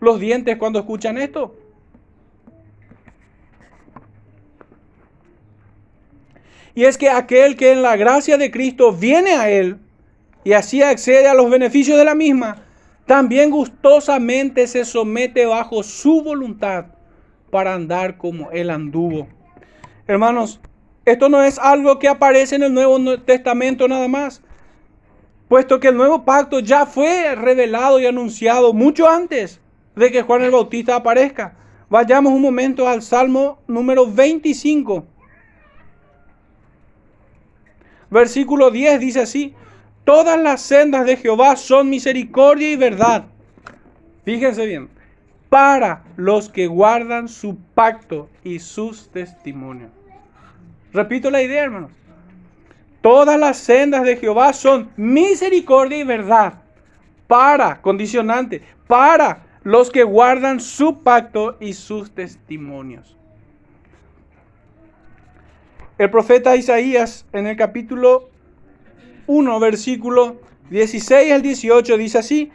los 0.00 0.20
dientes 0.20 0.56
cuando 0.56 0.78
escuchan 0.78 1.18
esto. 1.18 1.54
Y 6.74 6.84
es 6.84 6.98
que 6.98 7.10
aquel 7.10 7.56
que 7.56 7.72
en 7.72 7.82
la 7.82 7.96
gracia 7.96 8.38
de 8.38 8.50
Cristo 8.50 8.92
viene 8.92 9.32
a 9.32 9.50
Él 9.50 9.78
y 10.44 10.52
así 10.52 10.82
accede 10.82 11.28
a 11.28 11.34
los 11.34 11.50
beneficios 11.50 11.98
de 11.98 12.04
la 12.04 12.14
misma, 12.14 12.62
también 13.06 13.50
gustosamente 13.50 14.66
se 14.66 14.84
somete 14.84 15.46
bajo 15.46 15.82
su 15.82 16.22
voluntad 16.22 16.86
para 17.50 17.74
andar 17.74 18.16
como 18.16 18.50
Él 18.52 18.70
anduvo. 18.70 19.26
Hermanos, 20.06 20.60
esto 21.04 21.28
no 21.28 21.42
es 21.42 21.58
algo 21.58 21.98
que 21.98 22.08
aparece 22.08 22.56
en 22.56 22.62
el 22.62 22.74
Nuevo 22.74 23.18
Testamento 23.20 23.88
nada 23.88 24.06
más, 24.06 24.42
puesto 25.48 25.80
que 25.80 25.88
el 25.88 25.96
nuevo 25.96 26.24
pacto 26.24 26.60
ya 26.60 26.86
fue 26.86 27.34
revelado 27.34 27.98
y 27.98 28.06
anunciado 28.06 28.72
mucho 28.72 29.08
antes 29.08 29.60
de 29.96 30.12
que 30.12 30.22
Juan 30.22 30.42
el 30.42 30.52
Bautista 30.52 30.94
aparezca. 30.94 31.56
Vayamos 31.88 32.32
un 32.32 32.42
momento 32.42 32.86
al 32.86 33.02
Salmo 33.02 33.58
número 33.66 34.06
25. 34.06 35.04
Versículo 38.10 38.70
10 38.70 39.00
dice 39.00 39.20
así, 39.20 39.54
todas 40.04 40.40
las 40.40 40.62
sendas 40.62 41.06
de 41.06 41.16
Jehová 41.16 41.56
son 41.56 41.88
misericordia 41.88 42.70
y 42.70 42.76
verdad. 42.76 43.26
Fíjense 44.24 44.66
bien, 44.66 44.88
para 45.48 46.04
los 46.16 46.48
que 46.48 46.66
guardan 46.66 47.28
su 47.28 47.56
pacto 47.74 48.28
y 48.42 48.58
sus 48.58 49.10
testimonios. 49.10 49.90
Repito 50.92 51.30
la 51.30 51.42
idea, 51.42 51.64
hermanos. 51.64 51.92
Todas 53.00 53.38
las 53.38 53.56
sendas 53.58 54.04
de 54.04 54.16
Jehová 54.16 54.52
son 54.52 54.90
misericordia 54.96 55.98
y 55.98 56.04
verdad. 56.04 56.54
Para, 57.26 57.80
condicionante, 57.80 58.62
para 58.86 59.46
los 59.62 59.90
que 59.90 60.02
guardan 60.02 60.60
su 60.60 61.02
pacto 61.02 61.56
y 61.60 61.72
sus 61.72 62.10
testimonios. 62.10 63.16
El 66.00 66.08
profeta 66.08 66.56
Isaías 66.56 67.26
en 67.34 67.46
el 67.46 67.58
capítulo 67.58 68.30
1, 69.26 69.60
versículo 69.60 70.40
16 70.70 71.30
al 71.30 71.42
18 71.42 71.98
dice 71.98 72.16
así, 72.16 72.50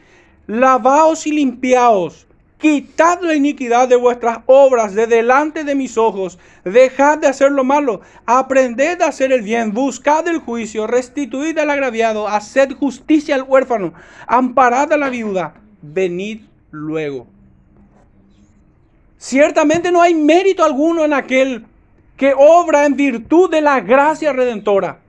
lavaos 0.47 1.27
y 1.27 1.31
limpiaos, 1.31 2.25
quitad 2.57 3.21
la 3.21 3.35
iniquidad 3.35 3.87
de 3.87 3.97
vuestras 3.97 4.39
obras 4.47 4.95
de 4.95 5.05
delante 5.05 5.63
de 5.63 5.75
mis 5.75 5.95
ojos, 5.95 6.39
dejad 6.63 7.19
de 7.19 7.27
hacer 7.27 7.51
lo 7.51 7.63
malo, 7.63 8.01
aprended 8.25 8.99
a 9.03 9.09
hacer 9.09 9.31
el 9.31 9.43
bien, 9.43 9.75
buscad 9.75 10.27
el 10.27 10.39
juicio, 10.39 10.87
restituid 10.87 11.55
al 11.59 11.69
agraviado, 11.69 12.27
haced 12.27 12.71
justicia 12.71 13.35
al 13.35 13.43
huérfano, 13.43 13.93
amparad 14.25 14.91
a 14.91 14.97
la 14.97 15.09
viuda, 15.11 15.53
venid 15.83 16.41
luego. 16.71 17.27
Ciertamente 19.19 19.91
no 19.91 20.01
hay 20.01 20.15
mérito 20.15 20.65
alguno 20.65 21.05
en 21.05 21.13
aquel 21.13 21.67
que 22.17 22.33
obra 22.37 22.85
en 22.85 22.95
virtud 22.95 23.49
de 23.49 23.61
la 23.61 23.79
gracia 23.79 24.33
redentora. 24.33 24.99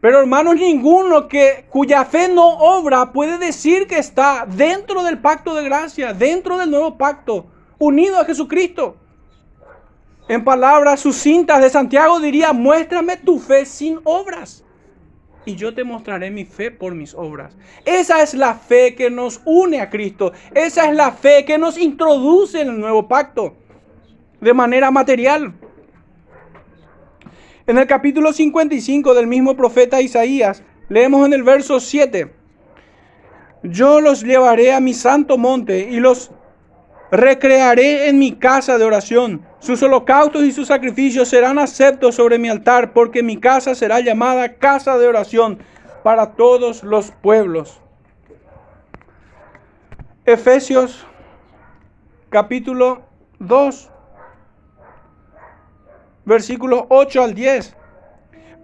Pero 0.00 0.20
hermanos, 0.20 0.56
ninguno 0.56 1.28
que 1.28 1.66
cuya 1.68 2.04
fe 2.04 2.28
no 2.28 2.48
obra 2.48 3.12
puede 3.12 3.38
decir 3.38 3.86
que 3.86 3.98
está 3.98 4.46
dentro 4.46 5.02
del 5.02 5.18
pacto 5.18 5.54
de 5.54 5.64
gracia, 5.64 6.14
dentro 6.14 6.56
del 6.56 6.70
nuevo 6.70 6.96
pacto, 6.96 7.46
unido 7.78 8.18
a 8.18 8.24
Jesucristo. 8.24 8.96
En 10.28 10.42
palabras 10.44 11.00
sucintas 11.00 11.60
de 11.60 11.70
Santiago 11.70 12.18
diría, 12.20 12.52
muéstrame 12.52 13.16
tu 13.16 13.38
fe 13.38 13.66
sin 13.66 14.00
obras 14.04 14.64
y 15.44 15.56
yo 15.56 15.74
te 15.74 15.84
mostraré 15.84 16.30
mi 16.30 16.44
fe 16.44 16.70
por 16.70 16.94
mis 16.94 17.14
obras. 17.14 17.56
Esa 17.84 18.22
es 18.22 18.34
la 18.34 18.54
fe 18.54 18.94
que 18.94 19.10
nos 19.10 19.40
une 19.44 19.80
a 19.80 19.90
Cristo. 19.90 20.32
Esa 20.54 20.88
es 20.88 20.94
la 20.94 21.12
fe 21.12 21.44
que 21.44 21.58
nos 21.58 21.78
introduce 21.78 22.60
en 22.60 22.68
el 22.68 22.80
nuevo 22.80 23.08
pacto 23.08 23.56
de 24.40 24.54
manera 24.54 24.90
material. 24.90 25.54
En 27.70 27.78
el 27.78 27.86
capítulo 27.86 28.32
55 28.32 29.14
del 29.14 29.28
mismo 29.28 29.56
profeta 29.56 30.00
Isaías, 30.00 30.64
leemos 30.88 31.24
en 31.24 31.32
el 31.32 31.44
verso 31.44 31.78
7, 31.78 32.34
yo 33.62 34.00
los 34.00 34.24
llevaré 34.24 34.74
a 34.74 34.80
mi 34.80 34.92
santo 34.92 35.38
monte 35.38 35.88
y 35.88 36.00
los 36.00 36.32
recrearé 37.12 38.08
en 38.08 38.18
mi 38.18 38.32
casa 38.32 38.76
de 38.76 38.84
oración. 38.84 39.46
Sus 39.60 39.80
holocaustos 39.84 40.42
y 40.42 40.50
sus 40.50 40.66
sacrificios 40.66 41.28
serán 41.28 41.60
aceptos 41.60 42.16
sobre 42.16 42.40
mi 42.40 42.48
altar, 42.48 42.92
porque 42.92 43.22
mi 43.22 43.36
casa 43.36 43.76
será 43.76 44.00
llamada 44.00 44.54
casa 44.54 44.98
de 44.98 45.06
oración 45.06 45.60
para 46.02 46.32
todos 46.32 46.82
los 46.82 47.12
pueblos. 47.12 47.80
Efesios 50.24 51.06
capítulo 52.30 53.02
2, 53.38 53.90
versículos 56.30 56.84
8 56.88 57.22
al 57.22 57.34
10. 57.34 57.76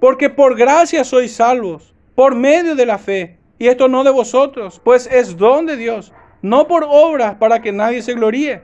Porque 0.01 0.31
por 0.31 0.57
gracia 0.57 1.05
sois 1.05 1.35
salvos, 1.35 1.95
por 2.15 2.35
medio 2.35 2.77
de 2.77 2.87
la 2.87 2.97
fe, 2.97 3.39
y 3.59 3.67
esto 3.67 3.89
no 3.89 4.05
de 4.05 4.11
vosotros, 4.11 4.81
pues 4.85 5.09
es 5.11 5.37
don 5.37 5.67
de 5.67 5.77
Dios 5.77 6.13
no 6.43 6.69
por 6.69 6.87
obras 6.89 7.35
para 7.37 7.61
que 7.61 7.73
nadie 7.73 8.03
se 8.03 8.15
gloríe. 8.15 8.63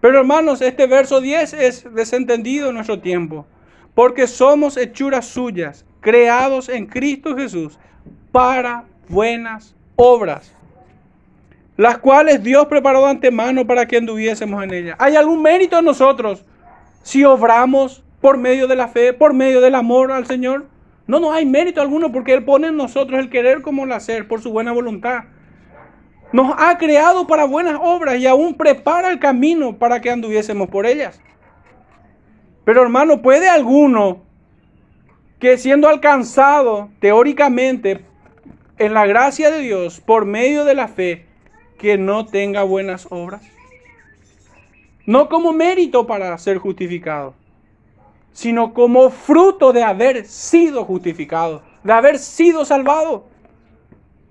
Pero 0.00 0.20
hermanos, 0.20 0.62
este 0.62 0.86
verso 0.86 1.20
10 1.20 1.52
es 1.52 1.94
desentendido 1.94 2.68
en 2.68 2.76
nuestro 2.76 3.00
tiempo, 3.00 3.46
porque 3.94 4.26
somos 4.26 4.76
hechuras 4.76 5.26
suyas, 5.26 5.84
creados 6.00 6.68
en 6.68 6.86
Cristo 6.86 7.36
Jesús 7.36 7.78
para 8.32 8.84
buenas 9.08 9.74
obras, 9.96 10.54
las 11.76 11.98
cuales 11.98 12.42
Dios 12.42 12.66
preparó 12.66 13.02
de 13.02 13.10
antemano 13.10 13.66
para 13.66 13.86
que 13.86 13.98
anduviésemos 13.98 14.62
en 14.64 14.72
ellas. 14.72 14.96
¿Hay 14.98 15.16
algún 15.16 15.42
mérito 15.42 15.78
en 15.78 15.84
nosotros 15.84 16.44
si 17.08 17.24
obramos 17.24 18.04
por 18.20 18.36
medio 18.36 18.68
de 18.68 18.76
la 18.76 18.88
fe, 18.88 19.14
por 19.14 19.32
medio 19.32 19.62
del 19.62 19.76
amor 19.76 20.12
al 20.12 20.26
Señor? 20.26 20.66
No, 21.06 21.20
no 21.20 21.32
hay 21.32 21.46
mérito 21.46 21.80
alguno 21.80 22.12
porque 22.12 22.34
Él 22.34 22.44
pone 22.44 22.66
en 22.66 22.76
nosotros 22.76 23.18
el 23.18 23.30
querer 23.30 23.62
como 23.62 23.84
el 23.84 23.92
hacer 23.92 24.28
por 24.28 24.42
su 24.42 24.52
buena 24.52 24.72
voluntad. 24.72 25.20
Nos 26.34 26.54
ha 26.58 26.76
creado 26.76 27.26
para 27.26 27.46
buenas 27.46 27.78
obras 27.80 28.18
y 28.18 28.26
aún 28.26 28.52
prepara 28.52 29.08
el 29.08 29.18
camino 29.20 29.78
para 29.78 30.02
que 30.02 30.10
anduviésemos 30.10 30.68
por 30.68 30.84
ellas. 30.84 31.18
Pero 32.66 32.82
hermano, 32.82 33.22
¿puede 33.22 33.48
alguno 33.48 34.20
que 35.38 35.56
siendo 35.56 35.88
alcanzado 35.88 36.90
teóricamente 37.00 38.04
en 38.76 38.92
la 38.92 39.06
gracia 39.06 39.50
de 39.50 39.60
Dios 39.60 40.02
por 40.02 40.26
medio 40.26 40.66
de 40.66 40.74
la 40.74 40.88
fe, 40.88 41.24
que 41.78 41.96
no 41.96 42.26
tenga 42.26 42.64
buenas 42.64 43.08
obras? 43.08 43.57
No 45.08 45.30
como 45.30 45.54
mérito 45.54 46.06
para 46.06 46.36
ser 46.36 46.58
justificado, 46.58 47.32
sino 48.34 48.74
como 48.74 49.08
fruto 49.08 49.72
de 49.72 49.82
haber 49.82 50.26
sido 50.26 50.84
justificado, 50.84 51.62
de 51.82 51.94
haber 51.94 52.18
sido 52.18 52.66
salvado. 52.66 53.24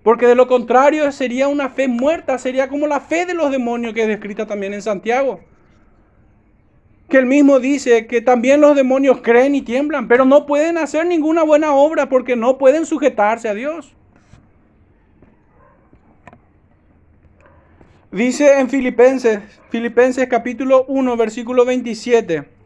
Porque 0.03 0.27
de 0.27 0.35
lo 0.35 0.47
contrario 0.47 1.11
sería 1.11 1.47
una 1.47 1.69
fe 1.69 1.87
muerta, 1.87 2.37
sería 2.37 2.69
como 2.69 2.85
la 2.85 2.99
fe 2.99 3.25
de 3.25 3.33
los 3.33 3.49
demonios 3.49 3.95
que 3.95 4.03
es 4.03 4.07
descrita 4.07 4.45
también 4.45 4.75
en 4.75 4.83
Santiago. 4.83 5.39
Que 7.09 7.17
él 7.17 7.25
mismo 7.25 7.59
dice 7.59 8.05
que 8.05 8.21
también 8.21 8.61
los 8.61 8.75
demonios 8.75 9.21
creen 9.23 9.55
y 9.55 9.63
tiemblan, 9.63 10.07
pero 10.07 10.25
no 10.25 10.45
pueden 10.45 10.77
hacer 10.77 11.07
ninguna 11.07 11.41
buena 11.41 11.73
obra 11.73 12.07
porque 12.07 12.35
no 12.35 12.59
pueden 12.59 12.85
sujetarse 12.85 13.49
a 13.49 13.55
Dios. 13.55 13.96
Dice 18.11 18.59
en 18.59 18.69
Filipenses, 18.69 19.39
Filipenses 19.69 20.27
capítulo 20.27 20.85
1, 20.87 21.17
versículo 21.17 21.65
27 21.65 22.57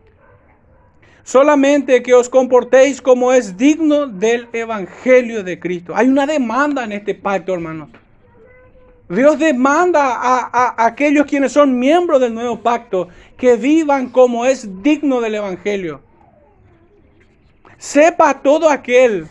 solamente 1.24 2.02
que 2.04 2.14
os 2.14 2.30
comportéis 2.30 3.02
como 3.02 3.32
es 3.32 3.58
digno 3.58 4.08
del 4.08 4.48
Evangelio 4.54 5.44
de 5.44 5.60
Cristo. 5.60 5.94
Hay 5.96 6.08
una 6.08 6.26
demanda 6.26 6.84
en 6.84 6.92
este 6.94 7.16
pacto, 7.16 7.54
hermanos. 7.54 7.90
Dios 9.10 9.38
demanda 9.40 10.14
a, 10.14 10.86
aquellos 10.86 11.26
quienes 11.26 11.52
son 11.52 11.78
miembros 11.78 12.22
del 12.22 12.34
nuevo 12.34 12.62
pacto 12.62 13.10
que 13.38 13.58
vivan 13.58 14.10
como 14.10 14.46
es 14.46 14.82
digno 14.82 15.20
del 15.20 15.36
Evangelio. 15.36 16.02
Sepa 17.78 18.42
todo 18.42 18.70
aquel 18.70 19.28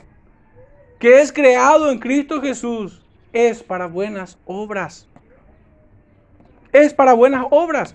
que 0.98 1.20
es 1.20 1.32
creado 1.32 1.90
en 1.90 1.98
Cristo 1.98 2.42
Jesús 2.42 3.00
es 3.32 3.62
para 3.62 3.86
buenas 3.86 4.38
obras. 4.44 5.06
Es 6.72 6.94
para 6.94 7.12
buenas 7.12 7.46
obras. 7.50 7.94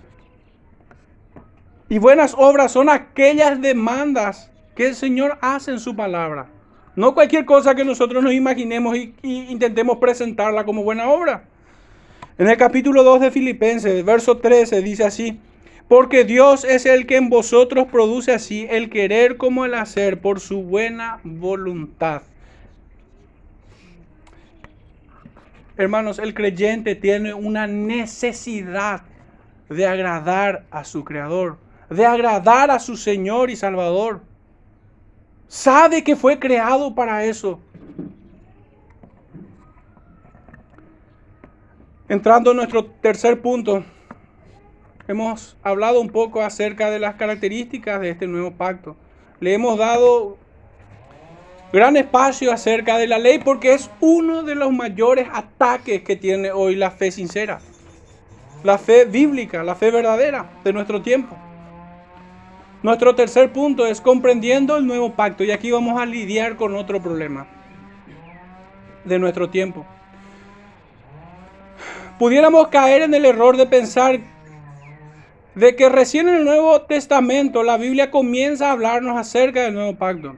Y 1.88 1.98
buenas 1.98 2.34
obras 2.36 2.72
son 2.72 2.88
aquellas 2.88 3.60
demandas 3.60 4.50
que 4.74 4.88
el 4.88 4.94
Señor 4.94 5.38
hace 5.40 5.70
en 5.70 5.80
su 5.80 5.94
palabra. 5.94 6.48
No 6.96 7.14
cualquier 7.14 7.44
cosa 7.44 7.74
que 7.74 7.84
nosotros 7.84 8.24
nos 8.24 8.32
imaginemos 8.32 8.96
y, 8.96 9.14
intentemos 9.22 9.98
presentarla 9.98 10.64
como 10.64 10.82
buena 10.82 11.08
obra. 11.08 11.44
En 12.38 12.48
el 12.48 12.56
capítulo 12.56 13.02
2 13.02 13.20
de 13.20 13.30
Filipenses, 13.30 14.04
verso 14.04 14.38
13, 14.38 14.82
dice 14.82 15.04
así, 15.04 15.38
porque 15.88 16.24
Dios 16.24 16.64
es 16.64 16.84
el 16.84 17.06
que 17.06 17.16
en 17.16 17.30
vosotros 17.30 17.86
produce 17.86 18.32
así 18.32 18.66
el 18.68 18.90
querer 18.90 19.36
como 19.36 19.64
el 19.64 19.74
hacer 19.74 20.20
por 20.20 20.40
su 20.40 20.62
buena 20.62 21.20
voluntad. 21.22 22.22
Hermanos, 25.76 26.18
el 26.18 26.34
creyente 26.34 26.94
tiene 26.94 27.34
una 27.34 27.66
necesidad 27.66 29.02
de 29.68 29.86
agradar 29.86 30.64
a 30.70 30.84
su 30.84 31.04
Creador 31.04 31.58
de 31.90 32.04
agradar 32.04 32.70
a 32.70 32.78
su 32.78 32.96
Señor 32.96 33.50
y 33.50 33.56
Salvador. 33.56 34.20
Sabe 35.48 36.02
que 36.02 36.16
fue 36.16 36.38
creado 36.38 36.94
para 36.94 37.24
eso. 37.24 37.60
Entrando 42.08 42.50
en 42.50 42.58
nuestro 42.58 42.84
tercer 42.84 43.40
punto, 43.40 43.84
hemos 45.08 45.56
hablado 45.62 46.00
un 46.00 46.08
poco 46.08 46.42
acerca 46.42 46.90
de 46.90 46.98
las 46.98 47.16
características 47.16 48.00
de 48.00 48.10
este 48.10 48.26
nuevo 48.26 48.52
pacto. 48.52 48.96
Le 49.40 49.54
hemos 49.54 49.78
dado 49.78 50.38
gran 51.72 51.96
espacio 51.96 52.52
acerca 52.52 52.98
de 52.98 53.06
la 53.06 53.18
ley 53.18 53.38
porque 53.38 53.74
es 53.74 53.90
uno 54.00 54.42
de 54.42 54.54
los 54.54 54.72
mayores 54.72 55.28
ataques 55.32 56.02
que 56.02 56.16
tiene 56.16 56.50
hoy 56.52 56.76
la 56.76 56.90
fe 56.90 57.10
sincera, 57.10 57.60
la 58.62 58.78
fe 58.78 59.04
bíblica, 59.04 59.62
la 59.62 59.74
fe 59.74 59.90
verdadera 59.90 60.50
de 60.64 60.72
nuestro 60.72 61.02
tiempo. 61.02 61.36
Nuestro 62.82 63.14
tercer 63.14 63.52
punto 63.52 63.86
es 63.86 64.00
comprendiendo 64.00 64.76
el 64.76 64.86
nuevo 64.86 65.12
pacto 65.14 65.42
y 65.42 65.50
aquí 65.50 65.70
vamos 65.70 66.00
a 66.00 66.06
lidiar 66.06 66.56
con 66.56 66.76
otro 66.76 67.02
problema 67.02 67.46
de 69.04 69.18
nuestro 69.18 69.50
tiempo. 69.50 69.84
Pudiéramos 72.18 72.68
caer 72.68 73.02
en 73.02 73.14
el 73.14 73.24
error 73.24 73.56
de 73.56 73.66
pensar 73.66 74.20
de 75.54 75.74
que 75.74 75.88
recién 75.88 76.28
en 76.28 76.36
el 76.36 76.44
Nuevo 76.44 76.82
Testamento 76.82 77.62
la 77.62 77.76
Biblia 77.76 78.10
comienza 78.10 78.68
a 78.68 78.72
hablarnos 78.72 79.18
acerca 79.18 79.62
del 79.62 79.74
nuevo 79.74 79.96
pacto. 79.96 80.36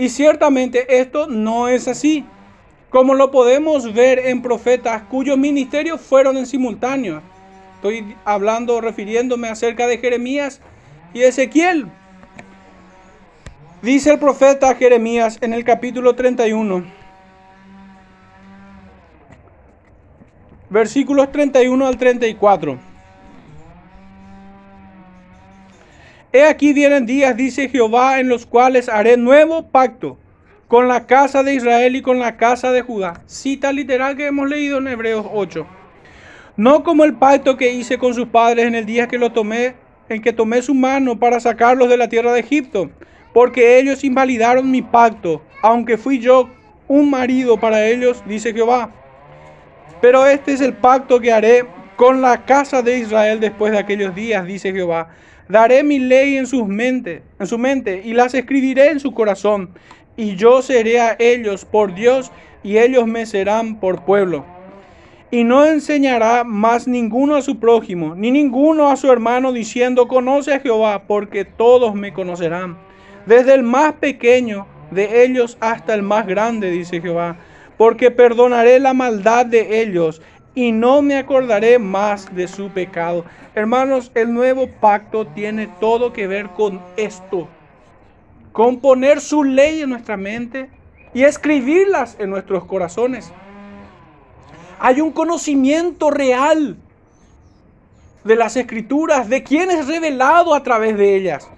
Y 0.00 0.08
ciertamente 0.08 0.98
esto 0.98 1.26
no 1.26 1.68
es 1.68 1.86
así, 1.86 2.24
como 2.88 3.12
lo 3.12 3.30
podemos 3.30 3.92
ver 3.92 4.18
en 4.18 4.40
profetas 4.40 5.02
cuyos 5.02 5.36
ministerios 5.36 6.00
fueron 6.00 6.38
en 6.38 6.46
simultáneo. 6.46 7.20
Estoy 7.74 8.16
hablando, 8.24 8.80
refiriéndome 8.80 9.50
acerca 9.50 9.86
de 9.86 9.98
Jeremías 9.98 10.62
y 11.12 11.20
Ezequiel. 11.20 11.86
Dice 13.82 14.12
el 14.12 14.18
profeta 14.18 14.74
Jeremías 14.74 15.36
en 15.42 15.52
el 15.52 15.64
capítulo 15.64 16.14
31, 16.14 16.82
versículos 20.70 21.30
31 21.30 21.86
al 21.86 21.98
34. 21.98 22.89
He 26.32 26.44
aquí 26.44 26.72
vienen 26.72 27.06
días, 27.06 27.36
dice 27.36 27.68
Jehová, 27.68 28.20
en 28.20 28.28
los 28.28 28.46
cuales 28.46 28.88
haré 28.88 29.16
nuevo 29.16 29.66
pacto 29.66 30.16
con 30.68 30.86
la 30.86 31.08
casa 31.08 31.42
de 31.42 31.54
Israel 31.54 31.96
y 31.96 32.02
con 32.02 32.20
la 32.20 32.36
casa 32.36 32.70
de 32.70 32.82
Judá. 32.82 33.22
Cita 33.26 33.72
literal 33.72 34.16
que 34.16 34.28
hemos 34.28 34.48
leído 34.48 34.78
en 34.78 34.86
Hebreos 34.86 35.26
8. 35.28 35.66
No 36.56 36.84
como 36.84 37.04
el 37.04 37.14
pacto 37.14 37.56
que 37.56 37.72
hice 37.72 37.98
con 37.98 38.14
sus 38.14 38.28
padres 38.28 38.66
en 38.66 38.76
el 38.76 38.86
día 38.86 39.08
que 39.08 39.18
lo 39.18 39.32
tomé, 39.32 39.74
en 40.08 40.22
que 40.22 40.32
tomé 40.32 40.62
su 40.62 40.72
mano 40.72 41.18
para 41.18 41.40
sacarlos 41.40 41.88
de 41.88 41.96
la 41.96 42.08
tierra 42.08 42.32
de 42.32 42.40
Egipto, 42.40 42.90
porque 43.34 43.80
ellos 43.80 44.04
invalidaron 44.04 44.70
mi 44.70 44.82
pacto, 44.82 45.42
aunque 45.62 45.98
fui 45.98 46.20
yo 46.20 46.48
un 46.86 47.10
marido 47.10 47.58
para 47.58 47.84
ellos, 47.88 48.22
dice 48.28 48.52
Jehová. 48.52 48.90
Pero 50.00 50.24
este 50.26 50.52
es 50.52 50.60
el 50.60 50.74
pacto 50.74 51.18
que 51.18 51.32
haré 51.32 51.66
con 51.96 52.20
la 52.20 52.44
casa 52.44 52.82
de 52.82 52.98
Israel 52.98 53.40
después 53.40 53.72
de 53.72 53.80
aquellos 53.80 54.14
días, 54.14 54.46
dice 54.46 54.72
Jehová 54.72 55.08
Daré 55.50 55.82
mi 55.82 55.98
ley 55.98 56.36
en 56.36 56.46
sus 56.46 56.62
en 56.62 57.22
su 57.44 57.58
mente 57.58 58.02
y 58.04 58.12
las 58.12 58.34
escribiré 58.34 58.90
en 58.90 59.00
su 59.00 59.12
corazón, 59.12 59.70
y 60.16 60.36
yo 60.36 60.62
seré 60.62 61.00
a 61.00 61.16
ellos 61.18 61.64
por 61.64 61.92
Dios 61.92 62.30
y 62.62 62.78
ellos 62.78 63.08
me 63.08 63.26
serán 63.26 63.80
por 63.80 64.04
pueblo. 64.04 64.44
Y 65.32 65.42
no 65.42 65.66
enseñará 65.66 66.44
más 66.44 66.86
ninguno 66.86 67.34
a 67.34 67.42
su 67.42 67.58
prójimo, 67.58 68.14
ni 68.14 68.30
ninguno 68.30 68.90
a 68.90 68.96
su 68.96 69.10
hermano, 69.10 69.52
diciendo, 69.52 70.06
conoce 70.06 70.54
a 70.54 70.60
Jehová, 70.60 71.02
porque 71.08 71.44
todos 71.44 71.96
me 71.96 72.12
conocerán, 72.12 72.78
desde 73.26 73.54
el 73.54 73.64
más 73.64 73.94
pequeño 73.94 74.68
de 74.92 75.24
ellos 75.24 75.58
hasta 75.60 75.94
el 75.94 76.02
más 76.02 76.28
grande, 76.28 76.70
dice 76.70 77.00
Jehová, 77.00 77.38
porque 77.76 78.12
perdonaré 78.12 78.78
la 78.78 78.94
maldad 78.94 79.46
de 79.46 79.82
ellos 79.82 80.22
y 80.60 80.72
no 80.72 81.00
me 81.00 81.16
acordaré 81.16 81.78
más 81.78 82.34
de 82.34 82.46
su 82.46 82.68
pecado. 82.68 83.24
Hermanos, 83.54 84.12
el 84.14 84.34
nuevo 84.34 84.68
pacto 84.68 85.26
tiene 85.26 85.68
todo 85.80 86.12
que 86.12 86.26
ver 86.26 86.50
con 86.50 86.82
esto, 86.98 87.48
con 88.52 88.78
poner 88.80 89.22
su 89.22 89.42
ley 89.42 89.80
en 89.80 89.88
nuestra 89.88 90.18
mente 90.18 90.68
y 91.14 91.22
escribirlas 91.22 92.14
en 92.18 92.28
nuestros 92.28 92.66
corazones. 92.66 93.32
Hay 94.78 95.00
un 95.00 95.12
conocimiento 95.12 96.10
real 96.10 96.76
de 98.22 98.36
las 98.36 98.54
escrituras, 98.54 99.30
de 99.30 99.42
quién 99.42 99.70
es 99.70 99.86
revelado 99.86 100.52
a 100.52 100.62
través 100.62 100.94
de 100.98 101.16
ellas. 101.16 101.48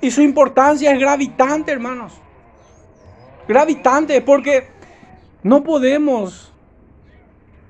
Y 0.00 0.10
su 0.10 0.20
importancia 0.20 0.90
es 0.92 0.98
gravitante, 0.98 1.70
hermanos. 1.70 2.12
Gravitante, 3.46 4.20
porque 4.20 4.66
no 5.44 5.62
podemos 5.62 6.47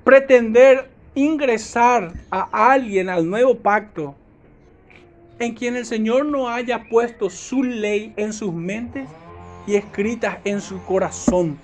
pretender 0.09 0.89
ingresar 1.13 2.13
a 2.31 2.71
alguien 2.71 3.09
al 3.09 3.29
nuevo 3.29 3.53
pacto 3.53 4.15
en 5.37 5.53
quien 5.53 5.75
el 5.75 5.85
Señor 5.85 6.25
no 6.25 6.49
haya 6.49 6.89
puesto 6.89 7.29
su 7.29 7.61
ley 7.61 8.11
en 8.17 8.33
sus 8.33 8.51
mentes 8.51 9.07
y 9.67 9.75
escritas 9.75 10.39
en 10.45 10.61
su 10.61 10.83
corazón. 10.85 11.59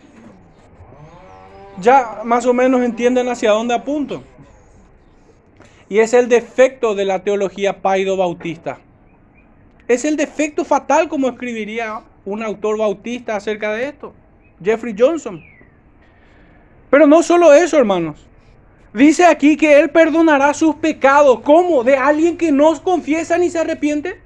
Ya 1.82 2.22
más 2.24 2.46
o 2.46 2.54
menos 2.54 2.84
entienden 2.84 3.30
hacia 3.30 3.50
dónde 3.50 3.74
apunto. 3.74 4.22
Y 5.90 5.98
es 5.98 6.14
el 6.14 6.30
defecto 6.30 6.94
de 6.94 7.06
la 7.06 7.24
teología 7.24 7.82
paido 7.82 8.16
bautista. 8.16 8.78
Es 9.88 10.06
el 10.06 10.18
defecto 10.18 10.64
fatal 10.64 11.10
como 11.10 11.30
escribiría 11.30 12.04
un 12.26 12.44
autor 12.44 12.78
bautista 12.78 13.38
acerca 13.38 13.74
de 13.74 13.88
esto, 13.88 14.14
Jeffrey 14.64 14.94
Johnson. 14.96 15.44
Pero 16.92 17.08
no 17.08 17.24
solo 17.24 17.52
eso, 17.52 17.80
hermanos. 17.80 18.28
Dice 18.96 19.26
aquí 19.26 19.58
que 19.58 19.78
Él 19.78 19.90
perdonará 19.90 20.54
sus 20.54 20.76
pecados. 20.76 21.42
¿Cómo? 21.42 21.84
¿De 21.84 21.98
alguien 21.98 22.38
que 22.38 22.50
no 22.50 22.82
confiesa 22.82 23.38
ni 23.38 23.50
se 23.50 23.60
arrepiente? 23.60 24.22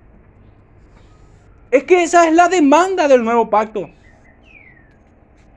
Es 1.71 1.85
que 1.85 2.03
esa 2.03 2.27
es 2.27 2.35
la 2.35 2.47
demanda 2.47 3.07
del 3.07 3.23
nuevo 3.23 3.49
pacto. 3.49 3.89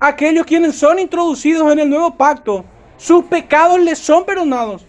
Aquellos 0.01 0.47
quienes 0.47 0.77
son 0.77 0.99
introducidos 0.99 1.71
en 1.71 1.81
el 1.81 1.91
nuevo 1.91 2.15
pacto, 2.15 2.65
sus 2.97 3.25
pecados 3.27 3.79
les 3.81 3.99
son 3.99 4.25
perdonados. 4.25 4.87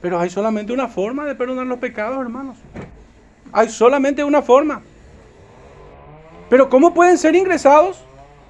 Pero 0.00 0.18
hay 0.18 0.30
solamente 0.30 0.72
una 0.72 0.88
forma 0.88 1.26
de 1.26 1.34
perdonar 1.34 1.66
los 1.66 1.78
pecados, 1.78 2.18
hermanos. 2.18 2.56
Hay 3.52 3.68
solamente 3.68 4.24
una 4.24 4.40
forma. 4.40 4.80
Pero 6.48 6.70
¿cómo 6.70 6.94
pueden 6.94 7.18
ser 7.18 7.36
ingresados? 7.36 8.02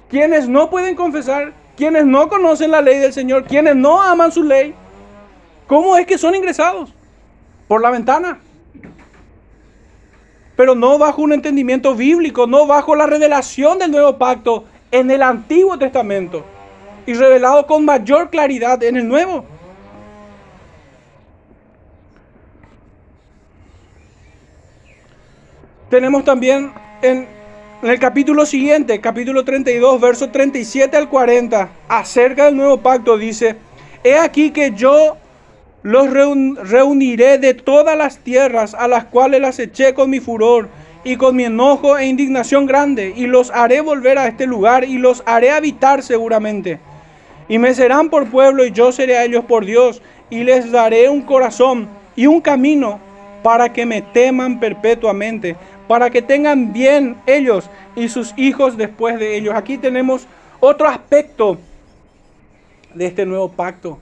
Quienes 0.09 0.47
no 0.47 0.69
pueden 0.69 0.95
confesar, 0.95 1.51
quienes 1.75 2.05
no 2.05 2.29
conocen 2.29 2.71
la 2.71 2.81
ley 2.81 2.99
del 2.99 3.11
Señor, 3.11 3.43
quienes 3.43 3.75
no 3.75 4.01
aman 4.01 4.31
su 4.31 4.43
ley. 4.43 4.73
¿Cómo 5.69 5.95
es 5.97 6.07
que 6.07 6.17
son 6.17 6.33
ingresados? 6.33 6.91
Por 7.67 7.79
la 7.79 7.91
ventana. 7.91 8.39
Pero 10.55 10.73
no 10.73 10.97
bajo 10.97 11.21
un 11.21 11.31
entendimiento 11.31 11.93
bíblico, 11.93 12.47
no 12.47 12.65
bajo 12.65 12.95
la 12.95 13.05
revelación 13.05 13.77
del 13.77 13.91
nuevo 13.91 14.17
pacto 14.17 14.65
en 14.89 15.11
el 15.11 15.21
Antiguo 15.21 15.77
Testamento 15.77 16.43
y 17.05 17.13
revelado 17.13 17.67
con 17.67 17.85
mayor 17.85 18.31
claridad 18.31 18.81
en 18.81 18.97
el 18.97 19.07
Nuevo. 19.07 19.45
Tenemos 25.91 26.23
también 26.23 26.73
en, 27.03 27.27
el 27.83 27.99
capítulo 27.99 28.47
siguiente, 28.47 28.99
capítulo 28.99 29.45
32, 29.45 30.01
versos 30.01 30.31
37 30.31 30.97
al 30.97 31.09
40, 31.09 31.69
acerca 31.87 32.45
del 32.45 32.57
nuevo 32.57 32.77
pacto, 32.77 33.19
dice, 33.19 33.55
he 34.03 34.17
aquí 34.17 34.49
que 34.49 34.71
yo 34.71 35.17
los 35.83 36.09
reuniré 36.11 37.37
de 37.37 37.53
todas 37.53 37.97
las 37.97 38.19
tierras 38.19 38.73
a 38.73 38.87
las 38.87 39.05
cuales 39.05 39.41
las 39.41 39.59
eché 39.59 39.93
con 39.93 40.09
mi 40.09 40.19
furor 40.19 40.67
y 41.03 41.15
con 41.15 41.35
mi 41.35 41.45
enojo 41.45 41.97
e 41.97 42.05
indignación 42.05 42.65
grande, 42.65 43.13
y 43.15 43.25
los 43.25 43.51
haré 43.51 43.79
volver 43.79 44.17
a 44.17 44.27
este 44.27 44.45
lugar 44.45 44.83
y 44.83 44.97
los 44.97 45.23
haré 45.25 45.51
habitar 45.51 46.03
seguramente. 46.03 46.79
Y 47.47 47.57
me 47.57 47.73
serán 47.73 48.09
por 48.09 48.27
pueblo 48.27 48.65
y 48.65 48.71
yo 48.71 48.91
seré 48.91 49.17
a 49.17 49.23
ellos 49.23 49.45
por 49.45 49.65
Dios, 49.65 50.01
y 50.29 50.43
les 50.43 50.71
daré 50.71 51.09
un 51.09 51.21
corazón 51.21 51.87
y 52.15 52.27
un 52.27 52.41
camino 52.41 52.99
para 53.41 53.71
que 53.71 53.85
me 53.85 54.01
teman 54.01 54.59
perpetuamente, 54.59 55.55
para 55.87 56.09
que 56.09 56.21
tengan 56.21 56.73
bien 56.73 57.15
ellos 57.25 57.69
y 57.95 58.09
sus 58.09 58.33
hijos 58.37 58.75
después 58.75 59.17
de 59.17 59.37
ellos. 59.37 59.55
Aquí 59.55 59.77
tenemos 59.77 60.27
otro 60.59 60.87
aspecto 60.89 61.57
de 62.93 63.05
este 63.05 63.25
nuevo 63.25 63.49
pacto 63.49 63.99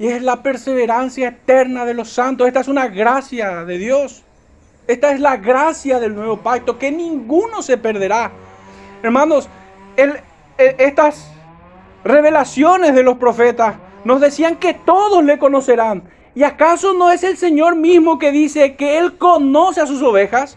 y 0.00 0.08
es 0.08 0.22
la 0.22 0.42
perseverancia 0.42 1.28
eterna 1.28 1.84
de 1.84 1.94
los 1.94 2.08
santos. 2.08 2.48
Esta 2.48 2.60
es 2.60 2.68
una 2.68 2.88
gracia 2.88 3.64
de 3.66 3.78
Dios. 3.78 4.24
Esta 4.88 5.12
es 5.12 5.20
la 5.20 5.36
gracia 5.36 6.00
del 6.00 6.14
nuevo 6.14 6.38
pacto, 6.38 6.78
que 6.78 6.90
ninguno 6.90 7.62
se 7.62 7.76
perderá. 7.76 8.32
Hermanos, 9.02 9.48
estas 10.56 11.30
revelaciones 12.02 12.94
de 12.94 13.02
los 13.02 13.18
profetas 13.18 13.76
nos 14.02 14.20
decían 14.20 14.56
que 14.56 14.74
todos 14.74 15.22
le 15.22 15.38
conocerán. 15.38 16.02
¿Y 16.34 16.44
acaso 16.44 16.94
no 16.94 17.12
es 17.12 17.22
el 17.22 17.36
Señor 17.36 17.76
mismo 17.76 18.18
que 18.18 18.32
dice 18.32 18.74
que 18.76 18.98
Él 18.98 19.18
conoce 19.18 19.82
a 19.82 19.86
sus 19.86 20.02
ovejas? 20.02 20.56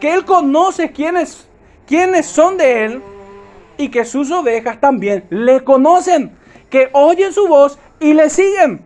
Que 0.00 0.14
Él 0.14 0.24
conoce 0.24 0.90
quiénes 0.90 1.50
quienes 1.90 2.26
son 2.26 2.56
de 2.56 2.84
él 2.84 3.02
y 3.76 3.88
que 3.88 4.04
sus 4.04 4.30
ovejas 4.30 4.80
también 4.80 5.24
le 5.28 5.64
conocen, 5.64 6.30
que 6.70 6.88
oyen 6.92 7.32
su 7.32 7.48
voz 7.48 7.80
y 8.00 8.14
le 8.14 8.30
siguen. 8.30 8.82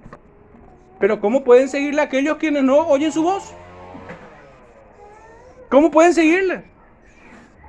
Pero 0.99 1.21
¿cómo 1.21 1.45
pueden 1.45 1.69
seguirle 1.69 2.01
a 2.01 2.05
aquellos 2.05 2.37
quienes 2.37 2.65
no 2.65 2.79
oyen 2.89 3.13
su 3.13 3.23
voz? 3.23 3.55
¿Cómo 5.71 5.91
pueden 5.91 6.13
seguirle? 6.13 6.65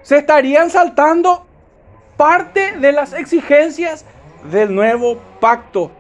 Se 0.02 0.18
estarían 0.18 0.70
saltando 0.70 1.46
parte 2.18 2.78
de 2.78 2.92
las 2.92 3.14
exigencias 3.14 4.06
del 4.52 4.74
nuevo 4.74 5.20
pacto. 5.40 5.92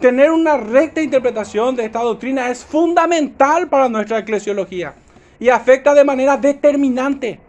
Tener 0.00 0.30
una 0.30 0.56
recta 0.56 1.00
interpretación 1.00 1.74
de 1.74 1.86
esta 1.86 2.00
doctrina 2.00 2.50
es 2.50 2.64
fundamental 2.64 3.68
para 3.68 3.88
nuestra 3.88 4.18
eclesiología 4.18 4.94
y 5.38 5.48
afecta 5.48 5.94
de 5.94 6.04
manera 6.04 6.36
determinante. 6.36 7.40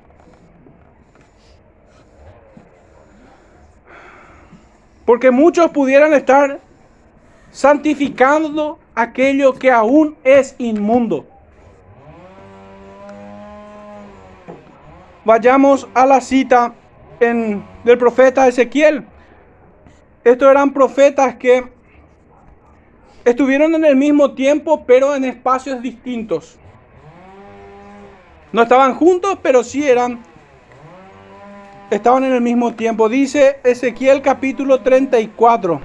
Porque 5.06 5.32
muchos 5.32 5.72
pudieran 5.72 6.14
estar 6.14 6.60
santificando 7.52 8.80
aquello 8.96 9.54
que 9.54 9.72
aún 9.72 10.16
es 10.24 10.56
inmundo. 10.58 11.26
Vayamos 15.26 15.88
a 15.94 16.06
la 16.06 16.22
cita 16.22 16.74
en, 17.20 17.64
del 17.84 17.98
profeta 17.98 18.48
Ezequiel. 18.48 19.06
Estos 20.24 20.50
eran 20.50 20.74
profetas 20.74 21.36
que 21.36 21.66
estuvieron 23.26 23.76
en 23.76 23.86
el 23.86 23.96
mismo 23.96 24.34
tiempo, 24.34 24.86
pero 24.86 25.16
en 25.16 25.26
espacios 25.26 25.82
distintos. 25.82 26.58
No 28.52 28.62
estaban 28.62 28.96
juntos, 28.96 29.38
pero 29.42 29.64
sí 29.64 29.88
eran 29.88 30.24
estaban 31.90 32.24
en 32.24 32.34
el 32.34 32.42
mismo 32.42 32.74
tiempo. 32.74 33.10
Dice 33.10 33.60
Ezequiel 33.64 34.22
capítulo 34.22 34.82
34, 34.82 35.82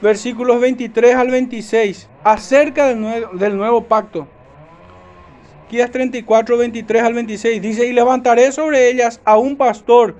versículos 0.00 0.60
23 0.60 1.14
al 1.14 1.30
26, 1.30 2.08
acerca 2.24 2.86
del 2.88 3.00
nuevo, 3.00 3.36
del 3.36 3.56
nuevo 3.56 3.84
pacto. 3.84 4.28
Ezequiel 5.66 5.90
34, 5.90 6.58
23 6.58 7.02
al 7.02 7.14
26, 7.14 7.60
dice, 7.60 7.86
y 7.86 7.92
levantaré 7.92 8.52
sobre 8.52 8.88
ellas 8.88 9.20
a 9.24 9.36
un 9.36 9.56
pastor, 9.56 10.14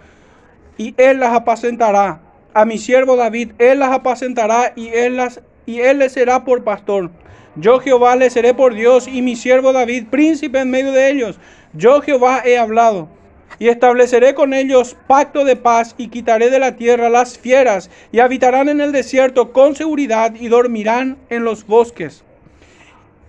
y 0.76 0.92
él 0.96 1.20
las 1.20 1.32
apacentará. 1.32 2.20
A 2.52 2.64
mi 2.64 2.78
siervo 2.78 3.16
David, 3.16 3.52
él 3.58 3.78
las 3.78 3.92
apacentará, 3.92 4.72
y 4.74 4.88
él, 4.88 5.16
las, 5.16 5.40
y 5.64 5.80
él 5.80 5.98
le 5.98 6.08
será 6.08 6.44
por 6.44 6.64
pastor. 6.64 7.10
Yo 7.54 7.78
Jehová 7.78 8.16
le 8.16 8.28
seré 8.28 8.54
por 8.54 8.74
Dios, 8.74 9.06
y 9.06 9.22
mi 9.22 9.36
siervo 9.36 9.72
David, 9.72 10.06
príncipe 10.10 10.58
en 10.58 10.70
medio 10.70 10.90
de 10.90 11.10
ellos. 11.10 11.38
Yo 11.74 12.00
Jehová 12.00 12.42
he 12.44 12.58
hablado. 12.58 13.08
Y 13.58 13.68
estableceré 13.68 14.34
con 14.34 14.52
ellos 14.52 14.96
pacto 15.06 15.44
de 15.44 15.56
paz 15.56 15.94
y 15.96 16.08
quitaré 16.08 16.50
de 16.50 16.58
la 16.58 16.76
tierra 16.76 17.08
las 17.08 17.38
fieras 17.38 17.90
y 18.12 18.20
habitarán 18.20 18.68
en 18.68 18.80
el 18.80 18.92
desierto 18.92 19.52
con 19.52 19.74
seguridad 19.74 20.34
y 20.34 20.48
dormirán 20.48 21.16
en 21.30 21.44
los 21.44 21.66
bosques. 21.66 22.22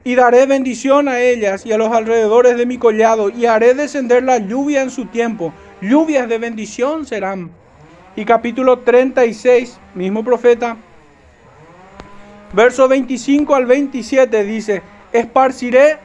Y 0.03 0.15
daré 0.15 0.45
bendición 0.45 1.07
a 1.07 1.20
ellas 1.20 1.65
y 1.65 1.72
a 1.72 1.78
los 1.78 1.91
alrededores 1.91 2.57
de 2.57 2.65
mi 2.65 2.78
collado 2.78 3.30
y 3.30 3.45
haré 3.45 3.74
descender 3.74 4.24
la 4.24 4.38
lluvia 4.38 4.82
en 4.82 4.89
su 4.89 5.05
tiempo. 5.05 5.53
Lluvias 5.82 6.28
de 6.28 6.38
bendición 6.38 7.05
serán. 7.05 7.51
Y 8.15 8.26
capítulo 8.26 8.80
36, 8.80 9.80
mismo 9.93 10.24
profeta, 10.24 10.78
verso 12.53 12.88
25 12.88 13.53
al 13.53 13.65
27 13.65 14.43
dice, 14.43 14.82
esparciré 15.11 15.97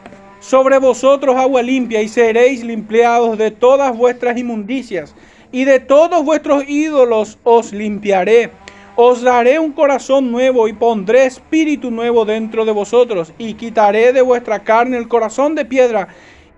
sobre 0.43 0.79
vosotros 0.79 1.37
agua 1.37 1.63
limpia 1.63 2.03
y 2.03 2.09
seréis 2.09 2.65
limpiados 2.65 3.39
de 3.39 3.53
todas 3.53 3.97
vuestras 3.97 4.37
inmundicias 4.37 5.15
y 5.53 5.65
de 5.65 5.79
todos 5.79 6.25
vuestros 6.25 6.69
ídolos 6.69 7.39
os 7.45 7.73
limpiaré. 7.73 8.51
Os 8.97 9.23
daré 9.23 9.61
un 9.61 9.73
corazón 9.73 10.33
nuevo 10.33 10.67
y 10.67 10.73
pondré 10.73 11.27
espíritu 11.27 11.93
nuevo 11.93 12.25
dentro 12.25 12.65
de 12.65 12.73
vosotros 12.73 13.33
y 13.39 13.55
quitaré 13.55 14.13
de 14.13 14.21
vuestra 14.21 14.65
carne 14.65 14.99
el 14.99 15.07
corazón 15.07 15.55
de 15.55 15.65
piedra 15.65 16.09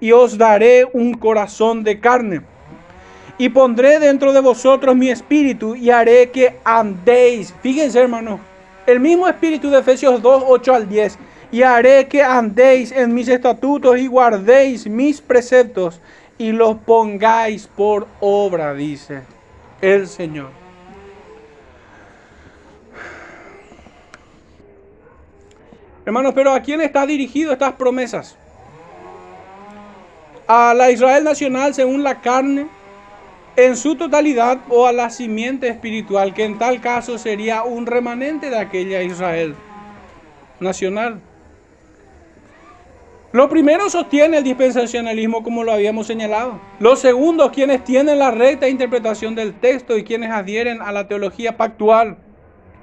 y 0.00 0.12
os 0.12 0.38
daré 0.38 0.86
un 0.94 1.12
corazón 1.12 1.84
de 1.84 2.00
carne. 2.00 2.40
Y 3.36 3.50
pondré 3.50 3.98
dentro 3.98 4.32
de 4.32 4.40
vosotros 4.40 4.96
mi 4.96 5.10
espíritu 5.10 5.76
y 5.76 5.90
haré 5.90 6.30
que 6.30 6.56
andéis. 6.64 7.54
Fíjense 7.60 8.00
hermano, 8.00 8.40
el 8.86 8.98
mismo 8.98 9.28
espíritu 9.28 9.68
de 9.68 9.80
Efesios 9.80 10.22
2, 10.22 10.44
8 10.46 10.74
al 10.74 10.88
10 10.88 11.18
y 11.54 11.62
haré 11.62 12.08
que 12.08 12.20
andéis 12.20 12.90
en 12.90 13.14
mis 13.14 13.28
estatutos 13.28 13.96
y 13.96 14.08
guardéis 14.08 14.88
mis 14.88 15.20
preceptos 15.20 16.00
y 16.36 16.50
los 16.50 16.78
pongáis 16.78 17.68
por 17.68 18.08
obra, 18.18 18.74
dice 18.74 19.22
el 19.80 20.08
Señor. 20.08 20.50
Hermanos, 26.04 26.32
pero 26.34 26.52
¿a 26.52 26.58
quién 26.58 26.80
está 26.80 27.06
dirigido 27.06 27.52
estas 27.52 27.74
promesas? 27.74 28.36
¿A 30.48 30.74
la 30.74 30.90
Israel 30.90 31.22
nacional 31.22 31.72
según 31.72 32.02
la 32.02 32.20
carne 32.20 32.66
en 33.54 33.76
su 33.76 33.94
totalidad 33.94 34.58
o 34.70 34.88
a 34.88 34.92
la 34.92 35.08
simiente 35.08 35.68
espiritual, 35.68 36.34
que 36.34 36.42
en 36.42 36.58
tal 36.58 36.80
caso 36.80 37.16
sería 37.16 37.62
un 37.62 37.86
remanente 37.86 38.50
de 38.50 38.58
aquella 38.58 39.04
Israel 39.04 39.54
nacional? 40.58 41.20
Lo 43.34 43.48
primero 43.48 43.90
sostiene 43.90 44.36
el 44.36 44.44
dispensacionalismo 44.44 45.42
como 45.42 45.64
lo 45.64 45.72
habíamos 45.72 46.06
señalado. 46.06 46.60
Los 46.78 47.00
segundos, 47.00 47.50
quienes 47.50 47.82
tienen 47.82 48.20
la 48.20 48.30
recta 48.30 48.68
interpretación 48.68 49.34
del 49.34 49.54
texto 49.54 49.98
y 49.98 50.04
quienes 50.04 50.30
adhieren 50.30 50.80
a 50.80 50.92
la 50.92 51.08
teología 51.08 51.56
pactual, 51.56 52.16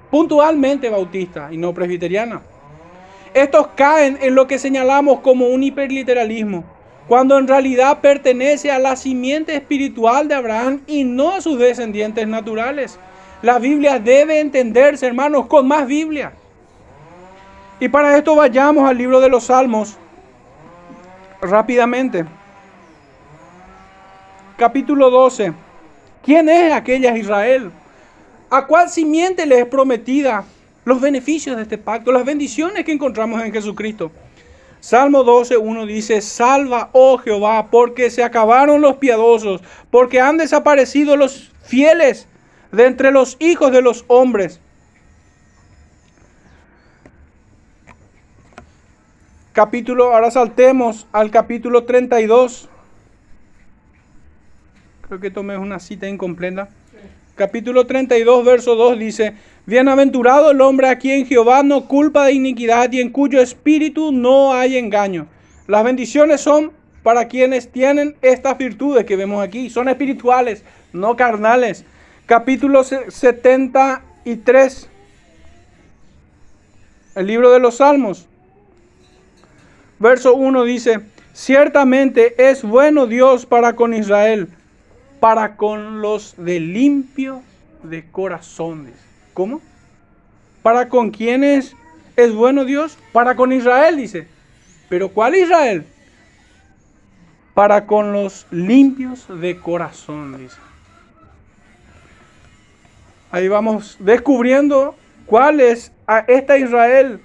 puntualmente 0.09 0.89
bautista 0.89 1.47
y 1.53 1.57
no 1.57 1.73
presbiteriana. 1.73 2.41
Estos 3.33 3.67
caen 3.77 4.17
en 4.19 4.35
lo 4.35 4.47
que 4.47 4.59
señalamos 4.59 5.21
como 5.21 5.47
un 5.47 5.63
hiperliteralismo, 5.63 6.65
cuando 7.07 7.37
en 7.37 7.47
realidad 7.47 8.01
pertenece 8.01 8.71
a 8.71 8.79
la 8.79 8.97
simiente 8.97 9.55
espiritual 9.55 10.27
de 10.27 10.35
Abraham 10.35 10.81
y 10.85 11.05
no 11.05 11.31
a 11.31 11.39
sus 11.39 11.57
descendientes 11.59 12.27
naturales. 12.27 12.99
La 13.41 13.57
Biblia 13.57 13.99
debe 13.99 14.41
entenderse, 14.41 15.07
hermanos, 15.07 15.45
con 15.45 15.65
más 15.65 15.87
Biblia. 15.87 16.33
Y 17.79 17.87
para 17.87 18.17
esto 18.17 18.35
vayamos 18.35 18.89
al 18.89 18.97
libro 18.97 19.21
de 19.21 19.29
los 19.29 19.45
Salmos, 19.45 19.97
rápidamente. 21.41 22.25
Capítulo 24.57 25.09
12. 25.09 25.53
¿Quién 26.23 26.49
es 26.49 26.71
aquella 26.71 27.17
Israel? 27.17 27.71
¿A 28.49 28.67
cuál 28.67 28.89
simiente 28.89 29.45
le 29.45 29.59
es 29.59 29.65
prometida 29.65 30.43
los 30.85 31.01
beneficios 31.01 31.55
de 31.55 31.63
este 31.63 31.77
pacto, 31.77 32.11
las 32.11 32.25
bendiciones 32.25 32.85
que 32.85 32.91
encontramos 32.91 33.41
en 33.43 33.51
Jesucristo? 33.51 34.11
Salmo 34.79 35.23
12, 35.23 35.57
1 35.57 35.85
dice, 35.85 36.21
salva, 36.21 36.89
oh 36.93 37.17
Jehová, 37.17 37.69
porque 37.69 38.09
se 38.09 38.23
acabaron 38.23 38.81
los 38.81 38.97
piadosos, 38.97 39.61
porque 39.91 40.19
han 40.19 40.37
desaparecido 40.37 41.15
los 41.15 41.51
fieles 41.63 42.27
de 42.71 42.85
entre 42.85 43.11
los 43.11 43.37
hijos 43.39 43.71
de 43.71 43.81
los 43.81 44.05
hombres. 44.07 44.60
Capítulo, 49.53 50.13
ahora 50.13 50.31
saltemos 50.31 51.07
al 51.11 51.31
capítulo 51.31 51.83
32. 51.83 52.69
Creo 55.07 55.19
que 55.19 55.31
tomé 55.31 55.57
una 55.57 55.79
cita 55.79 56.07
incompleta. 56.07 56.69
Capítulo 57.35 57.85
32, 57.85 58.45
verso 58.45 58.75
2 58.75 58.99
dice, 58.99 59.33
Bienaventurado 59.65 60.51
el 60.51 60.61
hombre 60.61 60.89
a 60.89 60.97
quien 60.97 61.25
Jehová 61.25 61.63
no 61.63 61.87
culpa 61.87 62.25
de 62.25 62.33
iniquidad 62.33 62.91
y 62.91 63.01
en 63.01 63.09
cuyo 63.09 63.41
espíritu 63.41 64.11
no 64.11 64.53
hay 64.53 64.77
engaño. 64.77 65.27
Las 65.67 65.83
bendiciones 65.83 66.41
son 66.41 66.71
para 67.03 67.27
quienes 67.27 67.71
tienen 67.71 68.15
estas 68.21 68.57
virtudes 68.57 69.05
que 69.05 69.15
vemos 69.15 69.43
aquí. 69.43 69.69
Son 69.69 69.89
espirituales, 69.89 70.63
no 70.93 71.15
carnales. 71.15 71.85
Capítulo 72.25 72.83
73. 72.83 74.89
El 77.15 77.27
libro 77.27 77.51
de 77.51 77.59
los 77.59 77.77
Salmos 77.77 78.27
verso 80.01 80.33
1 80.33 80.63
dice, 80.63 81.01
ciertamente 81.31 82.49
es 82.49 82.63
bueno 82.63 83.05
Dios 83.05 83.45
para 83.45 83.73
con 83.73 83.93
Israel, 83.93 84.49
para 85.19 85.55
con 85.55 86.01
los 86.01 86.33
de 86.37 86.59
limpio 86.59 87.43
de 87.83 88.03
corazones. 88.11 88.95
¿Cómo? 89.33 89.61
¿Para 90.63 90.89
con 90.89 91.11
quiénes 91.11 91.75
es 92.15 92.33
bueno 92.33 92.65
Dios? 92.65 92.97
Para 93.13 93.35
con 93.35 93.53
Israel, 93.53 93.95
dice. 93.95 94.27
¿Pero 94.89 95.09
cuál 95.09 95.35
Israel? 95.35 95.85
Para 97.53 97.85
con 97.85 98.11
los 98.11 98.47
limpios 98.49 99.27
de 99.39 99.59
corazón, 99.59 100.37
dice. 100.37 100.57
Ahí 103.29 103.47
vamos 103.47 103.97
descubriendo 103.99 104.95
cuál 105.25 105.61
es 105.61 105.91
esta 106.27 106.57
Israel 106.57 107.21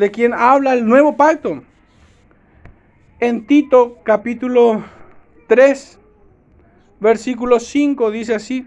de 0.00 0.10
quien 0.10 0.32
habla 0.32 0.72
el 0.72 0.86
nuevo 0.86 1.16
pacto. 1.16 1.62
En 3.20 3.46
Tito 3.46 3.98
capítulo 4.02 4.82
3, 5.46 5.98
versículo 7.00 7.60
5 7.60 8.10
dice 8.10 8.34
así. 8.34 8.66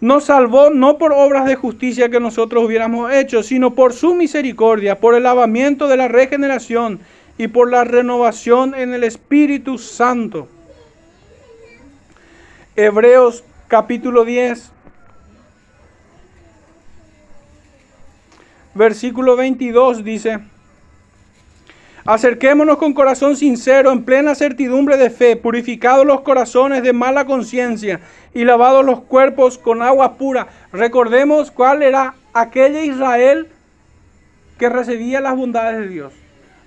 Nos 0.00 0.24
salvó 0.24 0.70
no 0.70 0.98
por 0.98 1.12
obras 1.12 1.46
de 1.46 1.54
justicia 1.54 2.08
que 2.08 2.18
nosotros 2.18 2.64
hubiéramos 2.64 3.12
hecho, 3.12 3.44
sino 3.44 3.76
por 3.76 3.92
su 3.92 4.16
misericordia, 4.16 4.98
por 4.98 5.14
el 5.14 5.22
lavamiento 5.22 5.86
de 5.86 5.96
la 5.96 6.08
regeneración 6.08 6.98
y 7.38 7.46
por 7.46 7.70
la 7.70 7.84
renovación 7.84 8.74
en 8.74 8.94
el 8.94 9.04
Espíritu 9.04 9.78
Santo. 9.78 10.48
Hebreos 12.74 13.44
capítulo 13.68 14.24
10, 14.24 14.72
versículo 18.74 19.36
22 19.36 20.04
dice, 20.04 20.40
Acerquémonos 22.04 22.78
con 22.78 22.94
corazón 22.94 23.36
sincero, 23.36 23.92
en 23.92 24.02
plena 24.02 24.34
certidumbre 24.34 24.96
de 24.96 25.08
fe, 25.08 25.36
purificados 25.36 26.04
los 26.04 26.22
corazones 26.22 26.82
de 26.82 26.92
mala 26.92 27.26
conciencia 27.26 28.00
y 28.34 28.44
lavados 28.44 28.84
los 28.84 29.02
cuerpos 29.02 29.56
con 29.56 29.82
agua 29.82 30.14
pura. 30.14 30.48
Recordemos 30.72 31.52
cuál 31.52 31.82
era 31.82 32.14
aquella 32.32 32.82
Israel 32.84 33.46
que 34.58 34.68
recibía 34.68 35.20
las 35.20 35.36
bondades 35.36 35.78
de 35.78 35.88
Dios. 35.88 36.12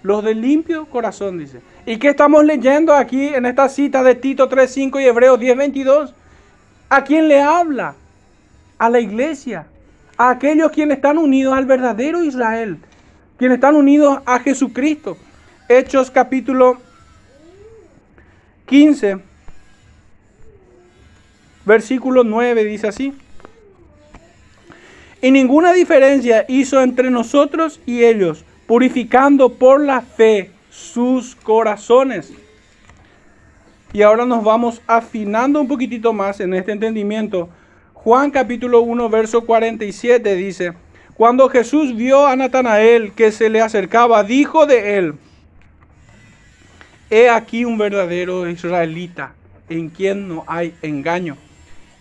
Los 0.03 0.24
de 0.24 0.36
limpio 0.36 0.86
corazón, 0.86 1.38
dice. 1.38 1.60
¿Y 1.86 1.97
qué 1.97 2.10
estamos 2.10 2.45
leyendo 2.45 2.93
aquí 2.93 3.28
en 3.28 3.45
esta 3.45 3.68
cita 3.68 4.03
de 4.03 4.16
Tito 4.16 4.47
3.5 4.49 5.01
y 5.01 5.06
Hebreos 5.06 5.39
10.22? 5.39 6.14
¿A 6.89 7.03
quién 7.03 7.28
le 7.28 7.41
habla? 7.41 7.95
A 8.78 8.89
la 8.89 9.01
iglesia. 9.01 9.68
A 10.18 10.30
aquellos 10.30 10.72
quienes 10.72 10.97
están 10.97 11.18
unidos 11.18 11.53
al 11.53 11.66
verdadero 11.66 12.24
Israel. 12.24 12.78
Quienes 13.38 13.55
están 13.55 13.76
unidos 13.76 14.20
a 14.26 14.39
Jesucristo. 14.39 15.18
Hechos 15.68 16.11
capítulo 16.11 16.78
15, 18.68 19.18
versículo 21.66 22.24
9 22.24 22.63
dice 22.63 22.88
así. 22.88 23.13
Y 25.22 25.32
ninguna 25.32 25.74
diferencia 25.74 26.45
hizo 26.47 26.82
entre 26.82 27.09
nosotros 27.09 27.80
y 27.86 28.03
ellos, 28.03 28.45
purificando 28.68 29.53
por 29.53 29.82
la 29.82 30.01
fe 30.01 30.51
sus 30.70 31.36
corazones. 31.36 32.32
Y 33.91 34.01
ahora 34.01 34.26
nos 34.26 34.43
vamos 34.43 34.82
afinando 34.88 35.61
un 35.61 35.68
poquitito 35.68 36.13
más 36.13 36.39
en 36.39 36.53
este 36.53 36.72
entendimiento. 36.72 37.49
Juan 38.06 38.30
capítulo 38.30 38.82
1, 38.82 39.10
verso 39.10 39.41
47 39.45 40.36
dice, 40.36 40.74
cuando 41.16 41.49
Jesús 41.49 41.95
vio 41.95 42.28
a 42.28 42.36
Natanael 42.36 43.14
que 43.14 43.32
se 43.32 43.49
le 43.49 43.62
acercaba, 43.62 44.24
dijo 44.24 44.68
de 44.68 44.99
él, 44.99 45.16
He 47.10 47.30
aquí 47.30 47.66
un 47.66 47.80
verdadero 47.80 48.47
israelita 48.47 49.34
en 49.70 49.89
quien 49.89 50.28
no 50.28 50.43
hay 50.45 50.76
engaño. 50.84 51.36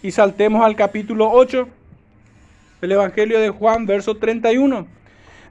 Y 0.03 0.11
saltemos 0.11 0.63
al 0.63 0.77
capítulo 0.77 1.31
8 1.31 1.69
del 2.83 2.93
Evangelio 2.93 3.41
de 3.41 3.49
Juan, 3.49 3.87
verso 3.87 4.15
31. 4.15 4.87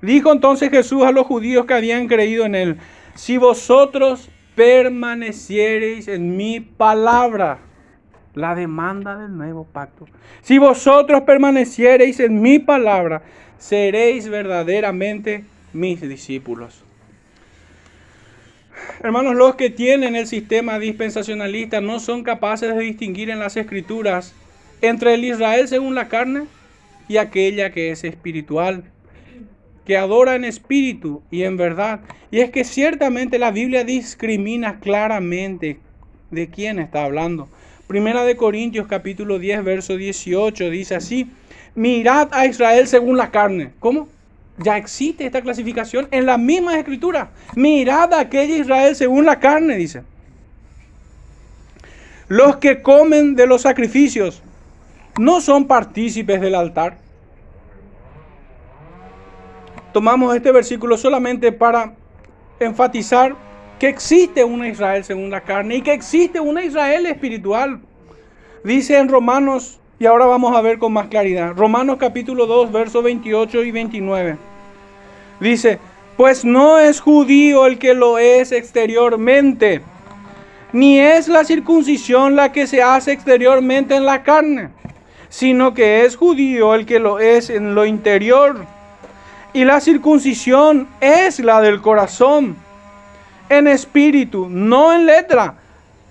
Dijo 0.04 0.32
entonces 0.32 0.70
Jesús 0.70 1.01
a 1.01 1.12
los 1.12 1.26
judíos 1.26 1.66
que 1.66 1.74
habían 1.74 2.08
creído 2.08 2.45
en 2.45 2.54
él, 2.54 2.78
si 3.16 3.38
vosotros 3.38 4.30
permaneciereis 4.54 6.08
en 6.08 6.38
mi 6.38 6.60
palabra, 6.60 7.58
la 8.36 8.56
demanda 8.56 9.18
del 9.18 9.38
nuevo 9.38 9.66
pacto, 9.66 10.06
si 10.42 10.58
vosotros 10.58 11.22
permaneciereis 11.22 12.20
en 12.20 12.42
mi 12.42 12.60
palabra, 12.60 13.22
seréis 13.58 14.28
verdaderamente 14.28 15.44
mis 15.72 16.02
discípulos. 16.02 16.84
Hermanos, 19.02 19.36
los 19.36 19.56
que 19.56 19.70
tienen 19.70 20.16
el 20.16 20.28
sistema 20.28 20.80
dispensacionalista 20.80 21.82
no 21.82 22.00
son 22.00 22.24
capaces 22.24 22.76
de 22.76 22.82
distinguir 22.82 23.30
en 23.30 23.40
las 23.40 23.56
escrituras 23.58 24.34
entre 24.82 25.14
el 25.14 25.24
Israel 25.24 25.68
según 25.68 25.96
la 25.96 26.10
carne 26.10 26.46
y 27.08 27.18
aquella 27.18 27.72
que 27.72 27.92
es 27.92 28.04
espiritual, 28.04 28.84
que 29.86 29.98
adora 29.98 30.36
en 30.36 30.46
espíritu 30.46 31.22
y 31.32 31.44
en 31.44 31.58
verdad. 31.58 32.02
Y 32.32 32.40
es 32.40 32.52
que 32.52 32.64
ciertamente 32.64 33.40
la 33.40 33.52
Biblia 33.52 33.84
discrimina 33.84 34.80
claramente 34.80 35.80
de 36.32 36.50
quién 36.50 36.80
está 36.80 37.04
hablando. 37.04 37.48
Primera 37.88 38.24
de 38.24 38.38
Corintios 38.38 38.88
capítulo 38.88 39.40
10, 39.40 39.64
verso 39.64 39.98
18 39.98 40.70
dice 40.70 40.96
así, 40.96 41.30
mirad 41.76 42.30
a 42.32 42.46
Israel 42.46 42.88
según 42.88 43.18
la 43.18 43.30
carne. 43.30 43.74
¿Cómo? 43.80 44.08
Ya 44.58 44.78
existe 44.78 45.26
esta 45.26 45.42
clasificación 45.42 46.08
en 46.12 46.26
la 46.26 46.38
misma 46.38 46.78
escritura. 46.78 47.32
Mirad 47.56 48.14
a 48.14 48.22
aquella 48.22 48.56
Israel 48.56 48.96
según 48.96 49.26
la 49.26 49.40
carne, 49.40 49.76
dice. 49.76 50.04
Los 52.30 52.58
que 52.58 52.82
comen 52.82 53.36
de 53.36 53.48
los 53.48 53.64
sacrificios 53.64 54.42
no 55.20 55.42
son 55.42 55.68
partícipes 55.68 56.40
del 56.40 56.56
altar. 56.56 56.98
Tomamos 59.92 60.36
este 60.36 60.52
versículo 60.52 60.98
solamente 60.98 61.52
para 61.52 61.94
enfatizar 62.60 63.36
que 63.84 63.90
existe 63.90 64.46
una 64.46 64.70
Israel 64.70 65.04
según 65.04 65.30
la 65.30 65.42
carne 65.42 65.76
y 65.76 65.82
que 65.82 65.92
existe 65.92 66.40
una 66.40 66.64
Israel 66.64 67.06
espiritual. 67.06 67.82
Dice 68.64 68.98
en 68.98 69.10
Romanos 69.10 69.82
y 70.00 70.06
ahora 70.06 70.26
vamos 70.26 70.56
a 70.56 70.62
ver 70.62 70.80
con 70.80 70.94
más 70.94 71.08
claridad. 71.08 71.52
Romanos 71.54 71.98
capítulo 72.00 72.46
2, 72.46 72.72
versos 72.72 73.04
28 73.04 73.62
y 73.62 73.72
29. 73.72 74.38
Dice, 75.42 75.80
pues 76.16 76.46
no 76.46 76.80
es 76.80 77.02
judío 77.02 77.66
el 77.66 77.78
que 77.78 77.94
lo 77.94 78.20
es 78.20 78.54
exteriormente, 78.54 79.82
ni 80.72 80.98
es 80.98 81.28
la 81.28 81.44
circuncisión 81.44 82.38
la 82.38 82.54
que 82.54 82.68
se 82.68 82.82
hace 82.82 83.12
exteriormente 83.12 83.98
en 83.98 84.06
la 84.06 84.24
carne, 84.24 84.70
sino 85.28 85.74
que 85.74 86.06
es 86.06 86.16
judío 86.16 86.74
el 86.74 86.86
que 86.86 87.00
lo 87.00 87.20
es 87.20 87.50
en 87.50 87.76
lo 87.76 87.86
interior. 87.86 88.66
Y 89.52 89.66
la 89.66 89.82
circuncisión 89.82 90.88
es 91.02 91.42
la 91.42 91.60
del 91.60 91.82
corazón, 91.82 92.62
en 93.58 93.68
espíritu, 93.68 94.47
no 94.49 94.93
en 94.93 95.06
letra, 95.06 95.56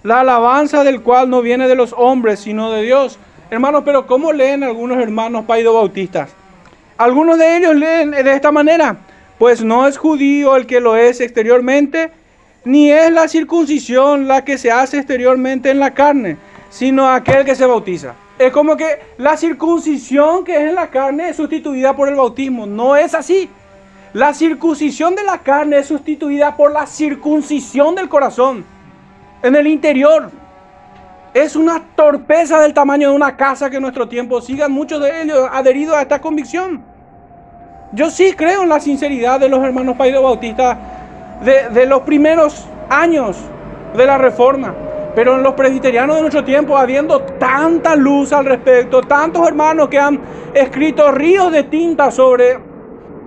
la 0.02 0.20
alabanza 0.20 0.84
del 0.84 1.02
cual 1.02 1.30
no 1.30 1.42
viene 1.42 1.68
de 1.68 1.74
los 1.74 1.94
hombres, 1.96 2.40
sino 2.40 2.70
de 2.70 2.82
Dios. 2.82 3.18
Hermanos, 3.50 3.82
pero 3.84 4.06
¿cómo 4.06 4.32
leen 4.32 4.64
algunos 4.64 4.98
hermanos 4.98 5.44
paido 5.44 5.74
bautistas? 5.74 6.30
Algunos 6.96 7.38
de 7.38 7.56
ellos 7.56 7.76
leen 7.76 8.10
de 8.10 8.32
esta 8.32 8.52
manera, 8.52 8.96
pues 9.38 9.62
no 9.62 9.86
es 9.86 9.98
judío 9.98 10.56
el 10.56 10.66
que 10.66 10.80
lo 10.80 10.96
es 10.96 11.20
exteriormente, 11.20 12.10
ni 12.64 12.90
es 12.90 13.10
la 13.10 13.28
circuncisión 13.28 14.28
la 14.28 14.44
que 14.44 14.58
se 14.58 14.70
hace 14.70 14.98
exteriormente 14.98 15.70
en 15.70 15.80
la 15.80 15.92
carne, 15.94 16.36
sino 16.70 17.08
aquel 17.08 17.44
que 17.44 17.54
se 17.54 17.66
bautiza. 17.66 18.14
Es 18.38 18.52
como 18.52 18.76
que 18.76 18.98
la 19.18 19.36
circuncisión 19.36 20.44
que 20.44 20.56
es 20.56 20.62
en 20.62 20.74
la 20.74 20.90
carne 20.90 21.28
es 21.28 21.36
sustituida 21.36 21.94
por 21.94 22.08
el 22.08 22.14
bautismo. 22.14 22.66
No 22.66 22.96
es 22.96 23.14
así. 23.14 23.48
La 24.14 24.34
circuncisión 24.34 25.14
de 25.14 25.22
la 25.22 25.38
carne 25.38 25.78
es 25.78 25.86
sustituida 25.86 26.54
por 26.54 26.70
la 26.70 26.86
circuncisión 26.86 27.94
del 27.94 28.10
corazón 28.10 28.62
en 29.42 29.56
el 29.56 29.66
interior. 29.66 30.30
Es 31.32 31.56
una 31.56 31.82
torpeza 31.96 32.60
del 32.60 32.74
tamaño 32.74 33.08
de 33.08 33.16
una 33.16 33.38
casa 33.38 33.70
que 33.70 33.76
en 33.76 33.82
nuestro 33.82 34.08
tiempo 34.08 34.42
sigan 34.42 34.70
muchos 34.70 35.00
de 35.00 35.22
ellos 35.22 35.48
adheridos 35.50 35.96
a 35.96 36.02
esta 36.02 36.20
convicción. 36.20 36.84
Yo 37.92 38.10
sí 38.10 38.34
creo 38.36 38.64
en 38.64 38.68
la 38.68 38.80
sinceridad 38.80 39.40
de 39.40 39.48
los 39.48 39.64
hermanos 39.64 39.96
Paido 39.96 40.22
Bautistas 40.22 40.76
de, 41.42 41.70
de 41.70 41.86
los 41.86 42.02
primeros 42.02 42.66
años 42.90 43.38
de 43.96 44.04
la 44.04 44.18
reforma. 44.18 44.74
Pero 45.14 45.36
en 45.36 45.42
los 45.42 45.54
presbiterianos 45.54 46.16
de 46.16 46.20
nuestro 46.20 46.44
tiempo, 46.44 46.76
habiendo 46.76 47.22
tanta 47.22 47.96
luz 47.96 48.34
al 48.34 48.44
respecto, 48.44 49.00
tantos 49.00 49.48
hermanos 49.48 49.88
que 49.88 49.98
han 49.98 50.20
escrito 50.52 51.10
ríos 51.12 51.50
de 51.50 51.62
tinta 51.64 52.10
sobre 52.10 52.71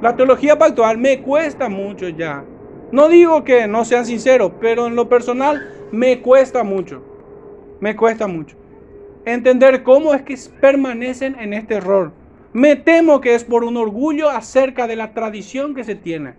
la 0.02 0.16
teología 0.16 0.58
pactual, 0.58 0.98
me 0.98 1.22
cuesta 1.22 1.70
mucho 1.70 2.10
ya. 2.10 2.44
No 2.92 3.08
digo 3.10 3.44
que 3.44 3.68
no 3.68 3.86
sean 3.86 4.06
sinceros, 4.06 4.54
pero 4.60 4.88
en 4.88 4.96
lo 4.96 5.10
personal 5.10 5.70
me 5.92 6.22
cuesta 6.22 6.64
mucho, 6.64 7.02
me 7.80 7.96
cuesta 7.96 8.28
mucho 8.28 8.56
entender 9.26 9.84
cómo 9.84 10.14
es 10.14 10.22
que 10.22 10.38
permanecen 10.62 11.38
en 11.40 11.54
este 11.54 11.76
error. 11.76 12.14
Me 12.54 12.76
temo 12.76 13.20
que 13.20 13.36
es 13.36 13.44
por 13.44 13.64
un 13.64 13.76
orgullo 13.76 14.30
acerca 14.30 14.88
de 14.88 14.96
la 14.96 15.14
tradición 15.14 15.76
que 15.76 15.84
se 15.84 15.96
tiene 15.96 16.36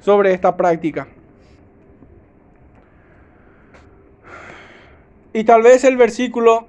sobre 0.00 0.32
esta 0.32 0.56
práctica. 0.56 1.08
Y 5.32 5.44
tal 5.44 5.62
vez 5.62 5.82
el 5.84 5.96
versículo 5.96 6.68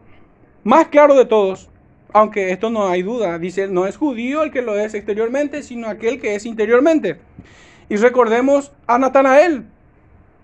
más 0.63 0.87
claro 0.87 1.15
de 1.15 1.25
todos, 1.25 1.69
aunque 2.13 2.51
esto 2.51 2.69
no 2.69 2.87
hay 2.87 3.01
duda, 3.01 3.39
dice, 3.39 3.67
no 3.67 3.87
es 3.87 3.97
judío 3.97 4.43
el 4.43 4.51
que 4.51 4.61
lo 4.61 4.77
es 4.77 4.93
exteriormente, 4.93 5.63
sino 5.63 5.87
aquel 5.87 6.21
que 6.21 6.35
es 6.35 6.45
interiormente. 6.45 7.17
Y 7.89 7.95
recordemos 7.97 8.71
a 8.87 8.99
Natanael, 8.99 9.65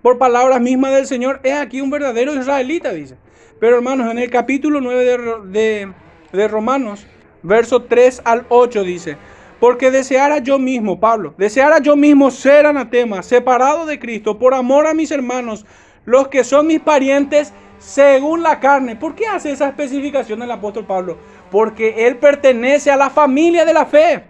por 0.01 0.17
palabras 0.17 0.59
mismas 0.59 0.93
del 0.93 1.05
Señor, 1.05 1.39
es 1.43 1.53
aquí 1.53 1.79
un 1.79 1.89
verdadero 1.89 2.33
israelita, 2.33 2.91
dice. 2.91 3.15
Pero 3.59 3.75
hermanos, 3.75 4.09
en 4.09 4.17
el 4.17 4.29
capítulo 4.29 4.81
9 4.81 5.43
de, 5.47 5.93
de, 6.31 6.47
Romanos, 6.47 7.05
verso 7.43 7.83
3 7.83 8.21
al 8.25 8.45
8 8.49 8.83
dice, 8.83 9.17
Porque 9.59 9.91
deseara 9.91 10.39
yo 10.39 10.57
mismo, 10.57 10.99
Pablo, 10.99 11.35
deseara 11.37 11.79
yo 11.79 11.95
mismo 11.95 12.31
ser 12.31 12.65
anatema, 12.65 13.21
separado 13.21 13.85
de 13.85 13.99
Cristo, 13.99 14.39
por 14.39 14.53
amor 14.53 14.87
a 14.87 14.93
mis 14.93 15.11
hermanos, 15.11 15.65
los 16.05 16.29
que 16.29 16.43
son 16.43 16.67
mis 16.67 16.79
parientes 16.79 17.53
según 17.79 18.43
la 18.43 18.59
carne. 18.59 18.95
¿Por 18.95 19.15
qué 19.15 19.25
hace 19.27 19.51
esa 19.51 19.67
especificación 19.67 20.41
el 20.41 20.51
apóstol 20.51 20.85
Pablo? 20.85 21.17
Porque 21.51 22.07
él 22.07 22.17
pertenece 22.17 22.91
a 22.91 22.97
la 22.97 23.09
familia 23.09 23.65
de 23.65 23.73
la 23.73 23.85
fe. 23.85 24.23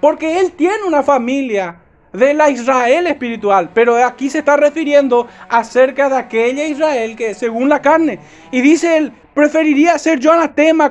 Porque 0.00 0.40
él 0.40 0.52
tiene 0.52 0.84
una 0.86 1.02
familia 1.02 1.80
de 2.12 2.34
la 2.34 2.50
Israel 2.50 3.06
espiritual, 3.06 3.70
pero 3.74 3.96
aquí 4.04 4.30
se 4.30 4.38
está 4.38 4.56
refiriendo 4.56 5.28
acerca 5.48 6.08
de 6.08 6.16
aquella 6.16 6.66
Israel 6.66 7.16
que 7.16 7.34
según 7.34 7.68
la 7.68 7.82
carne. 7.82 8.18
Y 8.50 8.60
dice 8.60 8.96
él, 8.96 9.12
preferiría 9.34 9.98
ser 9.98 10.18
yo 10.18 10.32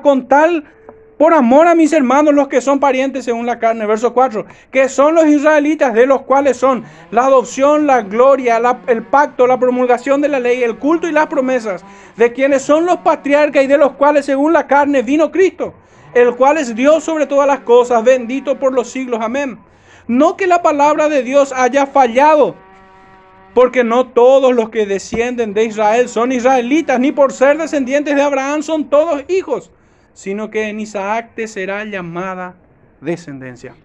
con 0.01 0.27
tal 0.27 0.63
por 1.17 1.33
amor 1.33 1.67
a 1.67 1.73
mis 1.73 1.93
hermanos, 1.93 2.35
los 2.35 2.47
que 2.47 2.61
son 2.61 2.79
parientes 2.79 3.25
según 3.25 3.47
la 3.47 3.57
carne. 3.57 3.87
Verso 3.87 4.13
4. 4.13 4.45
Que 4.71 4.87
son 4.87 5.15
los 5.15 5.25
israelitas, 5.25 5.93
de 5.95 6.05
los 6.05 6.21
cuales 6.21 6.57
son 6.57 6.83
la 7.09 7.25
adopción, 7.25 7.87
la 7.87 8.03
gloria, 8.03 8.61
el 8.85 9.03
pacto, 9.03 9.47
la 9.47 9.59
promulgación 9.59 10.21
de 10.21 10.29
la 10.29 10.39
ley, 10.39 10.61
el 10.61 10.77
culto 10.77 11.07
y 11.07 11.11
las 11.11 11.25
promesas. 11.25 11.83
De 12.17 12.33
quienes 12.33 12.61
son 12.61 12.85
los 12.85 12.97
patriarcas 12.97 13.63
y 13.63 13.67
de 13.67 13.79
los 13.79 13.93
cuales 13.93 14.25
según 14.25 14.53
la 14.53 14.67
carne 14.67 15.01
vino 15.01 15.31
Cristo. 15.31 15.73
El 16.13 16.35
cual 16.35 16.57
es 16.57 16.75
Dios 16.75 17.03
sobre 17.03 17.25
todas 17.25 17.47
las 17.47 17.61
cosas, 17.61 18.03
bendito 18.03 18.59
por 18.59 18.73
los 18.73 18.89
siglos. 18.91 19.19
Amén. 19.21 19.57
No 20.07 20.37
que 20.37 20.45
la 20.45 20.61
palabra 20.61 21.09
de 21.09 21.23
Dios 21.23 21.51
haya 21.51 21.87
fallado. 21.87 22.55
Porque 23.55 23.83
no 23.83 24.09
todos 24.09 24.53
los 24.53 24.69
que 24.69 24.85
descienden 24.85 25.55
de 25.55 25.65
Israel 25.65 26.09
son 26.09 26.31
israelitas, 26.31 26.99
ni 26.99 27.11
por 27.11 27.33
ser 27.33 27.57
descendientes 27.57 28.15
de 28.15 28.21
Abraham 28.21 28.61
son 28.61 28.87
todos 28.87 29.23
hijos 29.29 29.71
sino 30.17 30.49
que 30.49 30.67
en 30.67 30.79
Isaac 30.79 31.33
te 31.35 31.47
será 31.47 31.85
llamada 31.85 32.55
descendencia. 33.01 33.75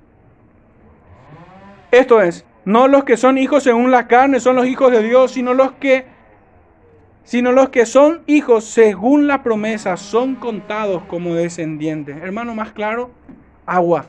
Esto 1.90 2.22
es, 2.22 2.46
no 2.64 2.88
los 2.88 3.04
que 3.04 3.18
son 3.18 3.36
hijos 3.36 3.64
según 3.64 3.90
la 3.90 4.08
carne 4.08 4.40
son 4.40 4.56
los 4.56 4.66
hijos 4.66 4.90
de 4.92 5.02
Dios, 5.02 5.32
sino 5.32 5.52
los 5.52 5.72
que 5.72 6.06
sino 7.24 7.52
los 7.52 7.68
que 7.68 7.84
son 7.84 8.22
hijos 8.26 8.64
según 8.64 9.26
la 9.26 9.42
promesa 9.42 9.98
son 9.98 10.36
contados 10.36 11.02
como 11.02 11.34
descendientes. 11.34 12.16
Hermano, 12.22 12.54
más 12.54 12.72
claro, 12.72 13.10
agua. 13.66 14.06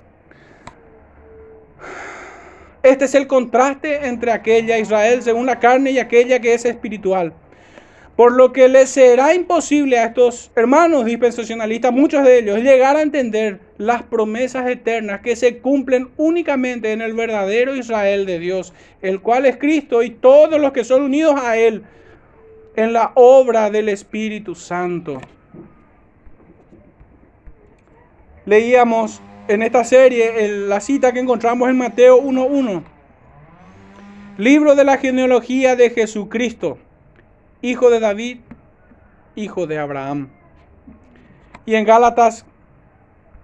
Este 2.83 3.03
es 3.03 3.15
el 3.15 3.27
contraste 3.27 4.07
entre 4.07 4.31
aquella 4.31 4.77
Israel 4.77 5.21
según 5.23 5.45
la 5.45 5.59
carne 5.59 5.91
y 5.91 5.99
aquella 5.99 6.39
que 6.39 6.53
es 6.53 6.63
espiritual. 6.63 7.33
Por 8.15 8.33
lo 8.33 8.53
que 8.53 8.69
les 8.69 8.91
será 8.91 9.33
imposible 9.33 9.97
a 9.97 10.05
estos 10.05 10.51
hermanos 10.55 11.05
dispensacionalistas, 11.05 11.91
muchos 11.91 12.23
de 12.23 12.39
ellos, 12.39 12.59
llegar 12.59 12.95
a 12.95 13.01
entender 13.01 13.59
las 13.79 14.03
promesas 14.03 14.69
eternas 14.69 15.21
que 15.21 15.35
se 15.35 15.57
cumplen 15.57 16.09
únicamente 16.17 16.91
en 16.91 17.01
el 17.01 17.13
verdadero 17.13 17.75
Israel 17.75 18.27
de 18.27 18.37
Dios, 18.37 18.71
el 19.01 19.19
cual 19.19 19.47
es 19.47 19.57
Cristo 19.57 20.03
y 20.03 20.11
todos 20.11 20.61
los 20.61 20.73
que 20.73 20.83
son 20.83 21.01
unidos 21.01 21.41
a 21.41 21.57
Él 21.57 21.83
en 22.75 22.93
la 22.93 23.13
obra 23.15 23.71
del 23.71 23.89
Espíritu 23.89 24.53
Santo. 24.53 25.19
Leíamos 28.45 29.21
en 29.47 29.63
esta 29.63 29.83
serie 29.83 30.49
la 30.67 30.81
cita 30.81 31.13
que 31.13 31.19
encontramos 31.19 31.67
en 31.67 31.77
Mateo 31.77 32.21
1.1. 32.21 32.83
Libro 34.37 34.75
de 34.75 34.83
la 34.83 34.97
genealogía 34.97 35.75
de 35.75 35.89
Jesucristo 35.89 36.77
hijo 37.63 37.89
de 37.89 38.01
David, 38.01 38.39
hijo 39.35 39.65
de 39.65 39.79
Abraham. 39.79 40.29
Y 41.65 41.75
en 41.75 41.85
Gálatas 41.85 42.45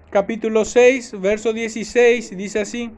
capítulo 0.10 0.66
6, 0.66 1.22
verso 1.22 1.54
16 1.54 2.36
dice 2.36 2.60
así, 2.60 2.92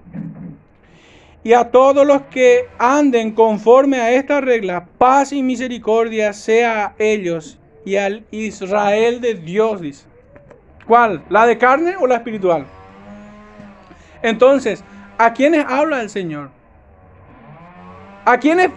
y 1.43 1.53
a 1.53 1.69
todos 1.69 2.07
los 2.07 2.23
que 2.23 2.65
anden 2.79 3.33
conforme 3.33 3.99
a 3.99 4.11
esta 4.13 4.41
regla, 4.41 4.87
paz 4.97 5.31
y 5.31 5.43
misericordia 5.43 6.33
sea 6.33 6.87
a 6.87 6.95
ellos 6.97 7.59
y 7.85 7.97
al 7.97 8.25
Israel 8.31 9.21
de 9.21 9.35
Dios. 9.35 10.07
¿Cuál? 10.87 11.23
¿La 11.29 11.45
de 11.45 11.59
carne 11.59 11.97
o 11.97 12.07
la 12.07 12.15
espiritual? 12.15 12.65
Entonces, 14.23 14.83
¿a 15.19 15.33
quiénes 15.33 15.65
habla 15.67 16.01
el 16.01 16.09
Señor? 16.09 16.49
A 18.25 18.37
quienes 18.37 18.69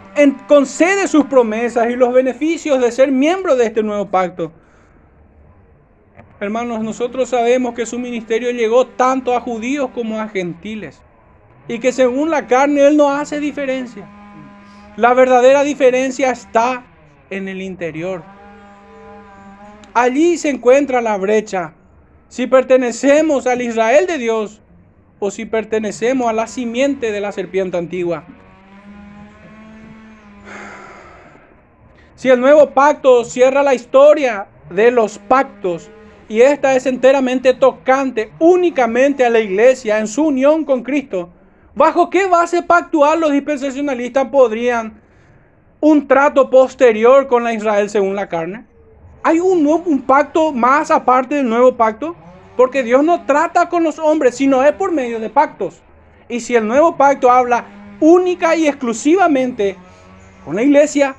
concede 0.47 1.07
sus 1.09 1.27
promesas 1.27 1.91
y 1.91 1.97
los 1.97 2.13
beneficios 2.13 2.81
de 2.81 2.91
ser 2.91 3.13
miembro 3.13 3.57
de 3.57 3.67
este 3.67 3.83
nuevo 3.83 4.07
pacto. 4.07 4.53
Hermanos, 6.41 6.83
nosotros 6.83 7.29
sabemos 7.29 7.75
que 7.75 7.87
su 7.87 7.99
ministerio 7.99 8.51
llegó 8.51 8.87
tanto 8.87 9.35
a 9.35 9.41
judíos 9.41 9.91
como 9.95 10.21
a 10.21 10.29
gentiles 10.29 11.01
y 11.69 11.79
que 11.79 11.93
según 11.93 12.31
la 12.31 12.47
carne 12.47 12.87
Él 12.87 12.97
no 12.97 13.11
hace 13.11 13.41
diferencia. 13.41 14.09
La 14.97 15.15
verdadera 15.15 15.63
diferencia 15.63 16.31
está 16.31 16.85
en 17.31 17.49
el 17.49 17.63
interior. 17.63 18.23
Allí 19.93 20.39
se 20.39 20.51
encuentra 20.51 21.01
la 21.01 21.17
brecha. 21.17 21.75
Si 22.29 22.47
pertenecemos 22.47 23.47
al 23.47 23.63
Israel 23.63 24.07
de 24.07 24.19
Dios 24.19 24.61
o 25.21 25.31
si 25.31 25.45
pertenecemos 25.45 26.29
a 26.29 26.33
la 26.33 26.47
simiente 26.47 27.13
de 27.13 27.21
la 27.21 27.33
serpiente 27.33 27.77
antigua. 27.77 28.25
Si 32.25 32.31
el 32.31 32.41
nuevo 32.41 32.71
pacto 32.71 33.23
cierra 33.23 33.63
la 33.63 33.75
historia 33.75 34.47
de 34.71 34.91
los 34.91 35.19
pactos 35.19 35.91
y 36.27 36.41
esta 36.41 36.75
es 36.75 36.87
enteramente 36.87 37.53
tocante 37.53 38.33
únicamente 38.39 39.27
a 39.27 39.29
la 39.29 39.41
iglesia 39.41 39.99
en 39.99 40.07
su 40.09 40.29
unión 40.29 40.65
con 40.65 40.83
Cristo, 40.83 41.29
¿bajo 41.75 42.09
qué 42.09 42.27
base 42.27 42.63
pactual 42.63 43.21
los 43.21 43.31
dispensacionalistas 43.31 44.29
podrían 44.29 45.03
un 45.81 46.09
trato 46.09 46.49
posterior 46.49 47.27
con 47.27 47.45
la 47.45 47.53
Israel 47.53 47.91
según 47.91 48.17
la 48.17 48.27
carne? 48.27 48.65
¿Hay 49.23 49.39
un, 49.39 49.67
un 49.67 50.01
pacto 50.01 50.51
más 50.51 50.91
aparte 50.91 51.35
del 51.35 51.47
nuevo 51.51 51.77
pacto? 51.77 52.17
Porque 52.57 52.83
Dios 52.83 53.05
no 53.05 53.27
trata 53.27 53.69
con 53.69 53.85
los 53.85 53.99
hombres, 53.99 54.35
sino 54.37 54.65
es 54.65 54.73
por 54.73 54.93
medio 54.93 55.21
de 55.21 55.29
pactos. 55.29 55.83
Y 56.31 56.41
si 56.41 56.57
el 56.57 56.67
nuevo 56.67 56.97
pacto 56.97 57.31
habla 57.31 57.67
única 58.01 58.57
y 58.57 58.67
exclusivamente 58.67 59.77
con 60.43 60.57
la 60.57 60.63
iglesia, 60.63 61.17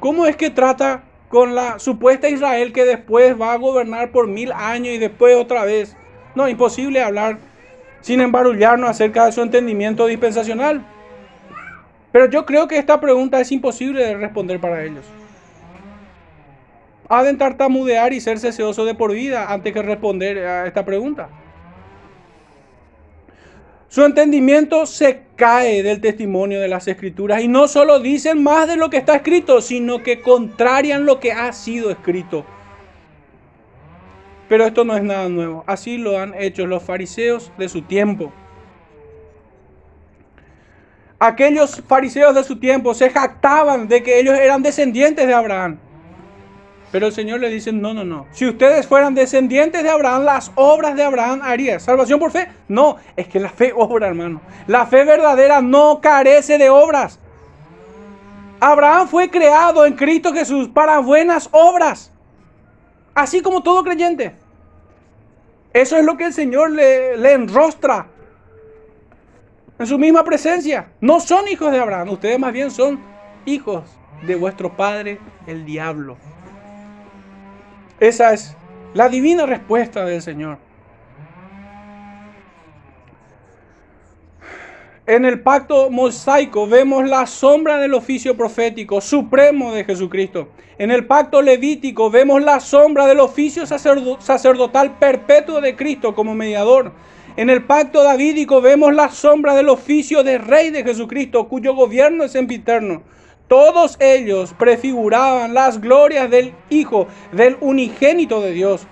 ¿Cómo 0.00 0.26
es 0.26 0.36
que 0.36 0.50
trata 0.50 1.04
con 1.28 1.54
la 1.54 1.78
supuesta 1.78 2.28
Israel 2.28 2.72
que 2.72 2.84
después 2.84 3.40
va 3.40 3.52
a 3.52 3.56
gobernar 3.56 4.10
por 4.10 4.28
mil 4.28 4.52
años 4.52 4.94
y 4.94 4.98
después 4.98 5.36
otra 5.36 5.64
vez? 5.64 5.96
No, 6.34 6.48
imposible 6.48 7.02
hablar 7.02 7.38
sin 8.02 8.20
embarullarnos 8.20 8.90
acerca 8.90 9.24
de 9.26 9.32
su 9.32 9.42
entendimiento 9.42 10.06
dispensacional. 10.06 10.84
Pero 12.12 12.30
yo 12.30 12.46
creo 12.46 12.68
que 12.68 12.78
esta 12.78 13.00
pregunta 13.00 13.40
es 13.40 13.50
imposible 13.50 14.04
de 14.04 14.14
responder 14.16 14.60
para 14.60 14.84
ellos. 14.84 15.04
Ha 17.08 17.22
de 17.22 17.34
tartamudear 17.34 18.12
y 18.12 18.20
ser 18.20 18.38
deseoso 18.38 18.84
de 18.84 18.94
por 18.94 19.12
vida 19.12 19.52
antes 19.52 19.72
que 19.72 19.82
responder 19.82 20.38
a 20.38 20.66
esta 20.66 20.84
pregunta. 20.84 21.28
Su 23.88 24.04
entendimiento 24.04 24.84
se 24.86 25.22
cae 25.36 25.82
del 25.82 26.00
testimonio 26.00 26.60
de 26.60 26.68
las 26.68 26.88
escrituras 26.88 27.42
y 27.42 27.48
no 27.48 27.68
solo 27.68 28.00
dicen 28.00 28.42
más 28.42 28.66
de 28.66 28.76
lo 28.76 28.90
que 28.90 28.96
está 28.96 29.16
escrito, 29.16 29.60
sino 29.60 30.02
que 30.02 30.20
contrarian 30.20 31.06
lo 31.06 31.20
que 31.20 31.32
ha 31.32 31.52
sido 31.52 31.90
escrito. 31.90 32.44
Pero 34.48 34.64
esto 34.64 34.84
no 34.84 34.96
es 34.96 35.02
nada 35.02 35.28
nuevo. 35.28 35.64
Así 35.66 35.98
lo 35.98 36.18
han 36.18 36.34
hecho 36.34 36.66
los 36.66 36.82
fariseos 36.82 37.52
de 37.58 37.68
su 37.68 37.82
tiempo. 37.82 38.32
Aquellos 41.18 41.82
fariseos 41.86 42.34
de 42.34 42.44
su 42.44 42.58
tiempo 42.58 42.92
se 42.92 43.10
jactaban 43.10 43.88
de 43.88 44.02
que 44.02 44.18
ellos 44.18 44.36
eran 44.38 44.62
descendientes 44.62 45.26
de 45.26 45.34
Abraham. 45.34 45.78
Pero 46.92 47.08
el 47.08 47.12
Señor 47.12 47.40
le 47.40 47.48
dice, 47.50 47.72
no, 47.72 47.92
no, 47.92 48.04
no. 48.04 48.26
Si 48.32 48.46
ustedes 48.46 48.86
fueran 48.86 49.14
descendientes 49.14 49.82
de 49.82 49.90
Abraham, 49.90 50.24
las 50.24 50.52
obras 50.54 50.94
de 50.94 51.02
Abraham 51.02 51.40
harían. 51.42 51.80
¿Salvación 51.80 52.20
por 52.20 52.30
fe? 52.30 52.48
No, 52.68 52.96
es 53.16 53.28
que 53.28 53.40
la 53.40 53.50
fe 53.50 53.72
obra, 53.76 54.06
hermano. 54.06 54.40
La 54.66 54.86
fe 54.86 55.04
verdadera 55.04 55.60
no 55.60 56.00
carece 56.00 56.58
de 56.58 56.70
obras. 56.70 57.18
Abraham 58.60 59.08
fue 59.08 59.30
creado 59.30 59.84
en 59.84 59.94
Cristo 59.94 60.32
Jesús 60.32 60.68
para 60.68 61.00
buenas 61.00 61.48
obras. 61.52 62.12
Así 63.14 63.42
como 63.42 63.62
todo 63.62 63.82
creyente. 63.82 64.34
Eso 65.72 65.96
es 65.96 66.04
lo 66.04 66.16
que 66.16 66.24
el 66.24 66.32
Señor 66.32 66.70
le, 66.70 67.16
le 67.18 67.32
enrostra 67.32 68.06
en 69.78 69.86
su 69.86 69.98
misma 69.98 70.24
presencia. 70.24 70.88
No 71.00 71.20
son 71.20 71.48
hijos 71.48 71.70
de 71.70 71.78
Abraham, 71.78 72.10
ustedes 72.10 72.38
más 72.38 72.52
bien 72.52 72.70
son 72.70 73.00
hijos 73.44 73.84
de 74.22 74.36
vuestro 74.36 74.74
padre, 74.74 75.18
el 75.46 75.66
diablo. 75.66 76.16
Esa 77.98 78.34
es 78.34 78.54
la 78.92 79.08
divina 79.08 79.46
respuesta 79.46 80.04
del 80.04 80.20
Señor. 80.20 80.58
En 85.06 85.24
el 85.24 85.40
pacto 85.40 85.88
mosaico 85.88 86.66
vemos 86.66 87.08
la 87.08 87.26
sombra 87.26 87.78
del 87.78 87.94
oficio 87.94 88.36
profético 88.36 89.00
supremo 89.00 89.72
de 89.72 89.84
Jesucristo. 89.84 90.48
En 90.78 90.90
el 90.90 91.06
pacto 91.06 91.40
levítico 91.40 92.10
vemos 92.10 92.42
la 92.42 92.60
sombra 92.60 93.06
del 93.06 93.20
oficio 93.20 93.64
sacerdotal 93.66 94.98
perpetuo 94.98 95.60
de 95.60 95.76
Cristo 95.76 96.14
como 96.14 96.34
mediador. 96.34 96.92
En 97.36 97.50
el 97.50 97.64
pacto 97.64 98.02
davídico 98.02 98.60
vemos 98.60 98.92
la 98.94 99.10
sombra 99.10 99.54
del 99.54 99.68
oficio 99.68 100.22
de 100.22 100.38
rey 100.38 100.70
de 100.70 100.82
Jesucristo, 100.82 101.48
cuyo 101.48 101.74
gobierno 101.74 102.24
es 102.24 102.32
sempiterno. 102.32 103.02
Todos 103.48 103.96
ellos 104.00 104.54
prefiguraban 104.58 105.54
las 105.54 105.80
glorias 105.80 106.28
del 106.28 106.52
Hijo, 106.68 107.06
del 107.30 107.56
unigénito 107.60 108.40
de 108.40 108.50
Dios. 108.50 108.88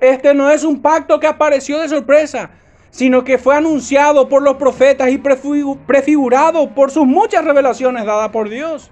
Este 0.00 0.34
no 0.34 0.50
es 0.50 0.64
un 0.64 0.82
pacto 0.82 1.20
que 1.20 1.28
apareció 1.28 1.78
de 1.78 1.88
sorpresa, 1.88 2.50
sino 2.90 3.22
que 3.22 3.38
fue 3.38 3.54
anunciado 3.54 4.28
por 4.28 4.42
los 4.42 4.56
profetas 4.56 5.10
y 5.10 5.18
prefigurado 5.18 6.74
por 6.74 6.90
sus 6.90 7.06
muchas 7.06 7.44
revelaciones 7.44 8.04
dadas 8.04 8.30
por 8.30 8.48
Dios. 8.48 8.90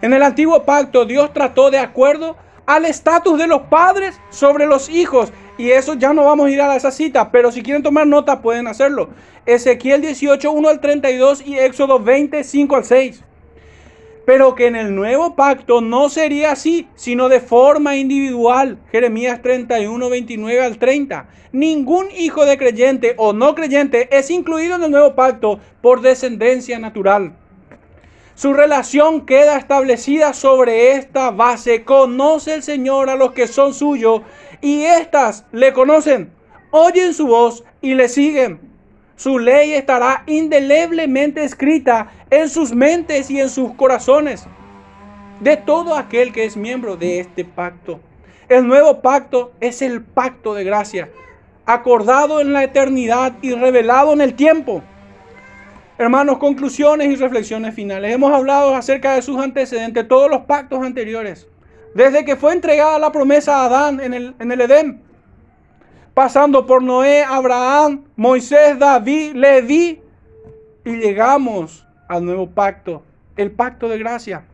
En 0.00 0.14
el 0.14 0.22
antiguo 0.22 0.62
pacto 0.64 1.04
Dios 1.04 1.32
trató 1.34 1.70
de 1.70 1.78
acuerdo 1.78 2.36
al 2.64 2.86
estatus 2.86 3.38
de 3.38 3.46
los 3.46 3.62
padres 3.62 4.18
sobre 4.30 4.66
los 4.66 4.88
hijos. 4.88 5.30
Y 5.58 5.72
eso 5.72 5.92
ya 5.92 6.14
no 6.14 6.24
vamos 6.24 6.46
a 6.46 6.50
ir 6.50 6.62
a 6.62 6.74
esa 6.74 6.90
cita, 6.90 7.30
pero 7.30 7.52
si 7.52 7.62
quieren 7.62 7.82
tomar 7.82 8.06
nota 8.06 8.40
pueden 8.40 8.66
hacerlo. 8.66 9.10
Ezequiel 9.44 10.00
18, 10.00 10.50
1 10.50 10.68
al 10.70 10.80
32 10.80 11.46
y 11.46 11.58
Éxodo 11.58 11.98
20, 11.98 12.42
5 12.42 12.76
al 12.76 12.84
6 12.84 13.24
pero 14.24 14.54
que 14.54 14.66
en 14.66 14.76
el 14.76 14.94
nuevo 14.94 15.34
pacto 15.34 15.80
no 15.80 16.08
sería 16.08 16.52
así, 16.52 16.88
sino 16.94 17.28
de 17.28 17.40
forma 17.40 17.96
individual. 17.96 18.78
Jeremías 18.90 19.42
31, 19.42 20.08
29 20.08 20.64
al 20.64 20.78
30. 20.78 21.28
Ningún 21.52 22.06
hijo 22.16 22.44
de 22.44 22.56
creyente 22.56 23.14
o 23.18 23.32
no 23.32 23.54
creyente 23.54 24.08
es 24.16 24.30
incluido 24.30 24.76
en 24.76 24.84
el 24.84 24.90
nuevo 24.90 25.14
pacto 25.14 25.60
por 25.80 26.00
descendencia 26.00 26.78
natural. 26.78 27.36
Su 28.34 28.54
relación 28.54 29.26
queda 29.26 29.58
establecida 29.58 30.32
sobre 30.32 30.92
esta 30.92 31.30
base. 31.30 31.84
Conoce 31.84 32.54
el 32.54 32.62
Señor 32.62 33.10
a 33.10 33.16
los 33.16 33.32
que 33.32 33.46
son 33.46 33.74
suyos 33.74 34.22
y 34.62 34.84
éstas 34.84 35.44
le 35.52 35.72
conocen, 35.72 36.32
oyen 36.70 37.12
su 37.12 37.26
voz 37.26 37.64
y 37.82 37.94
le 37.94 38.08
siguen. 38.08 38.71
Su 39.22 39.38
ley 39.38 39.72
estará 39.74 40.24
indeleblemente 40.26 41.44
escrita 41.44 42.10
en 42.28 42.48
sus 42.48 42.74
mentes 42.74 43.30
y 43.30 43.38
en 43.38 43.50
sus 43.50 43.72
corazones 43.74 44.48
de 45.38 45.56
todo 45.56 45.94
aquel 45.96 46.32
que 46.32 46.44
es 46.44 46.56
miembro 46.56 46.96
de 46.96 47.20
este 47.20 47.44
pacto. 47.44 48.00
El 48.48 48.66
nuevo 48.66 49.00
pacto 49.00 49.52
es 49.60 49.80
el 49.80 50.02
pacto 50.02 50.54
de 50.54 50.64
gracia, 50.64 51.08
acordado 51.66 52.40
en 52.40 52.52
la 52.52 52.64
eternidad 52.64 53.34
y 53.42 53.52
revelado 53.54 54.12
en 54.12 54.22
el 54.22 54.34
tiempo. 54.34 54.82
Hermanos, 55.98 56.38
conclusiones 56.38 57.06
y 57.06 57.14
reflexiones 57.14 57.76
finales. 57.76 58.12
Hemos 58.12 58.32
hablado 58.32 58.74
acerca 58.74 59.14
de 59.14 59.22
sus 59.22 59.40
antecedentes, 59.40 60.08
todos 60.08 60.28
los 60.28 60.46
pactos 60.46 60.82
anteriores. 60.82 61.46
Desde 61.94 62.24
que 62.24 62.34
fue 62.34 62.54
entregada 62.54 62.98
la 62.98 63.12
promesa 63.12 63.58
a 63.58 63.66
Adán 63.66 64.00
en 64.00 64.14
el, 64.14 64.34
en 64.40 64.50
el 64.50 64.62
Edén, 64.62 65.11
pasando 66.14 66.66
por 66.66 66.82
Noé, 66.82 67.22
Abraham, 67.22 68.04
Moisés, 68.16 68.78
David, 68.78 69.34
Leví, 69.34 70.00
y 70.84 70.90
llegamos 70.96 71.86
al 72.08 72.24
nuevo 72.24 72.50
pacto, 72.50 73.02
el 73.36 73.50
pacto 73.50 73.88
de 73.88 73.98
gracia. 73.98 74.44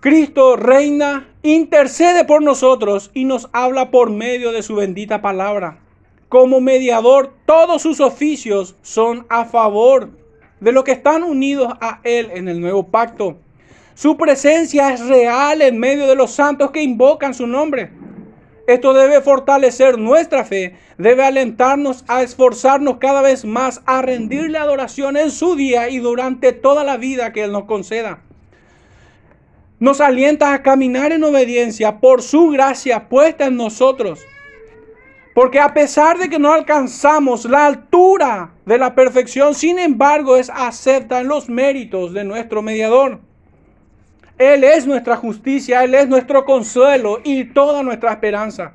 Cristo 0.00 0.56
reina, 0.56 1.28
intercede 1.42 2.24
por 2.24 2.42
nosotros 2.42 3.10
y 3.14 3.24
nos 3.24 3.48
habla 3.52 3.90
por 3.90 4.10
medio 4.10 4.50
de 4.52 4.62
su 4.62 4.74
bendita 4.74 5.22
palabra. 5.22 5.78
Como 6.28 6.60
mediador, 6.60 7.34
todos 7.46 7.82
sus 7.82 8.00
oficios 8.00 8.74
son 8.82 9.26
a 9.28 9.44
favor 9.44 10.10
de 10.60 10.72
los 10.72 10.82
que 10.84 10.92
están 10.92 11.22
unidos 11.22 11.72
a 11.80 12.00
Él 12.04 12.30
en 12.32 12.48
el 12.48 12.60
nuevo 12.60 12.88
pacto. 12.88 13.36
Su 13.94 14.16
presencia 14.16 14.92
es 14.92 15.06
real 15.06 15.60
en 15.60 15.78
medio 15.78 16.06
de 16.06 16.16
los 16.16 16.32
santos 16.32 16.70
que 16.70 16.82
invocan 16.82 17.34
su 17.34 17.46
nombre. 17.46 17.90
Esto 18.66 18.92
debe 18.94 19.20
fortalecer 19.20 19.98
nuestra 19.98 20.44
fe, 20.44 20.76
debe 20.96 21.24
alentarnos 21.24 22.04
a 22.06 22.22
esforzarnos 22.22 22.98
cada 22.98 23.20
vez 23.20 23.44
más 23.44 23.82
a 23.86 24.02
rendirle 24.02 24.58
adoración 24.58 25.16
en 25.16 25.30
su 25.30 25.56
día 25.56 25.88
y 25.88 25.98
durante 25.98 26.52
toda 26.52 26.84
la 26.84 26.96
vida 26.96 27.32
que 27.32 27.42
Él 27.42 27.52
nos 27.52 27.64
conceda. 27.64 28.20
Nos 29.80 30.00
alienta 30.00 30.54
a 30.54 30.62
caminar 30.62 31.10
en 31.10 31.24
obediencia 31.24 31.98
por 31.98 32.22
su 32.22 32.50
gracia 32.50 33.08
puesta 33.08 33.46
en 33.46 33.56
nosotros. 33.56 34.20
Porque 35.34 35.58
a 35.58 35.74
pesar 35.74 36.18
de 36.18 36.28
que 36.28 36.38
no 36.38 36.52
alcanzamos 36.52 37.46
la 37.46 37.66
altura 37.66 38.52
de 38.64 38.78
la 38.78 38.94
perfección, 38.94 39.54
sin 39.54 39.80
embargo 39.80 40.36
es 40.36 40.50
acepta 40.50 41.20
en 41.20 41.28
los 41.28 41.48
méritos 41.48 42.12
de 42.12 42.22
nuestro 42.22 42.62
mediador. 42.62 43.18
Él 44.42 44.64
es 44.64 44.88
nuestra 44.88 45.16
justicia, 45.16 45.84
Él 45.84 45.94
es 45.94 46.08
nuestro 46.08 46.44
consuelo 46.44 47.20
y 47.22 47.44
toda 47.44 47.84
nuestra 47.84 48.10
esperanza. 48.10 48.72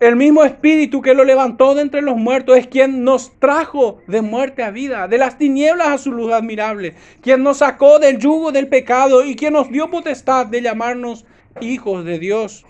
El 0.00 0.16
mismo 0.16 0.44
Espíritu 0.44 1.00
que 1.00 1.14
lo 1.14 1.24
levantó 1.24 1.74
de 1.74 1.80
entre 1.80 2.02
los 2.02 2.16
muertos 2.16 2.58
es 2.58 2.66
quien 2.66 3.02
nos 3.02 3.38
trajo 3.38 4.00
de 4.06 4.20
muerte 4.20 4.62
a 4.62 4.70
vida, 4.70 5.08
de 5.08 5.16
las 5.16 5.38
tinieblas 5.38 5.88
a 5.88 5.98
su 5.98 6.12
luz 6.12 6.32
admirable, 6.32 6.94
quien 7.22 7.42
nos 7.42 7.58
sacó 7.58 7.98
del 8.00 8.18
yugo 8.18 8.52
del 8.52 8.68
pecado 8.68 9.24
y 9.24 9.34
quien 9.34 9.54
nos 9.54 9.70
dio 9.70 9.88
potestad 9.88 10.44
de 10.46 10.60
llamarnos 10.60 11.24
hijos 11.62 12.04
de 12.04 12.18
Dios. 12.18 12.66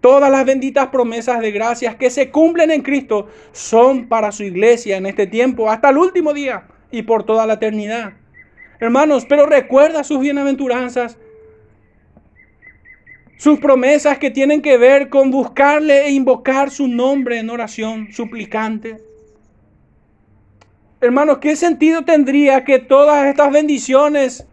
Todas 0.00 0.30
las 0.30 0.44
benditas 0.44 0.88
promesas 0.88 1.40
de 1.40 1.50
gracias 1.50 1.96
que 1.96 2.10
se 2.10 2.30
cumplen 2.30 2.70
en 2.70 2.82
Cristo 2.82 3.26
son 3.50 4.06
para 4.06 4.30
su 4.30 4.44
iglesia 4.44 4.98
en 4.98 5.06
este 5.06 5.26
tiempo, 5.26 5.68
hasta 5.68 5.90
el 5.90 5.98
último 5.98 6.32
día 6.32 6.68
y 6.92 7.02
por 7.02 7.24
toda 7.24 7.44
la 7.44 7.54
eternidad. 7.54 8.12
Hermanos, 8.80 9.26
pero 9.28 9.46
recuerda 9.46 10.04
sus 10.04 10.20
bienaventuranzas, 10.20 11.18
sus 13.36 13.58
promesas 13.58 14.18
que 14.18 14.30
tienen 14.30 14.62
que 14.62 14.78
ver 14.78 15.08
con 15.08 15.30
buscarle 15.30 16.06
e 16.06 16.12
invocar 16.12 16.70
su 16.70 16.86
nombre 16.86 17.38
en 17.38 17.50
oración 17.50 18.12
suplicante. 18.12 19.02
Hermanos, 21.00 21.38
¿qué 21.38 21.56
sentido 21.56 22.04
tendría 22.04 22.64
que 22.64 22.78
todas 22.78 23.26
estas 23.26 23.52
bendiciones 23.52 24.46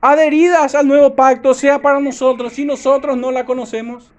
adheridas 0.00 0.74
al 0.74 0.86
nuevo 0.86 1.14
pacto 1.14 1.52
sea 1.54 1.80
para 1.80 2.00
nosotros 2.00 2.54
si 2.54 2.64
nosotros 2.64 3.16
no 3.16 3.30
la 3.30 3.44
conocemos? 3.44 4.10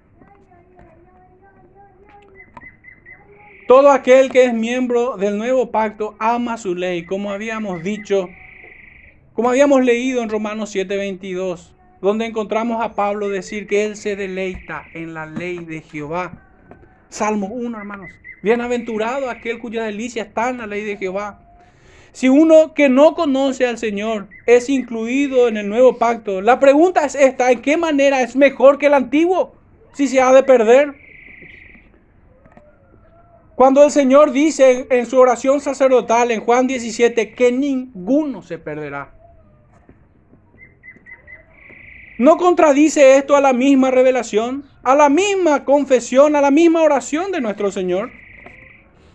Todo 3.68 3.92
aquel 3.92 4.32
que 4.32 4.46
es 4.46 4.54
miembro 4.54 5.18
del 5.18 5.38
nuevo 5.38 5.70
pacto 5.70 6.16
ama 6.18 6.58
su 6.58 6.74
ley, 6.74 7.06
como 7.06 7.32
habíamos 7.32 7.84
dicho 7.84 8.28
como 9.40 9.52
habíamos 9.52 9.86
leído 9.86 10.22
en 10.22 10.28
Romanos 10.28 10.76
7:22, 10.76 11.74
donde 12.02 12.26
encontramos 12.26 12.84
a 12.84 12.94
Pablo 12.94 13.30
decir 13.30 13.68
que 13.68 13.86
él 13.86 13.96
se 13.96 14.18
deleita 14.18 14.84
en 14.94 15.14
la 15.14 15.28
ley 15.28 15.60
de 15.60 15.80
Jehová. 15.80 16.44
Salmo 17.08 17.48
1, 17.48 17.78
hermanos. 17.78 18.10
Bienaventurado 18.44 19.30
aquel 19.30 19.60
cuya 19.60 19.86
delicia 19.86 20.24
está 20.24 20.50
en 20.50 20.58
la 20.58 20.68
ley 20.68 20.84
de 20.84 20.98
Jehová. 20.98 21.40
Si 22.12 22.28
uno 22.28 22.74
que 22.74 22.90
no 22.90 23.16
conoce 23.16 23.66
al 23.66 23.78
Señor 23.78 24.28
es 24.46 24.68
incluido 24.68 25.48
en 25.48 25.56
el 25.56 25.70
nuevo 25.70 25.98
pacto, 25.98 26.42
la 26.42 26.60
pregunta 26.60 27.06
es 27.06 27.16
esta, 27.16 27.50
¿en 27.50 27.62
qué 27.62 27.78
manera 27.78 28.22
es 28.22 28.36
mejor 28.36 28.78
que 28.78 28.88
el 28.88 28.94
antiguo 28.94 29.56
si 29.94 30.10
se 30.10 30.20
ha 30.20 30.34
de 30.34 30.44
perder? 30.44 30.96
Cuando 33.56 33.86
el 33.86 33.92
Señor 33.92 34.34
dice 34.34 34.86
en 34.90 35.06
su 35.06 35.18
oración 35.18 35.62
sacerdotal 35.62 36.30
en 36.32 36.42
Juan 36.42 36.68
17 36.68 37.32
que 37.32 37.54
ninguno 37.54 38.42
se 38.42 38.58
perderá, 38.58 39.14
¿No 42.20 42.36
contradice 42.36 43.16
esto 43.16 43.38
a 43.38 43.40
la 43.40 43.54
misma 43.54 43.92
revelación, 43.92 44.66
a 44.84 44.94
la 44.94 45.08
misma 45.08 45.64
confesión, 45.64 46.36
a 46.36 46.42
la 46.42 46.52
misma 46.52 46.82
oración 46.82 47.32
de 47.32 47.40
nuestro 47.40 47.72
Señor? 47.72 48.12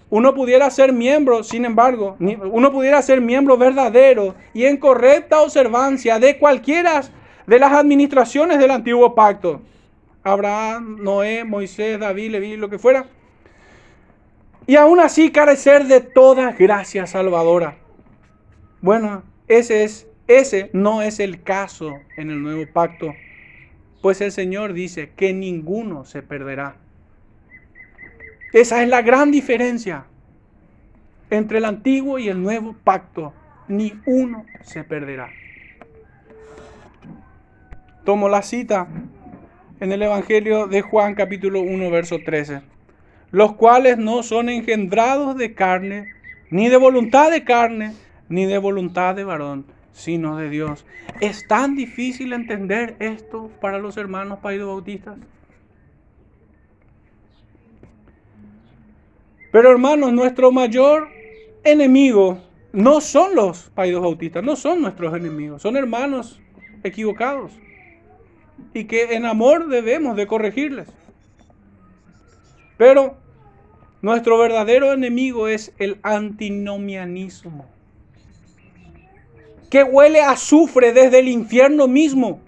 Uno 0.09 0.35
pudiera 0.35 0.70
ser 0.70 0.94
miembro, 0.94 1.44
sin 1.44 1.66
embargo, 1.66 2.16
uno 2.18 2.72
pudiera 2.72 3.02
ser 3.02 3.20
miembro 3.20 3.59
verdadero 3.59 4.35
y 4.55 4.64
en 4.64 4.78
correcta 4.78 5.43
observancia 5.43 6.18
de 6.18 6.39
cualquiera 6.39 7.02
de 7.47 7.59
las 7.59 7.72
administraciones 7.72 8.59
del 8.59 8.70
antiguo 8.70 9.14
pacto. 9.14 9.60
Abraham, 10.22 10.97
Noé, 11.02 11.44
Moisés, 11.44 12.01
David, 12.01 12.31
Leví, 12.31 12.56
lo 12.56 12.70
que 12.70 12.78
fuera. 12.78 13.05
Y 14.66 14.76
aún 14.76 14.98
así 14.98 15.31
carecer 15.31 15.85
de 15.89 16.01
toda 16.01 16.52
gracia 16.52 17.06
salvadora. 17.06 17.76
Bueno, 18.81 19.24
ese 19.47 19.85
es 19.85 20.06
ese 20.26 20.70
no 20.72 21.02
es 21.02 21.20
el 21.20 21.42
caso 21.42 21.92
en 22.16 22.30
el 22.30 22.42
nuevo 22.42 22.64
pacto, 22.72 23.14
pues 24.01 24.20
el 24.20 24.32
Señor 24.32 24.72
dice 24.72 25.10
que 25.16 25.32
ninguno 25.32 26.05
se 26.05 26.22
perderá. 26.22 26.76
Esa 28.52 28.82
es 28.82 28.88
la 28.88 29.02
gran 29.02 29.30
diferencia 29.30 30.06
entre 31.30 31.59
el 31.59 31.64
antiguo 31.64 32.18
y 32.18 32.28
el 32.28 32.42
nuevo 32.42 32.74
pacto. 32.84 33.32
Ni 33.66 33.94
uno 34.06 34.44
se 34.62 34.84
perderá. 34.84 35.30
Tomo 38.05 38.28
la 38.28 38.42
cita 38.42 38.86
en 39.80 39.92
el 39.92 40.02
Evangelio 40.02 40.66
de 40.66 40.82
Juan 40.82 41.14
capítulo 41.14 41.60
1 41.60 41.90
verso 41.90 42.18
13. 42.24 42.60
Los 43.30 43.55
cuales 43.55 43.98
no 43.98 44.22
son 44.22 44.48
engendrados 44.48 45.36
de 45.36 45.55
carne, 45.55 46.09
ni 46.51 46.68
de 46.68 46.76
voluntad 46.76 47.30
de 47.30 47.42
carne, 47.42 47.94
ni 48.28 48.44
de 48.44 48.59
voluntad 48.59 49.16
de 49.16 49.24
varón, 49.24 49.66
sino 49.94 50.36
de 50.36 50.50
Dios. 50.50 50.84
¿Es 51.20 51.46
tan 51.48 51.76
difícil 51.76 52.34
entender 52.34 52.96
esto 52.98 53.50
para 53.60 53.78
los 53.78 53.96
hermanos 53.96 54.40
bautistas? 54.42 55.16
Pero 59.50 59.70
hermanos, 59.70 60.12
nuestro 60.12 60.50
mayor 60.50 61.08
enemigo 61.62 62.38
no 62.72 63.00
son 63.00 63.36
los 63.36 63.70
paidos 63.70 64.02
bautistas, 64.02 64.42
no 64.42 64.56
son 64.56 64.82
nuestros 64.82 65.14
enemigos, 65.14 65.62
son 65.62 65.76
hermanos 65.76 66.40
equivocados 66.82 67.52
y 68.74 68.84
que 68.84 69.14
en 69.14 69.24
amor 69.24 69.68
debemos 69.68 70.16
de 70.16 70.26
corregirles. 70.26 70.88
Pero 72.76 73.16
nuestro 74.02 74.38
verdadero 74.38 74.92
enemigo 74.92 75.46
es 75.46 75.72
el 75.78 75.98
antinomianismo, 76.02 77.66
que 79.74 79.82
huele 79.82 80.20
a 80.20 80.30
azufre 80.30 80.92
desde 80.92 81.18
el 81.18 81.26
infierno 81.26 81.88
mismo. 81.88 82.38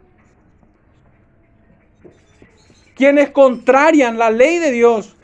Quienes 2.94 3.30
contrarian 3.30 4.16
la 4.16 4.30
ley 4.30 4.60
de 4.60 4.70
Dios 4.70 5.16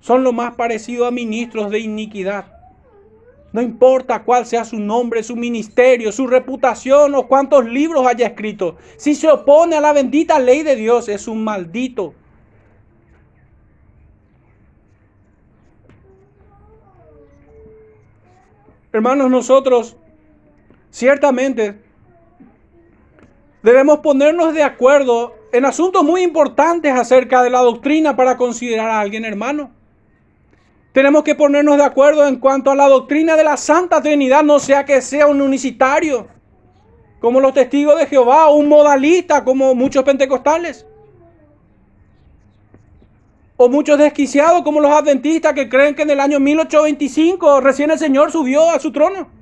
son 0.00 0.24
lo 0.24 0.32
más 0.32 0.56
parecido 0.56 1.06
a 1.06 1.12
ministros 1.12 1.70
de 1.70 1.78
iniquidad. 1.78 2.46
No 3.52 3.62
importa 3.62 4.24
cuál 4.24 4.44
sea 4.44 4.64
su 4.64 4.80
nombre, 4.80 5.22
su 5.22 5.36
ministerio, 5.36 6.10
su 6.10 6.26
reputación 6.26 7.14
o 7.14 7.28
cuántos 7.28 7.64
libros 7.64 8.04
haya 8.04 8.26
escrito. 8.26 8.74
Si 8.96 9.14
se 9.14 9.30
opone 9.30 9.76
a 9.76 9.80
la 9.80 9.92
bendita 9.92 10.40
ley 10.40 10.64
de 10.64 10.74
Dios, 10.74 11.08
es 11.08 11.28
un 11.28 11.44
maldito. 11.44 12.12
Hermanos, 18.92 19.30
nosotros 19.30 19.96
ciertamente 20.92 21.80
debemos 23.62 23.98
ponernos 24.00 24.54
de 24.54 24.62
acuerdo 24.62 25.34
en 25.52 25.64
asuntos 25.64 26.04
muy 26.04 26.22
importantes 26.22 26.92
acerca 26.92 27.42
de 27.42 27.50
la 27.50 27.60
doctrina 27.60 28.14
para 28.14 28.36
considerar 28.36 28.90
a 28.90 29.00
alguien 29.00 29.24
hermano. 29.24 29.72
Tenemos 30.92 31.24
que 31.24 31.34
ponernos 31.34 31.78
de 31.78 31.84
acuerdo 31.84 32.26
en 32.26 32.36
cuanto 32.36 32.70
a 32.70 32.76
la 32.76 32.88
doctrina 32.88 33.34
de 33.34 33.44
la 33.44 33.56
Santa 33.56 34.02
Trinidad, 34.02 34.44
no 34.44 34.58
sea 34.58 34.84
que 34.84 35.00
sea 35.00 35.26
un 35.26 35.40
unicitario, 35.40 36.28
como 37.18 37.40
los 37.40 37.54
testigos 37.54 37.98
de 37.98 38.06
Jehová, 38.06 38.48
o 38.48 38.56
un 38.56 38.68
modalista, 38.68 39.42
como 39.42 39.74
muchos 39.74 40.04
pentecostales. 40.04 40.86
O 43.56 43.70
muchos 43.70 43.96
desquiciados, 43.96 44.62
como 44.62 44.80
los 44.80 44.92
adventistas, 44.92 45.54
que 45.54 45.70
creen 45.70 45.94
que 45.94 46.02
en 46.02 46.10
el 46.10 46.20
año 46.20 46.38
1825 46.40 47.60
recién 47.62 47.90
el 47.90 47.98
Señor 47.98 48.30
subió 48.30 48.68
a 48.68 48.78
su 48.78 48.92
trono. 48.92 49.41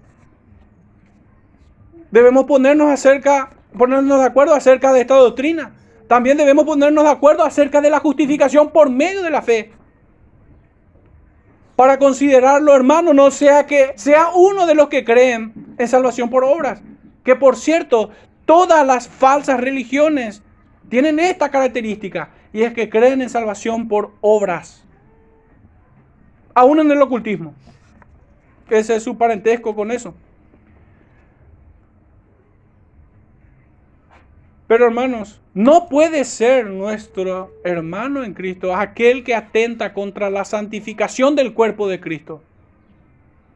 Debemos 2.11 2.45
ponernos, 2.45 2.91
acerca, 2.91 3.51
ponernos 3.77 4.19
de 4.21 4.27
acuerdo 4.27 4.55
acerca 4.55 4.93
de 4.93 5.03
esta 5.03 5.15
doctrina. 5.15 5.73
También 6.09 6.37
debemos 6.37 6.65
ponernos 6.65 7.05
de 7.05 7.11
acuerdo 7.11 7.45
acerca 7.45 7.81
de 7.81 7.91
la 7.91 8.01
justificación 8.01 8.71
por 8.71 8.91
medio 8.91 9.23
de 9.23 9.31
la 9.31 9.43
fe 9.43 9.73
para 11.81 11.99
considerarlo 11.99 12.77
hermano, 12.77 13.15
no 13.15 13.31
sea 13.31 13.65
que 13.65 13.93
sea 13.95 14.33
uno 14.35 14.67
de 14.67 14.75
los 14.75 14.91
que 14.91 15.03
creen 15.03 15.55
en 15.79 15.89
salvación 15.89 16.29
por 16.29 16.45
obras. 16.45 16.83
Que 17.25 17.37
por 17.37 17.57
cierto, 17.57 18.11
todas 18.45 18.87
las 18.87 19.09
falsas 19.09 19.59
religiones 19.59 20.43
tienen 20.91 21.19
esta 21.19 21.51
característica 21.51 22.29
y 22.53 22.65
es 22.65 22.75
que 22.75 22.91
creen 22.91 23.23
en 23.23 23.31
salvación 23.31 23.89
por 23.89 24.13
obras. 24.21 24.85
Aún 26.53 26.81
en 26.81 26.91
el 26.91 27.01
ocultismo. 27.01 27.55
Ese 28.69 28.97
es 28.97 29.03
su 29.03 29.17
parentesco 29.17 29.75
con 29.75 29.91
eso. 29.91 30.15
Pero 34.71 34.87
hermanos, 34.87 35.41
no 35.53 35.89
puede 35.89 36.25
ser 36.25 36.67
nuestro 36.67 37.53
hermano 37.65 38.23
en 38.23 38.35
Cristo 38.35 38.77
aquel 38.77 39.25
que 39.25 39.35
atenta 39.35 39.93
contra 39.93 40.31
la 40.31 40.45
santificación 40.45 41.35
del 41.35 41.55
cuerpo 41.55 41.89
de 41.89 41.99
Cristo. 41.99 42.41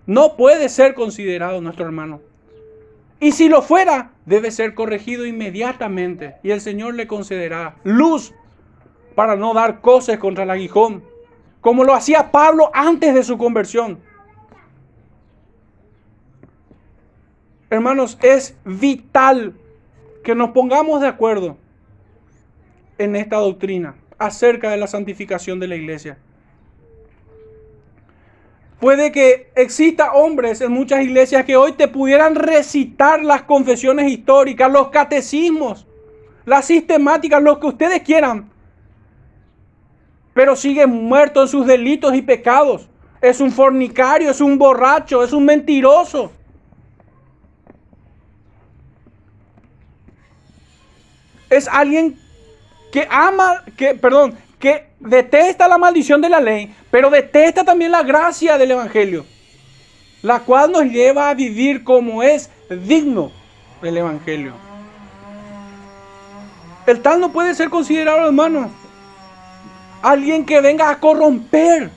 No 0.06 0.36
puede 0.36 0.68
ser 0.68 0.94
considerado 0.94 1.60
nuestro 1.60 1.86
hermano. 1.86 2.20
Y 3.20 3.30
si 3.30 3.48
lo 3.48 3.62
fuera, 3.62 4.10
debe 4.26 4.50
ser 4.50 4.74
corregido 4.74 5.24
inmediatamente. 5.24 6.34
Y 6.42 6.50
el 6.50 6.60
Señor 6.60 6.96
le 6.96 7.06
concederá 7.06 7.76
luz 7.84 8.34
para 9.14 9.36
no 9.36 9.54
dar 9.54 9.80
cosas 9.82 10.18
contra 10.18 10.42
el 10.42 10.50
aguijón, 10.50 11.04
como 11.60 11.84
lo 11.84 11.94
hacía 11.94 12.32
Pablo 12.32 12.72
antes 12.74 13.14
de 13.14 13.22
su 13.22 13.38
conversión. 13.38 14.00
Hermanos, 17.70 18.18
es 18.20 18.56
vital 18.64 19.54
que 20.24 20.34
nos 20.34 20.50
pongamos 20.50 21.00
de 21.00 21.06
acuerdo 21.06 21.56
en 22.98 23.14
esta 23.14 23.36
doctrina 23.36 23.94
acerca 24.18 24.70
de 24.70 24.78
la 24.78 24.86
santificación 24.86 25.60
de 25.60 25.68
la 25.68 25.76
iglesia. 25.76 26.18
Puede 28.80 29.12
que 29.12 29.50
exista 29.54 30.12
hombres 30.12 30.60
en 30.60 30.72
muchas 30.72 31.02
iglesias 31.02 31.44
que 31.44 31.56
hoy 31.56 31.72
te 31.72 31.88
pudieran 31.88 32.34
recitar 32.34 33.22
las 33.22 33.42
confesiones 33.42 34.10
históricas, 34.10 34.70
los 34.70 34.88
catecismos, 34.88 35.86
las 36.44 36.66
sistemáticas, 36.66 37.42
lo 37.42 37.60
que 37.60 37.66
ustedes 37.66 38.02
quieran, 38.02 38.50
pero 40.34 40.56
siguen 40.56 40.90
muerto 40.90 41.42
en 41.42 41.48
sus 41.48 41.66
delitos 41.66 42.14
y 42.14 42.22
pecados. 42.22 42.88
Es 43.20 43.40
un 43.40 43.52
fornicario, 43.52 44.30
es 44.30 44.40
un 44.40 44.58
borracho, 44.58 45.22
es 45.22 45.32
un 45.32 45.44
mentiroso. 45.44 46.32
Es 51.56 51.68
alguien 51.68 52.18
que 52.92 53.06
ama, 53.10 53.64
que, 53.76 53.94
perdón, 53.94 54.36
que 54.58 54.86
detesta 55.00 55.68
la 55.68 55.78
maldición 55.78 56.20
de 56.20 56.28
la 56.28 56.40
ley, 56.40 56.74
pero 56.90 57.10
detesta 57.10 57.64
también 57.64 57.90
la 57.90 58.02
gracia 58.02 58.56
del 58.56 58.70
Evangelio, 58.70 59.26
la 60.22 60.40
cual 60.40 60.72
nos 60.72 60.84
lleva 60.84 61.28
a 61.28 61.34
vivir 61.34 61.84
como 61.84 62.22
es 62.22 62.50
digno 62.70 63.30
del 63.82 63.98
Evangelio. 63.98 64.54
El 66.86 67.00
tal 67.00 67.20
no 67.20 67.32
puede 67.32 67.54
ser 67.54 67.70
considerado, 67.70 68.26
hermano, 68.26 68.70
alguien 70.02 70.44
que 70.44 70.60
venga 70.60 70.90
a 70.90 71.00
corromper 71.00 71.90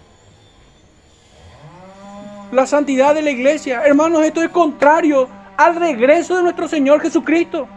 la 2.51 2.65
santidad 2.65 3.13
de 3.13 3.21
la 3.21 3.31
iglesia. 3.31 3.83
Hermanos, 3.85 4.23
esto 4.23 4.41
es 4.41 4.49
contrario 4.49 5.27
al 5.57 5.75
regreso 5.75 6.37
de 6.37 6.43
nuestro 6.43 6.67
Señor 6.67 7.01
Jesucristo. 7.01 7.67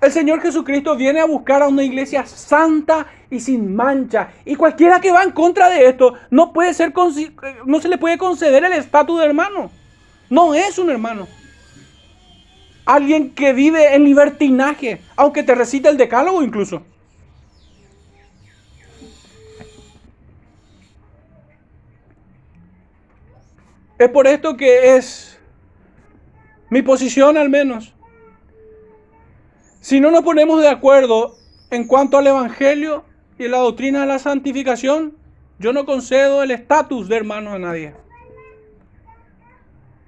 El 0.00 0.12
Señor 0.12 0.40
Jesucristo 0.40 0.96
viene 0.96 1.20
a 1.20 1.26
buscar 1.26 1.62
a 1.62 1.68
una 1.68 1.82
iglesia 1.82 2.24
santa 2.24 3.06
y 3.30 3.38
sin 3.38 3.74
mancha. 3.74 4.30
Y 4.46 4.56
cualquiera 4.56 5.00
que 5.00 5.12
va 5.12 5.22
en 5.22 5.32
contra 5.32 5.68
de 5.68 5.86
esto 5.86 6.14
no, 6.30 6.52
puede 6.52 6.72
ser, 6.72 6.94
no 7.66 7.80
se 7.80 7.88
le 7.88 7.98
puede 7.98 8.16
conceder 8.16 8.64
el 8.64 8.72
estatus 8.72 9.20
de 9.20 9.26
hermano. 9.26 9.70
No 10.30 10.54
es 10.54 10.78
un 10.78 10.88
hermano. 10.90 11.28
Alguien 12.86 13.34
que 13.34 13.52
vive 13.52 13.94
en 13.94 14.04
libertinaje, 14.04 15.02
aunque 15.16 15.42
te 15.42 15.54
recite 15.54 15.90
el 15.90 15.98
decálogo 15.98 16.42
incluso. 16.42 16.82
Es 23.98 24.08
por 24.08 24.26
esto 24.26 24.56
que 24.56 24.96
es 24.96 25.38
mi 26.70 26.80
posición 26.80 27.36
al 27.36 27.50
menos 27.50 27.92
si 29.80 29.98
no 29.98 30.10
nos 30.10 30.22
ponemos 30.22 30.60
de 30.60 30.68
acuerdo 30.68 31.36
en 31.70 31.86
cuanto 31.86 32.18
al 32.18 32.26
Evangelio 32.26 33.04
y 33.38 33.48
la 33.48 33.58
doctrina 33.58 34.02
de 34.02 34.06
la 34.06 34.18
santificación, 34.18 35.16
yo 35.58 35.72
no 35.72 35.86
concedo 35.86 36.42
el 36.42 36.50
estatus 36.50 37.08
de 37.08 37.16
hermano 37.16 37.52
a 37.52 37.58
nadie. 37.58 37.94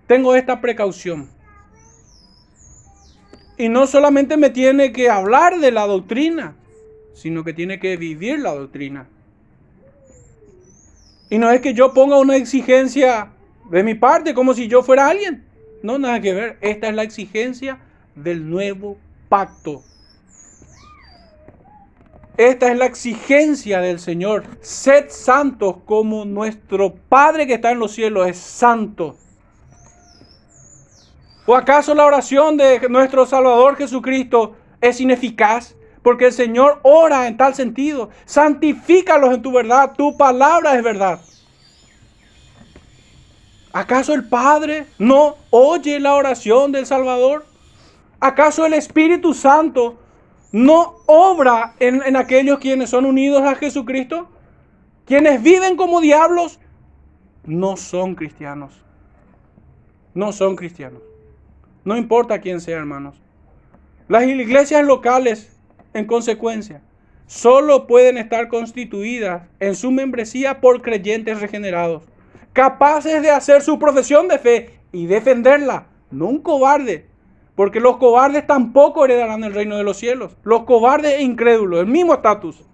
Tengo 0.07 0.35
esta 0.35 0.61
precaución. 0.61 1.31
Y 3.57 3.69
no 3.69 3.87
solamente 3.87 4.37
me 4.37 4.51
tiene 4.51 4.93
que 4.93 5.09
hablar 5.09 5.59
de 5.59 5.71
la 5.71 5.87
doctrina, 5.87 6.55
sino 7.15 7.45
que 7.45 7.55
tiene 7.55 7.79
que 7.79 7.97
vivir 7.97 8.41
la 8.41 8.55
doctrina. 8.55 9.09
Y 11.31 11.39
no 11.39 11.51
es 11.51 11.63
que 11.63 11.73
yo 11.73 11.95
ponga 11.95 12.19
una 12.19 12.37
exigencia 12.37 13.31
de 13.71 13.83
mi 13.83 13.95
parte 13.95 14.35
como 14.35 14.53
si 14.53 14.69
yo 14.69 14.83
fuera 14.83 15.09
alguien. 15.09 15.45
No, 15.83 15.99
nada 15.99 16.21
que 16.21 16.35
ver. 16.35 16.59
Esta 16.61 16.89
es 16.89 16.95
la 16.95 17.05
exigencia 17.05 17.79
del 18.15 18.51
nuevo 18.51 18.99
pacto. 19.33 19.83
Esta 22.37 22.71
es 22.71 22.77
la 22.77 22.85
exigencia 22.85 23.81
del 23.81 23.99
Señor. 23.99 24.45
Sed 24.61 25.07
santos 25.09 25.77
como 25.87 26.27
nuestro 26.27 26.93
Padre 27.09 27.47
que 27.47 27.55
está 27.55 27.71
en 27.71 27.79
los 27.79 27.93
cielos 27.93 28.29
es 28.29 28.37
santo. 28.37 29.17
¿O 31.47 31.57
acaso 31.57 31.95
la 31.95 32.05
oración 32.05 32.59
de 32.59 32.87
nuestro 32.91 33.25
Salvador 33.25 33.77
Jesucristo 33.77 34.55
es 34.83 35.01
ineficaz? 35.01 35.77
Porque 36.03 36.27
el 36.27 36.33
Señor 36.35 36.81
ora 36.83 37.27
en 37.27 37.39
tal 37.39 37.55
sentido. 37.55 38.11
Santifícalos 38.27 39.33
en 39.33 39.41
tu 39.41 39.51
verdad. 39.51 39.95
Tu 39.97 40.15
palabra 40.15 40.77
es 40.77 40.83
verdad. 40.83 41.21
¿Acaso 43.73 44.13
el 44.13 44.29
Padre 44.29 44.89
no 44.99 45.37
oye 45.49 45.99
la 46.01 46.17
oración 46.17 46.71
del 46.71 46.85
Salvador? 46.85 47.47
¿Acaso 48.23 48.65
el 48.65 48.75
Espíritu 48.75 49.35
Santo 49.35 49.99
no 50.53 50.95
obra 51.07 51.75
en, 51.81 52.15
aquellos 52.15 52.61
quienes 52.61 52.89
son 52.89 53.05
unidos 53.05 53.43
a 53.43 53.57
Jesucristo? 53.57 54.29
Quienes 55.05 55.43
viven 55.43 55.77
como 55.77 56.01
diablos 56.01 56.61
no 57.45 57.77
son 57.77 58.15
cristianos. 58.15 58.81
No 60.15 60.33
son 60.33 60.55
cristianos. 60.55 61.03
No 61.85 61.97
importa 61.97 62.41
quién 62.41 62.61
sea, 62.61 62.77
hermanos. 62.79 63.21
Las 64.07 64.23
iglesias 64.23 64.85
locales, 64.87 65.57
en 65.93 66.07
consecuencia, 66.07 66.81
solo 67.27 67.89
pueden 67.89 68.19
estar 68.19 68.47
constituidas 68.47 69.49
en 69.59 69.75
su 69.75 69.91
membresía 69.91 70.61
por 70.61 70.81
creyentes 70.81 71.41
regenerados, 71.41 72.05
capaces 72.53 73.21
de 73.21 73.33
hacer 73.33 73.63
su 73.63 73.81
profesión 73.81 74.29
de 74.29 74.39
fe 74.39 74.79
y 74.93 75.07
defenderla, 75.07 75.89
no 76.13 76.27
un 76.27 76.39
cobarde, 76.39 77.11
porque 77.55 77.81
los 77.81 77.99
cobardes 77.99 78.47
tampoco 78.47 79.05
heredarán 79.05 79.45
el 79.45 79.55
reino 79.55 79.77
de 79.77 79.85
los 79.85 79.99
cielos. 79.99 80.37
Los 80.43 80.63
cobardes 80.65 81.15
e 81.15 81.23
incrédulos, 81.23 81.81
el 81.81 81.87
mismo 81.87 82.15
estatus. 82.15 82.65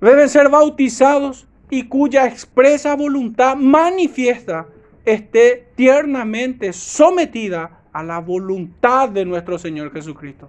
Deben 0.00 0.28
ser 0.28 0.48
bautizados 0.48 1.46
y 1.70 1.88
cuya 1.88 2.26
expresa 2.26 2.96
voluntad 2.96 3.56
manifiesta 3.56 4.66
esté 5.04 5.68
tiernamente 5.74 6.72
sometida 6.72 7.82
a 7.92 8.02
la 8.02 8.20
voluntad 8.20 9.08
de 9.08 9.24
nuestro 9.24 9.58
Señor 9.58 9.92
Jesucristo. 9.92 10.48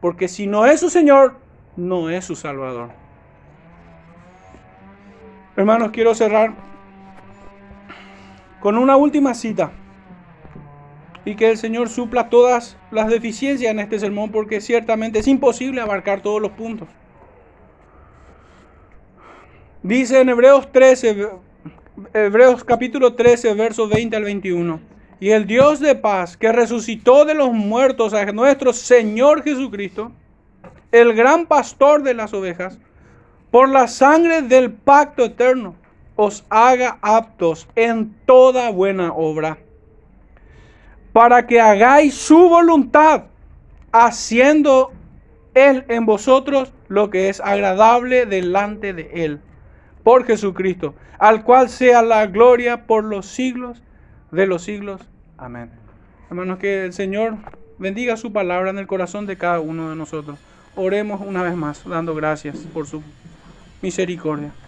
Porque 0.00 0.28
si 0.28 0.46
no 0.46 0.66
es 0.66 0.80
su 0.80 0.90
Señor, 0.90 1.36
no 1.76 2.10
es 2.10 2.24
su 2.24 2.36
Salvador. 2.36 2.90
Hermanos, 5.56 5.90
quiero 5.92 6.14
cerrar 6.14 6.54
con 8.60 8.76
una 8.76 8.96
última 8.96 9.34
cita 9.34 9.72
y 11.26 11.34
que 11.34 11.50
el 11.50 11.58
Señor 11.58 11.88
supla 11.88 12.30
todas 12.30 12.78
las 12.92 13.08
deficiencias 13.08 13.72
en 13.72 13.80
este 13.80 13.98
sermón 13.98 14.30
porque 14.30 14.60
ciertamente 14.60 15.18
es 15.18 15.26
imposible 15.26 15.80
abarcar 15.80 16.22
todos 16.22 16.40
los 16.40 16.52
puntos. 16.52 16.88
Dice 19.82 20.20
en 20.20 20.28
Hebreos 20.28 20.70
13, 20.70 21.28
Hebreos 22.14 22.62
capítulo 22.62 23.14
13, 23.14 23.54
versos 23.54 23.90
20 23.90 24.16
al 24.16 24.22
21. 24.22 24.80
Y 25.18 25.30
el 25.30 25.46
Dios 25.48 25.80
de 25.80 25.96
paz 25.96 26.36
que 26.36 26.52
resucitó 26.52 27.24
de 27.24 27.34
los 27.34 27.52
muertos 27.52 28.14
a 28.14 28.24
nuestro 28.26 28.72
Señor 28.72 29.42
Jesucristo, 29.42 30.12
el 30.92 31.12
gran 31.12 31.46
pastor 31.46 32.04
de 32.04 32.14
las 32.14 32.34
ovejas, 32.34 32.78
por 33.50 33.68
la 33.68 33.88
sangre 33.88 34.42
del 34.42 34.70
pacto 34.70 35.24
eterno, 35.24 35.74
os 36.14 36.44
haga 36.50 36.98
aptos 37.02 37.66
en 37.74 38.14
toda 38.26 38.70
buena 38.70 39.12
obra 39.12 39.58
para 41.16 41.46
que 41.46 41.58
hagáis 41.62 42.14
su 42.14 42.36
voluntad, 42.36 43.24
haciendo 43.90 44.92
Él 45.54 45.82
en 45.88 46.04
vosotros 46.04 46.74
lo 46.88 47.08
que 47.08 47.30
es 47.30 47.40
agradable 47.40 48.26
delante 48.26 48.92
de 48.92 49.24
Él, 49.24 49.40
por 50.02 50.26
Jesucristo, 50.26 50.94
al 51.18 51.42
cual 51.42 51.70
sea 51.70 52.02
la 52.02 52.26
gloria 52.26 52.86
por 52.86 53.02
los 53.02 53.24
siglos 53.24 53.82
de 54.30 54.46
los 54.46 54.62
siglos. 54.62 55.08
Amén. 55.38 55.70
Hermanos, 56.28 56.58
que 56.58 56.84
el 56.84 56.92
Señor 56.92 57.36
bendiga 57.78 58.18
su 58.18 58.30
palabra 58.30 58.68
en 58.68 58.78
el 58.78 58.86
corazón 58.86 59.24
de 59.24 59.38
cada 59.38 59.60
uno 59.60 59.88
de 59.88 59.96
nosotros. 59.96 60.38
Oremos 60.74 61.22
una 61.22 61.42
vez 61.42 61.56
más, 61.56 61.82
dando 61.88 62.14
gracias 62.14 62.58
por 62.74 62.86
su 62.86 63.02
misericordia. 63.80 64.52